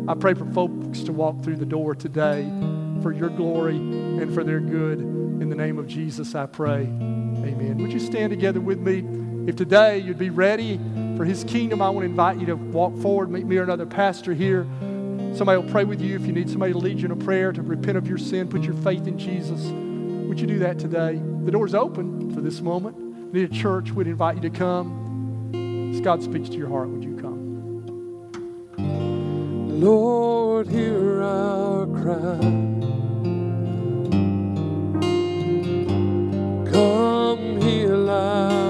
I 0.07 0.15
pray 0.15 0.35
for 0.35 0.47
folks 0.53 1.03
to 1.03 1.13
walk 1.13 1.43
through 1.43 1.57
the 1.57 1.67
door 1.67 1.95
today 1.95 2.49
for 3.03 3.13
your 3.13 3.31
glory 3.31 4.08
and 4.21 4.35
for 4.35 4.45
their 4.45 4.61
good. 4.61 4.99
In 4.99 5.49
the 5.49 5.57
name 5.57 5.79
of 5.79 5.87
Jesus, 5.87 6.35
I 6.35 6.47
pray. 6.47 6.83
Amen. 6.83 7.79
Would 7.79 7.93
you 7.93 8.01
stand 8.01 8.31
together 8.31 8.61
with 8.61 8.79
me? 8.79 9.05
If 9.49 9.57
today 9.57 9.99
you'd 9.99 10.19
be 10.19 10.31
ready 10.31 10.79
for 11.17 11.25
his 11.25 11.45
kingdom, 11.45 11.81
I 11.81 11.89
want 11.91 12.05
to 12.05 12.11
invite 12.11 12.39
you 12.39 12.47
to 12.47 12.57
walk 12.57 12.97
forward, 12.99 13.31
meet 13.31 13.47
me 13.47 13.57
or 13.57 13.63
another 13.63 13.87
pastor 13.87 14.35
here. 14.35 14.67
Somebody 15.35 15.63
will 15.63 15.71
pray 15.71 15.85
with 15.85 16.01
you 16.01 16.17
if 16.17 16.27
you 16.27 16.33
need 16.33 16.51
somebody 16.51 16.73
to 16.73 16.79
lead 16.79 16.99
you 16.99 17.07
in 17.07 17.13
a 17.13 17.17
prayer 17.17 17.53
to 17.53 17.63
repent 17.63 17.97
of 17.97 18.09
your 18.09 18.19
sin, 18.19 18.49
put 18.49 18.63
your 18.63 18.75
faith 18.75 19.07
in 19.07 19.19
Jesus. 19.19 19.61
Would 20.29 20.41
you 20.41 20.47
do 20.47 20.59
that 20.59 20.79
today? 20.79 21.21
The 21.45 21.51
door's 21.51 21.75
open 21.75 22.35
for 22.35 22.41
this 22.41 22.61
moment. 22.61 23.33
Need 23.33 23.51
a 23.51 23.55
church, 23.55 23.91
we'd 23.93 24.07
invite 24.07 24.37
you 24.37 24.43
to 24.43 24.51
come. 24.51 25.93
As 25.95 26.01
God 26.01 26.23
speaks 26.23 26.49
to 26.49 26.57
your 26.57 26.69
heart, 26.69 26.89
would 26.89 27.05
you 27.05 27.17
come? 27.17 27.39
Lord, 29.81 30.69
hear 30.69 31.23
our 31.23 31.87
cry. 31.87 32.68
Come 36.79 37.61
heal 37.61 38.09
our 38.09 38.68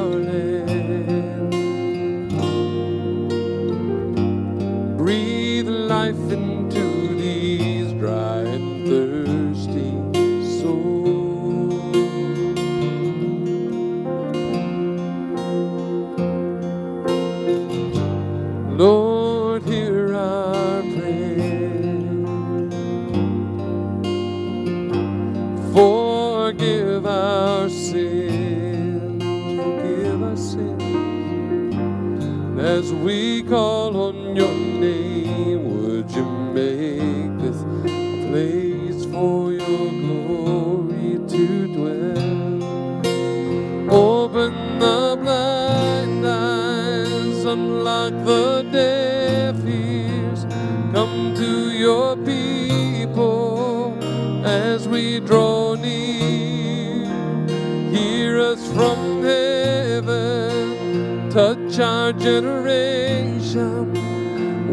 touch 61.38 61.78
our 61.78 62.12
generation. 62.14 63.92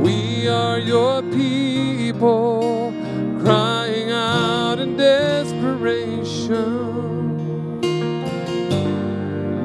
We 0.02 0.48
are 0.48 0.80
your 0.80 1.22
people, 1.22 2.92
crying 3.40 4.10
out 4.10 4.80
in 4.80 4.98
desperation. 4.98 6.58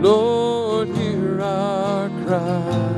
Lord, 0.02 0.88
hear 0.88 1.40
our 1.40 2.10
cry. 2.26 2.90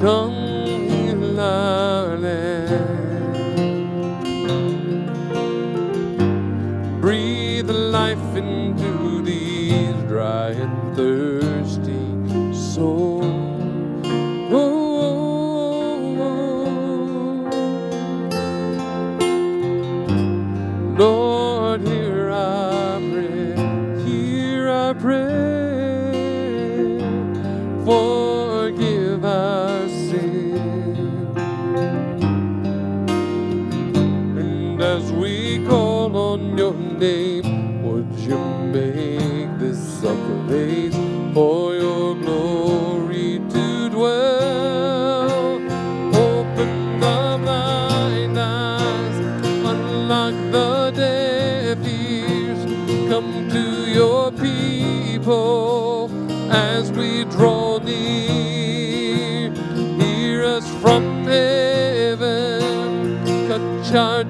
come 0.00 0.33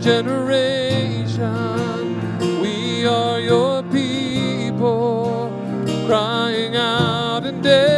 generation. 0.04 1.40
We 2.60 3.06
are 3.06 3.40
your 3.40 3.82
people, 3.84 5.50
crying 6.06 6.76
out 6.76 7.46
in 7.46 7.62
desperation. 7.62 7.93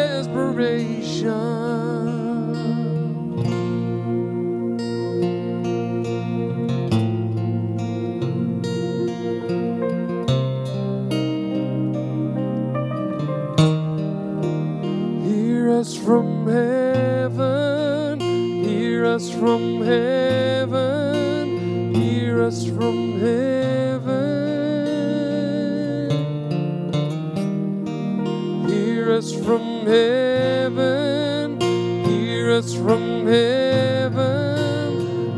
Heaven, 29.87 31.61
hear 32.05 32.53
us 32.53 32.75
from 32.75 33.27
heaven, 33.27 34.21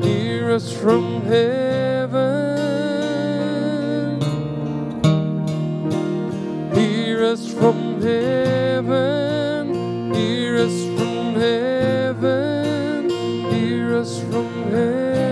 hear 0.02 0.50
us 0.50 0.72
from 0.72 1.22
heaven. 1.22 1.68
Hear 6.74 7.24
us 7.24 7.52
from 7.52 8.00
heaven, 8.00 9.74
hear 10.14 10.56
us 10.58 10.84
from 10.96 11.34
heaven, 11.34 13.10
hear 13.52 13.96
us 13.96 14.20
from 14.22 14.48
heaven. 14.70 15.28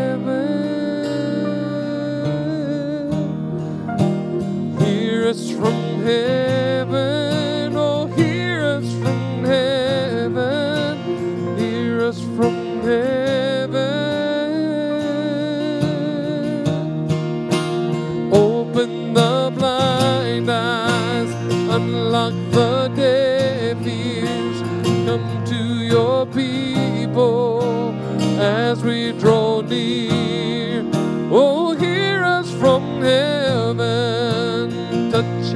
Hear 4.78 5.28
us 5.28 5.50
from 5.50 5.74
heaven, 6.04 6.35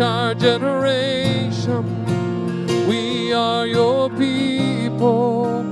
our 0.03 0.35
generation. 0.35 1.85
We 2.89 3.33
are 3.33 3.67
your 3.67 4.11
people, 4.11 5.65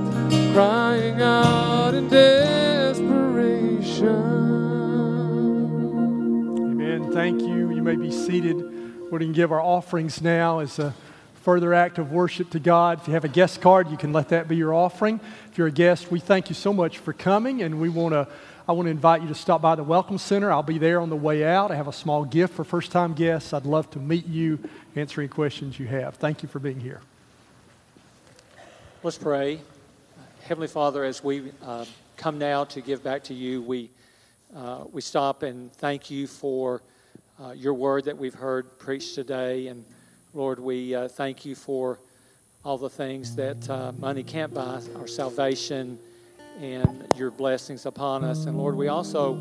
crying 0.53 1.21
out 1.21 1.93
in 1.93 2.09
desperation. 2.09 4.05
Amen. 6.71 7.11
Thank 7.11 7.41
you. 7.41 7.71
You 7.71 7.81
may 7.81 7.95
be 7.95 8.11
seated. 8.11 8.57
We're 9.11 9.19
going 9.19 9.33
to 9.33 9.35
give 9.35 9.51
our 9.51 9.61
offerings 9.61 10.21
now 10.21 10.59
as 10.59 10.79
a 10.79 10.93
further 11.41 11.73
act 11.73 11.97
of 11.97 12.11
worship 12.11 12.49
to 12.51 12.59
God. 12.59 13.01
If 13.01 13.07
you 13.07 13.13
have 13.13 13.25
a 13.25 13.29
guest 13.29 13.61
card, 13.61 13.89
you 13.89 13.97
can 13.97 14.13
let 14.13 14.29
that 14.29 14.47
be 14.47 14.55
your 14.55 14.73
offering. 14.73 15.19
If 15.51 15.57
you're 15.57 15.67
a 15.67 15.71
guest, 15.71 16.11
we 16.11 16.19
thank 16.19 16.49
you 16.49 16.55
so 16.55 16.71
much 16.71 16.99
for 16.99 17.13
coming, 17.13 17.61
and 17.61 17.81
we 17.81 17.89
want 17.89 18.13
to. 18.13 18.27
I 18.69 18.71
want 18.71 18.85
to 18.85 18.91
invite 18.91 19.23
you 19.23 19.27
to 19.29 19.33
stop 19.33 19.63
by 19.63 19.73
the 19.73 19.83
Welcome 19.83 20.19
Center. 20.19 20.51
I'll 20.51 20.61
be 20.61 20.77
there 20.77 21.01
on 21.01 21.09
the 21.09 21.15
way 21.15 21.43
out. 21.43 21.71
I 21.71 21.75
have 21.75 21.87
a 21.87 21.91
small 21.91 22.23
gift 22.23 22.53
for 22.53 22.63
first 22.63 22.91
time 22.91 23.15
guests. 23.15 23.51
I'd 23.51 23.65
love 23.65 23.89
to 23.89 23.99
meet 23.99 24.27
you, 24.27 24.59
answer 24.95 25.21
any 25.21 25.27
questions 25.27 25.79
you 25.79 25.87
have. 25.87 26.17
Thank 26.17 26.43
you 26.43 26.49
for 26.49 26.59
being 26.59 26.79
here. 26.79 27.01
Let's 29.01 29.17
pray. 29.17 29.59
Heavenly 30.43 30.67
Father, 30.67 31.03
as 31.03 31.23
we 31.23 31.51
uh, 31.65 31.85
come 32.15 32.37
now 32.37 32.63
to 32.65 32.79
give 32.79 33.03
back 33.03 33.23
to 33.23 33.33
you, 33.33 33.63
we, 33.63 33.89
uh, 34.55 34.83
we 34.91 35.01
stop 35.01 35.41
and 35.41 35.73
thank 35.73 36.11
you 36.11 36.27
for 36.27 36.83
uh, 37.43 37.53
your 37.53 37.73
word 37.73 38.05
that 38.05 38.19
we've 38.19 38.35
heard 38.35 38.77
preached 38.77 39.15
today. 39.15 39.65
And 39.65 39.83
Lord, 40.35 40.59
we 40.59 40.93
uh, 40.93 41.07
thank 41.07 41.43
you 41.43 41.55
for 41.55 41.97
all 42.63 42.77
the 42.77 42.87
things 42.87 43.35
that 43.35 43.67
uh, 43.67 43.93
money 43.93 44.21
can't 44.21 44.53
buy 44.53 44.79
our 44.95 45.07
salvation 45.07 45.97
and 46.59 47.07
your 47.15 47.31
blessings 47.31 47.85
upon 47.85 48.23
us. 48.23 48.45
And 48.45 48.57
Lord, 48.57 48.75
we 48.75 48.89
also 48.89 49.37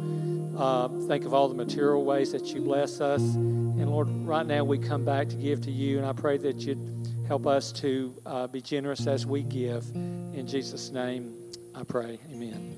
uh, 0.56 0.88
think 1.06 1.24
of 1.24 1.34
all 1.34 1.48
the 1.48 1.54
material 1.54 2.04
ways 2.04 2.32
that 2.32 2.46
you 2.48 2.60
bless 2.60 3.00
us. 3.00 3.20
And 3.20 3.90
Lord, 3.90 4.08
right 4.08 4.46
now 4.46 4.64
we 4.64 4.78
come 4.78 5.04
back 5.04 5.28
to 5.30 5.36
give 5.36 5.60
to 5.62 5.70
you, 5.70 5.98
and 5.98 6.06
I 6.06 6.12
pray 6.12 6.38
that 6.38 6.60
you'd 6.60 7.24
help 7.26 7.46
us 7.46 7.72
to 7.72 8.14
uh, 8.24 8.46
be 8.46 8.60
generous 8.60 9.06
as 9.06 9.26
we 9.26 9.42
give. 9.42 9.84
In 9.94 10.46
Jesus' 10.46 10.90
name, 10.90 11.34
I 11.74 11.82
pray. 11.82 12.18
Amen. 12.32 12.74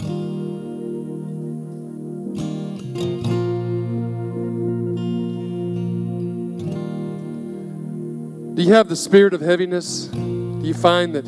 Do 8.55 8.63
you 8.63 8.73
have 8.73 8.89
the 8.89 8.97
spirit 8.97 9.33
of 9.33 9.41
heaviness? 9.41 10.07
Do 10.07 10.61
you 10.63 10.75
find 10.75 11.15
that 11.15 11.25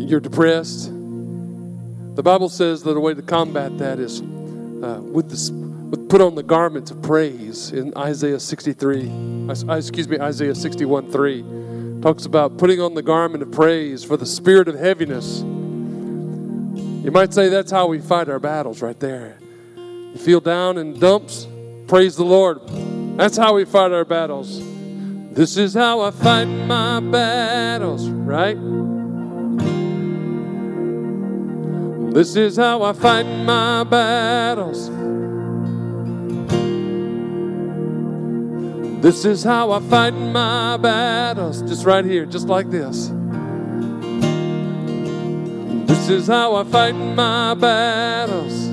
you're 0.00 0.20
depressed? 0.20 0.92
The 2.20 2.24
Bible 2.24 2.50
says 2.50 2.82
that 2.82 2.90
a 2.90 3.00
way 3.00 3.14
to 3.14 3.22
combat 3.22 3.78
that 3.78 3.98
is 3.98 4.20
uh, 4.20 5.00
with 5.00 5.30
this, 5.30 5.50
with 5.50 6.10
put 6.10 6.20
on 6.20 6.34
the 6.34 6.42
garment 6.42 6.90
of 6.90 7.00
praise 7.00 7.72
in 7.72 7.96
Isaiah 7.96 8.38
63. 8.38 9.08
uh, 9.48 9.72
Excuse 9.74 10.06
me, 10.06 10.18
Isaiah 10.20 10.54
61 10.54 11.10
3 11.10 12.02
talks 12.02 12.26
about 12.26 12.58
putting 12.58 12.78
on 12.78 12.92
the 12.92 13.00
garment 13.00 13.42
of 13.42 13.50
praise 13.50 14.04
for 14.04 14.18
the 14.18 14.26
spirit 14.26 14.68
of 14.68 14.78
heaviness. 14.78 15.40
You 15.40 17.10
might 17.10 17.32
say 17.32 17.48
that's 17.48 17.70
how 17.70 17.86
we 17.86 18.00
fight 18.00 18.28
our 18.28 18.38
battles 18.38 18.82
right 18.82 19.00
there. 19.00 19.38
You 19.76 20.18
feel 20.18 20.40
down 20.40 20.76
in 20.76 21.00
dumps, 21.00 21.48
praise 21.86 22.16
the 22.16 22.24
Lord. 22.24 22.60
That's 23.16 23.38
how 23.38 23.54
we 23.54 23.64
fight 23.64 23.92
our 23.92 24.04
battles. 24.04 24.60
This 25.32 25.56
is 25.56 25.72
how 25.72 26.02
I 26.02 26.10
fight 26.10 26.44
my 26.44 27.00
battles, 27.00 28.10
right? 28.10 28.58
This 32.12 32.34
is 32.34 32.56
how 32.56 32.82
I 32.82 32.92
fight 32.92 33.22
my 33.22 33.84
battles. 33.84 34.90
This 39.00 39.24
is 39.24 39.44
how 39.44 39.70
I 39.70 39.80
fight 39.80 40.10
my 40.14 40.76
battles. 40.76 41.62
Just 41.62 41.86
right 41.86 42.04
here, 42.04 42.26
just 42.26 42.48
like 42.48 42.68
this. 42.68 43.12
This 45.86 46.08
is 46.08 46.26
how 46.26 46.56
I 46.56 46.64
fight 46.64 46.96
my 46.96 47.54
battles. 47.54 48.68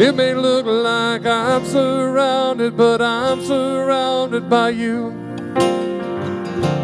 It 0.00 0.14
may 0.14 0.34
look 0.34 0.64
like 0.64 1.26
I'm 1.26 1.64
surrounded, 1.66 2.74
but 2.74 3.02
I'm 3.02 3.44
surrounded 3.44 4.48
by 4.48 4.70
you. 4.70 5.23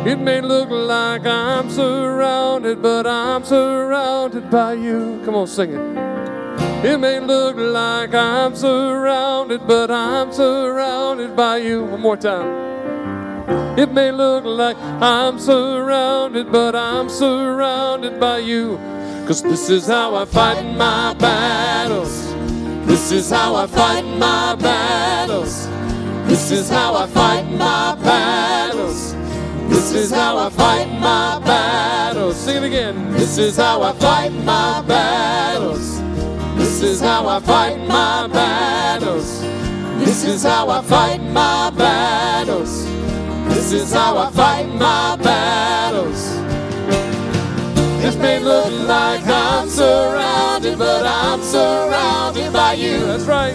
It 0.07 0.19
may 0.19 0.41
look 0.41 0.71
like 0.71 1.27
I'm 1.27 1.69
surrounded, 1.69 2.81
but 2.81 3.07
I'm 3.07 3.45
surrounded 3.45 4.51
by 4.51 4.73
you. 4.73 5.21
Come 5.27 5.35
on, 5.35 5.47
sing 5.47 5.73
it. 5.75 6.85
It 6.85 6.99
may 6.99 7.21
look 7.21 7.57
like 7.57 8.15
I'm 8.15 8.57
surrounded, 8.57 9.67
but 9.67 9.91
I'm 9.91 10.33
surrounded 10.33 11.37
by 11.37 11.59
you. 11.59 11.85
One 11.85 12.01
more 12.01 12.17
time. 12.17 13.79
It 13.79 13.93
may 13.93 14.11
look 14.11 14.45
like 14.45 14.79
I'm 14.79 15.39
surrounded, 15.39 16.51
but 16.51 16.75
I'm 16.75 17.11
surrounded 17.11 18.19
by 18.19 18.39
you. 18.39 18.79
Cause 19.27 19.43
this 19.43 19.69
is 19.69 19.87
how 19.87 20.15
I 20.15 20.25
fight 20.25 20.63
my 20.77 21.13
battles. 21.15 22.33
This 22.87 23.13
is 23.13 23.31
how 23.31 23.55
I 23.55 23.67
fight 23.67 24.07
my 24.17 24.55
battles. 24.55 25.69
This 26.27 26.51
is 26.51 26.71
how 26.71 26.95
I 26.95 27.07
fight 27.07 27.45
my 27.51 27.95
battles. 28.03 29.10
This 29.71 29.93
is 29.93 30.11
how 30.11 30.37
I 30.37 30.51
fight 30.51 30.89
my 31.01 31.41
battles. 31.45 32.37
Sing 32.37 32.57
it 32.57 32.67
again. 32.67 33.13
This 33.13 33.39
is 33.39 33.57
how 33.57 33.83
I 33.83 33.93
fight 33.93 34.33
my 34.33 34.83
battles. 34.83 36.01
This 36.57 36.83
is 36.83 37.01
how 37.01 37.27
I 37.29 37.41
fight 37.41 37.79
my 37.87 38.27
battles. 38.27 39.41
This 40.05 40.25
is 40.25 40.43
how 40.43 40.69
I 40.69 40.83
fight 40.83 41.23
my 41.23 41.71
battles. 41.71 42.85
This 43.55 43.73
is 43.73 43.93
how 43.93 44.19
I 44.19 44.31
fight 44.31 44.69
my 44.69 45.17
battles. 45.17 46.37
This 48.03 48.17
may 48.17 48.41
look 48.41 48.73
like 48.89 49.25
I'm 49.27 49.69
surrounded, 49.69 50.79
but 50.79 51.07
I'm 51.07 51.41
surrounded 51.43 52.53
by 52.53 52.73
you. 52.73 52.99
That's 53.07 53.25
right. 53.25 53.55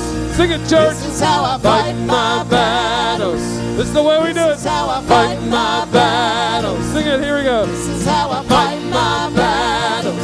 Sing 0.41 0.53
it, 0.53 0.67
church. 0.67 0.95
This 0.95 1.05
is 1.05 1.19
how 1.21 1.43
I 1.43 1.59
fight 1.59 1.93
my 2.07 2.43
battles. 2.49 3.43
This 3.77 3.89
is 3.89 3.93
the 3.93 4.01
way 4.01 4.17
we 4.23 4.33
do 4.33 4.39
it. 4.39 4.57
This 4.57 4.61
is 4.61 4.65
how 4.65 4.89
I 4.89 5.03
fight 5.03 5.39
my 5.43 5.85
battles. 5.93 6.83
Sing 6.85 7.05
it. 7.05 7.21
Here 7.21 7.37
we 7.37 7.43
go. 7.43 7.67
This 7.67 7.87
is 7.87 8.05
how 8.07 8.31
I 8.31 8.43
fight 8.45 8.81
my 8.89 9.29
battles. 9.35 10.17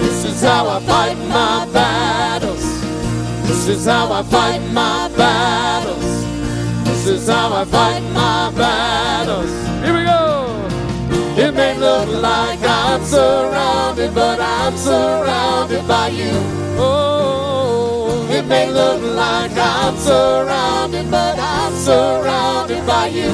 This 0.00 0.24
is 0.24 0.40
how 0.40 0.68
I 0.68 0.80
fight 0.80 1.18
my 1.28 1.68
battles. 1.70 2.64
This 3.46 3.68
is 3.68 3.84
how 3.84 4.10
I 4.10 4.22
fight 4.22 4.62
my 4.72 5.10
battles. 5.14 6.24
This 6.86 7.06
is 7.06 7.28
how 7.28 7.52
I 7.52 7.66
fight 7.66 8.00
my 8.14 8.50
battles. 8.56 9.50
Here 9.84 9.94
we 9.98 10.04
go. 10.04 10.66
It 11.36 11.52
may 11.52 11.76
look 11.76 12.08
like 12.22 12.60
I'm 12.62 13.04
surrounded, 13.04 14.14
but 14.14 14.40
I'm 14.40 14.74
surrounded 14.78 15.86
by 15.86 16.08
you. 16.08 16.32
Oh, 16.78 17.15
may 18.46 18.70
look 18.70 19.02
like 19.02 19.52
I'm 19.56 19.96
surrounded, 19.96 21.10
but 21.10 21.38
I'm 21.38 21.72
surrounded 21.74 22.86
by 22.86 23.06
you. 23.08 23.30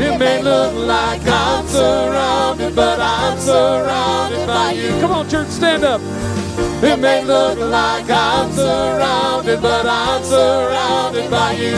It 0.00 0.18
may 0.18 0.42
look 0.42 0.74
like 0.74 1.22
I'm 1.26 1.66
surrounded, 1.66 2.74
but 2.74 3.00
I'm 3.00 3.38
surrounded 3.38 4.46
by 4.46 4.72
you. 4.72 4.90
Come 5.00 5.10
on, 5.10 5.28
church, 5.28 5.48
stand 5.48 5.84
up. 5.84 6.00
It 6.82 6.98
may 6.98 7.24
look 7.24 7.58
like 7.58 8.08
I'm 8.08 8.50
surrounded, 8.52 9.60
but 9.60 9.86
I'm 9.86 10.22
surrounded 10.24 11.30
by 11.30 11.52
you. 11.52 11.76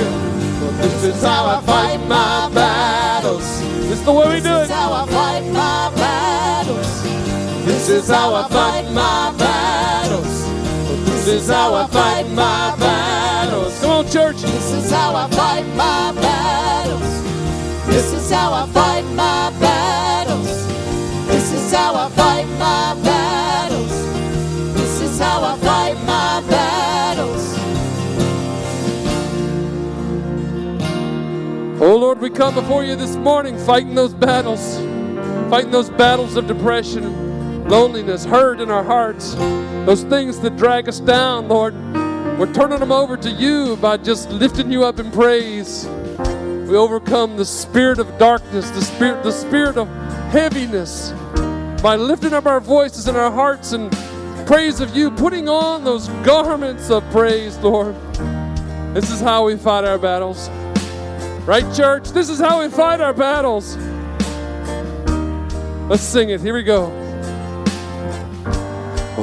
This 0.82 1.05
is 1.05 1.22
how 1.22 1.47
I 1.47 1.60
fight 1.62 2.06
my 2.06 2.51
battles. 2.55 3.60
This 3.89 3.98
is 3.98 4.05
the 4.05 4.12
way 4.12 4.28
we 4.35 4.40
do 4.40 4.55
it. 4.55 4.68
This 4.68 4.68
is 4.68 4.70
how 4.70 4.93
I 4.93 5.06
fight 5.06 5.44
my 5.52 5.93
battles. 5.97 7.02
This 7.64 7.89
is 7.89 8.09
how 8.09 8.35
I 8.35 8.48
fight 8.48 8.85
my 8.93 9.35
battles. 9.36 9.80
This 11.20 11.42
is 11.42 11.51
how 11.51 11.74
I 11.74 11.86
fight 11.86 12.28
my 12.30 12.74
battles. 12.78 13.78
Come 13.82 13.90
on, 13.90 14.09
church. 14.09 14.40
This 14.40 14.72
is 14.72 14.90
how 14.90 15.14
I 15.14 15.28
fight 15.30 15.66
my 15.76 16.12
battles. 16.18 17.22
This 17.86 18.12
is 18.14 18.30
how 18.30 18.55
I 18.55 18.66
fight 18.68 19.05
my 19.14 19.52
battles. 19.60 20.66
This 21.26 21.52
is 21.52 21.72
how 21.72 21.94
I 21.94 22.09
fight 22.12 22.47
my 22.59 22.94
battles. 23.05 23.92
This 24.74 25.01
is 25.02 25.18
how 25.20 25.44
I 25.44 25.59
fight 25.59 25.94
my 26.06 26.42
battles. 26.48 27.55
Oh 31.82 31.97
Lord, 31.98 32.18
we 32.20 32.30
come 32.30 32.55
before 32.55 32.82
you 32.82 32.97
this 32.97 33.16
morning 33.16 33.59
fighting 33.59 33.94
those 33.94 34.14
battles, 34.14 34.78
fighting 35.51 35.70
those 35.70 35.90
battles 35.90 36.36
of 36.36 36.47
depression, 36.47 37.05
loneliness, 37.70 38.24
hurt 38.24 38.60
in 38.60 38.68
our 38.68 38.82
hearts, 38.82 39.34
those 39.86 40.02
things 40.02 40.40
that 40.40 40.56
drag 40.56 40.88
us 40.88 40.98
down, 40.98 41.47
Lord. 41.47 41.72
We're 42.36 42.52
turning 42.52 42.80
them 42.80 42.90
over 42.90 43.16
to 43.16 43.30
you 43.30 43.76
by 43.76 43.97
just 43.97 44.28
lifting 44.30 44.72
you 44.72 44.84
up 44.84 44.98
in 44.98 45.12
praise. 45.12 45.86
We 46.68 46.76
overcome 46.76 47.36
the 47.36 47.44
spirit 47.44 48.01
of 48.01 48.18
darkness, 48.18 48.70
the 48.70 48.82
spirit, 48.82 49.22
the 49.22 49.30
spirit 49.30 49.76
of 49.76 49.86
heaviness 50.32 51.12
by 51.80 51.94
lifting 51.94 52.32
up 52.32 52.47
our 52.47 52.60
voices 52.60 53.06
and 53.06 53.16
our 53.16 53.30
hearts 53.30 53.72
in 53.72 53.88
praise 54.47 54.80
of 54.80 54.97
you, 54.97 55.12
putting 55.12 55.48
on 55.48 55.84
those 55.84 56.09
garments 56.24 56.90
of 56.90 57.09
praise, 57.12 57.56
Lord. 57.59 57.94
This 58.94 59.12
is 59.12 59.20
how 59.20 59.47
we 59.47 59.56
fight 59.56 59.84
our 59.84 59.98
battles. 59.98 60.48
Right, 61.47 61.72
church? 61.72 62.09
This 62.09 62.28
is 62.30 62.40
how 62.40 62.62
we 62.62 62.68
fight 62.68 63.01
our 63.01 63.14
battles. 63.14 63.76
Let's 65.88 66.02
sing 66.02 66.30
it. 66.30 66.40
Here 66.40 66.55
we 66.55 66.64
go. 66.64 67.10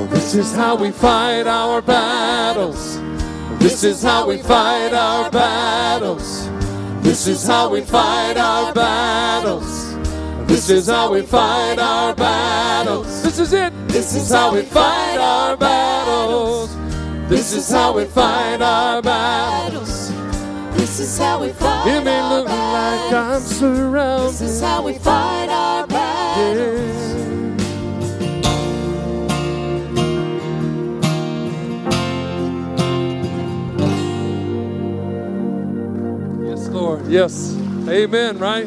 This 0.05 0.35
is 0.35 0.53
how 0.53 0.75
we 0.75 0.91
fight 0.91 1.47
our 1.47 1.81
battles. 1.81 2.99
This 3.59 3.83
is 3.83 4.03
how 4.03 4.27
we 4.27 4.37
fight 4.37 4.93
our 4.93 5.31
battles. 5.31 6.47
This 7.01 7.25
is 7.27 7.47
how 7.47 7.69
we 7.69 7.81
fight 7.81 8.37
our 8.37 8.73
battles. 8.73 9.95
This 10.47 10.69
is 10.69 10.87
how 10.87 11.11
we 11.11 11.21
fight 11.21 11.79
our 11.79 12.13
battles. 12.13 13.23
This 13.23 13.39
is 13.39 13.53
it. 13.53 13.73
This 13.87 14.15
is 14.15 14.31
how 14.31 14.53
we 14.53 14.61
fight 14.63 15.17
our 15.17 15.57
battles. 15.57 16.75
This 17.27 17.53
is 17.53 17.69
how 17.69 17.93
we 17.93 18.05
fight 18.05 18.61
our 18.61 19.01
battles. 19.01 20.11
This 20.77 20.99
is 20.99 21.17
how 21.17 21.41
we 21.41 21.49
fight. 21.49 21.87
It 21.87 22.03
may 22.03 22.21
look 22.29 22.47
like 22.47 23.13
I'm 23.13 23.41
surrounded. 23.41 24.29
This 24.29 24.41
is 24.41 24.61
how 24.61 24.83
we 24.83 24.93
fight 24.93 25.49
our 25.49 25.87
battles. 25.87 26.96
Lord. 36.87 37.07
Yes. 37.07 37.53
Amen, 37.89 38.39
right? 38.39 38.65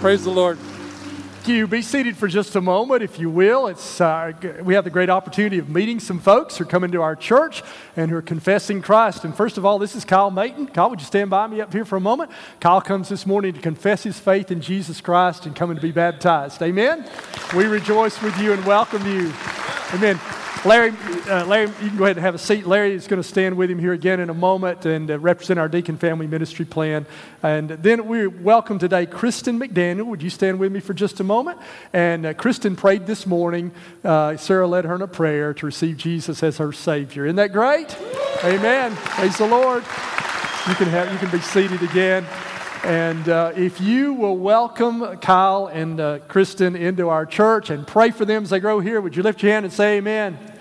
Praise 0.00 0.24
the 0.24 0.30
Lord. 0.30 0.56
Thank 0.58 1.48
you. 1.48 1.66
Be 1.66 1.82
seated 1.82 2.16
for 2.16 2.26
just 2.26 2.56
a 2.56 2.60
moment, 2.62 3.02
if 3.02 3.18
you 3.18 3.28
will. 3.28 3.66
It's, 3.66 4.00
uh, 4.00 4.32
we 4.62 4.72
have 4.72 4.84
the 4.84 4.90
great 4.90 5.10
opportunity 5.10 5.58
of 5.58 5.68
meeting 5.68 6.00
some 6.00 6.18
folks 6.18 6.56
who 6.56 6.64
are 6.64 6.66
coming 6.66 6.90
to 6.92 7.02
our 7.02 7.14
church 7.14 7.62
and 7.96 8.10
who 8.10 8.16
are 8.16 8.22
confessing 8.22 8.80
Christ. 8.80 9.26
And 9.26 9.36
first 9.36 9.58
of 9.58 9.66
all, 9.66 9.78
this 9.78 9.94
is 9.94 10.06
Kyle 10.06 10.30
Mayton. 10.30 10.68
Kyle, 10.68 10.88
would 10.88 11.00
you 11.00 11.06
stand 11.06 11.28
by 11.28 11.46
me 11.48 11.60
up 11.60 11.70
here 11.70 11.84
for 11.84 11.96
a 11.96 12.00
moment? 12.00 12.30
Kyle 12.60 12.80
comes 12.80 13.10
this 13.10 13.26
morning 13.26 13.52
to 13.52 13.60
confess 13.60 14.02
his 14.04 14.18
faith 14.18 14.50
in 14.50 14.62
Jesus 14.62 15.02
Christ 15.02 15.44
and 15.44 15.54
coming 15.54 15.76
to 15.76 15.82
be 15.82 15.92
baptized. 15.92 16.62
Amen. 16.62 17.06
We 17.54 17.66
rejoice 17.66 18.22
with 18.22 18.38
you 18.38 18.54
and 18.54 18.64
welcome 18.64 19.04
you. 19.04 19.34
Amen. 19.92 20.18
Larry, 20.64 20.92
uh, 21.28 21.44
Larry, 21.46 21.66
you 21.82 21.88
can 21.88 21.96
go 21.96 22.04
ahead 22.04 22.16
and 22.16 22.24
have 22.24 22.36
a 22.36 22.38
seat. 22.38 22.64
Larry 22.68 22.94
is 22.94 23.08
going 23.08 23.20
to 23.20 23.28
stand 23.28 23.56
with 23.56 23.68
him 23.68 23.80
here 23.80 23.92
again 23.92 24.20
in 24.20 24.30
a 24.30 24.34
moment 24.34 24.86
and 24.86 25.10
uh, 25.10 25.18
represent 25.18 25.58
our 25.58 25.68
Deacon 25.68 25.96
Family 25.96 26.28
Ministry 26.28 26.64
plan. 26.64 27.04
And 27.42 27.70
then 27.70 28.06
we 28.06 28.28
welcome 28.28 28.78
today 28.78 29.06
Kristen 29.06 29.58
McDaniel. 29.58 30.06
Would 30.06 30.22
you 30.22 30.30
stand 30.30 30.60
with 30.60 30.70
me 30.70 30.78
for 30.78 30.94
just 30.94 31.18
a 31.18 31.24
moment? 31.24 31.58
And 31.92 32.26
uh, 32.26 32.34
Kristen 32.34 32.76
prayed 32.76 33.08
this 33.08 33.26
morning. 33.26 33.72
Uh, 34.04 34.36
Sarah 34.36 34.68
led 34.68 34.84
her 34.84 34.94
in 34.94 35.02
a 35.02 35.08
prayer 35.08 35.52
to 35.52 35.66
receive 35.66 35.96
Jesus 35.96 36.44
as 36.44 36.58
her 36.58 36.72
Savior. 36.72 37.26
Isn't 37.26 37.36
that 37.36 37.52
great? 37.52 37.96
Amen. 38.44 38.94
Praise 38.94 39.38
the 39.38 39.48
Lord. 39.48 39.82
You 40.68 40.74
can 40.76 40.86
have 40.86 41.12
you 41.12 41.18
can 41.18 41.30
be 41.32 41.40
seated 41.40 41.82
again. 41.82 42.24
And 42.84 43.28
uh, 43.28 43.52
if 43.56 43.80
you 43.80 44.14
will 44.14 44.36
welcome 44.36 45.16
Kyle 45.18 45.66
and 45.66 46.00
uh, 46.00 46.18
Kristen 46.28 46.76
into 46.76 47.08
our 47.08 47.26
church 47.26 47.70
and 47.70 47.84
pray 47.84 48.12
for 48.12 48.24
them 48.24 48.44
as 48.44 48.50
they 48.50 48.60
grow 48.60 48.78
here, 48.78 49.00
would 49.00 49.16
you 49.16 49.24
lift 49.24 49.42
your 49.42 49.50
hand 49.52 49.64
and 49.64 49.72
say 49.72 49.98
amen? 49.98 50.51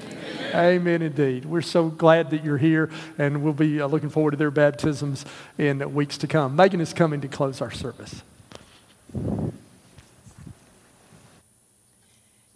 Amen, 0.54 1.02
indeed. 1.02 1.46
We're 1.46 1.62
so 1.62 1.88
glad 1.88 2.32
that 2.32 2.44
you're 2.44 2.58
here, 2.58 2.90
and 3.18 3.42
we'll 3.42 3.54
be 3.54 3.80
uh, 3.80 3.88
looking 3.88 4.10
forward 4.10 4.32
to 4.32 4.38
their 4.38 4.52
baptisms 4.52 5.26
in 5.58 5.94
weeks 5.94 6.18
to 6.20 6.28
come. 6.28 6.56
Megan 6.56 6.82
is 6.82 6.94
coming 6.94 7.22
to 7.22 7.28
close 7.28 7.62
our 7.62 7.72
service. 7.72 8.22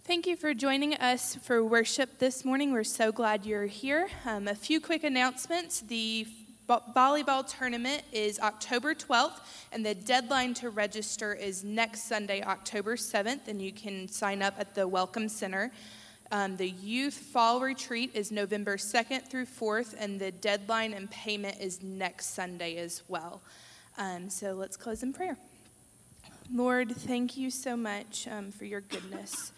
Thank 0.04 0.26
you 0.26 0.36
for 0.36 0.54
joining 0.54 0.94
us 0.94 1.36
for 1.36 1.64
worship 1.64 2.18
this 2.18 2.44
morning. 2.44 2.72
We're 2.72 2.84
so 2.84 3.12
glad 3.12 3.46
you're 3.46 3.66
here. 3.66 4.08
Um, 4.24 4.46
a 4.46 4.54
few 4.54 4.80
quick 4.80 5.02
announcements. 5.02 5.80
The 5.80 6.26
volleyball 6.68 7.46
tournament 7.46 8.02
is 8.12 8.38
October 8.40 8.94
12th, 8.94 9.40
and 9.72 9.86
the 9.86 9.94
deadline 9.94 10.52
to 10.54 10.70
register 10.70 11.32
is 11.32 11.64
next 11.64 12.04
Sunday, 12.04 12.42
October 12.42 12.96
7th, 12.96 13.48
and 13.48 13.62
you 13.62 13.72
can 13.72 14.06
sign 14.08 14.42
up 14.42 14.54
at 14.58 14.74
the 14.74 14.86
Welcome 14.86 15.28
Center. 15.28 15.72
Um, 16.32 16.56
the 16.56 16.68
youth 16.68 17.14
fall 17.14 17.60
retreat 17.60 18.10
is 18.14 18.32
November 18.32 18.76
2nd 18.76 19.28
through 19.28 19.46
4th, 19.46 19.94
and 19.98 20.20
the 20.20 20.32
deadline 20.32 20.92
and 20.92 21.10
payment 21.10 21.58
is 21.60 21.82
next 21.82 22.34
Sunday 22.34 22.78
as 22.78 23.02
well. 23.08 23.40
Um, 23.96 24.28
so 24.28 24.54
let's 24.54 24.76
close 24.76 25.02
in 25.02 25.12
prayer. 25.12 25.36
Lord, 26.52 26.94
thank 26.96 27.36
you 27.36 27.50
so 27.50 27.76
much 27.76 28.26
um, 28.28 28.50
for 28.50 28.64
your 28.64 28.80
goodness. 28.80 29.52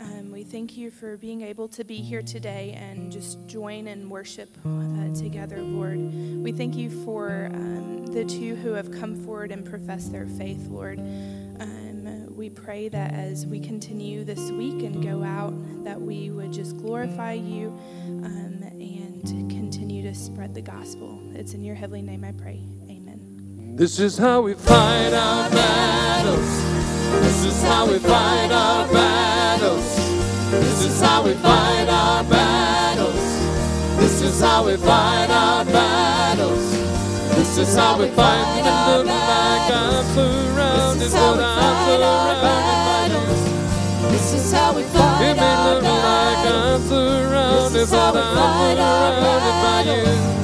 Um, 0.00 0.32
we 0.32 0.42
thank 0.42 0.76
you 0.76 0.90
for 0.90 1.16
being 1.16 1.42
able 1.42 1.68
to 1.68 1.84
be 1.84 1.96
here 1.96 2.22
today 2.22 2.76
and 2.78 3.12
just 3.12 3.38
join 3.46 3.86
and 3.86 4.10
worship 4.10 4.50
uh, 4.66 5.14
together, 5.14 5.62
Lord. 5.62 5.98
We 5.98 6.52
thank 6.52 6.76
you 6.76 6.90
for 7.04 7.48
um, 7.52 8.06
the 8.06 8.24
two 8.24 8.56
who 8.56 8.72
have 8.72 8.90
come 8.90 9.14
forward 9.24 9.52
and 9.52 9.64
professed 9.64 10.12
their 10.12 10.26
faith, 10.26 10.66
Lord. 10.68 10.98
Um, 12.06 12.36
we 12.36 12.50
pray 12.50 12.88
that 12.88 13.14
as 13.14 13.46
we 13.46 13.60
continue 13.60 14.24
this 14.24 14.50
week 14.50 14.82
and 14.82 15.02
go 15.02 15.22
out, 15.22 15.54
that 15.84 16.00
we 16.00 16.30
would 16.30 16.52
just 16.52 16.76
glorify 16.76 17.32
you 17.32 17.68
um, 18.08 18.62
and 18.62 19.22
continue 19.50 20.02
to 20.02 20.14
spread 20.14 20.54
the 20.54 20.60
gospel. 20.60 21.18
It's 21.34 21.54
in 21.54 21.64
your 21.64 21.74
heavenly 21.74 22.02
name 22.02 22.24
I 22.24 22.32
pray. 22.32 22.60
Amen. 22.90 23.74
This 23.76 23.98
is 23.98 24.18
how 24.18 24.42
we 24.42 24.54
fight 24.54 25.12
our 25.14 25.50
battles. 25.50 26.62
This 27.22 27.44
is 27.46 27.62
how 27.62 27.90
we 27.90 27.98
fight 27.98 28.50
our 28.52 28.92
battles. 28.92 29.96
This 30.50 30.84
is 30.84 31.00
how 31.00 31.24
we 31.24 31.32
fight 31.34 31.88
our 31.88 32.24
battles. 32.24 33.14
This 33.98 34.20
is 34.20 34.40
how 34.40 34.66
we 34.66 34.76
fight 34.76 35.30
our 35.30 35.64
battles. 35.64 36.73
This 37.54 37.68
is 37.68 37.76
how 37.76 37.96
we 37.96 38.08
fight. 38.08 38.56
May 38.56 38.64
look 38.96 39.06
like 39.06 39.70
I'm 39.70 40.04
surrounded, 40.12 41.12
but 41.12 41.38
I'm 41.38 41.76
surrounded 41.86 42.80
by 42.82 43.06
you. 43.14 44.10
This 44.10 44.32
is 44.34 44.50
how 44.52 44.74
we 44.74 44.82
fight 44.82 45.22
It 45.22 45.36
may 45.36 45.40
our 45.40 45.74
look 45.74 45.84
like 45.84 46.46
I'm 46.50 46.82
surrounded, 46.88 47.72
This 47.74 47.82
is 47.84 47.94
how 47.94 48.12
but 48.12 48.16
we 48.16 48.22
I'm 48.22 48.34
fight 48.34 48.78
our 48.82 49.20
surrounded 49.22 49.56
by 49.62 50.38
you. 50.40 50.43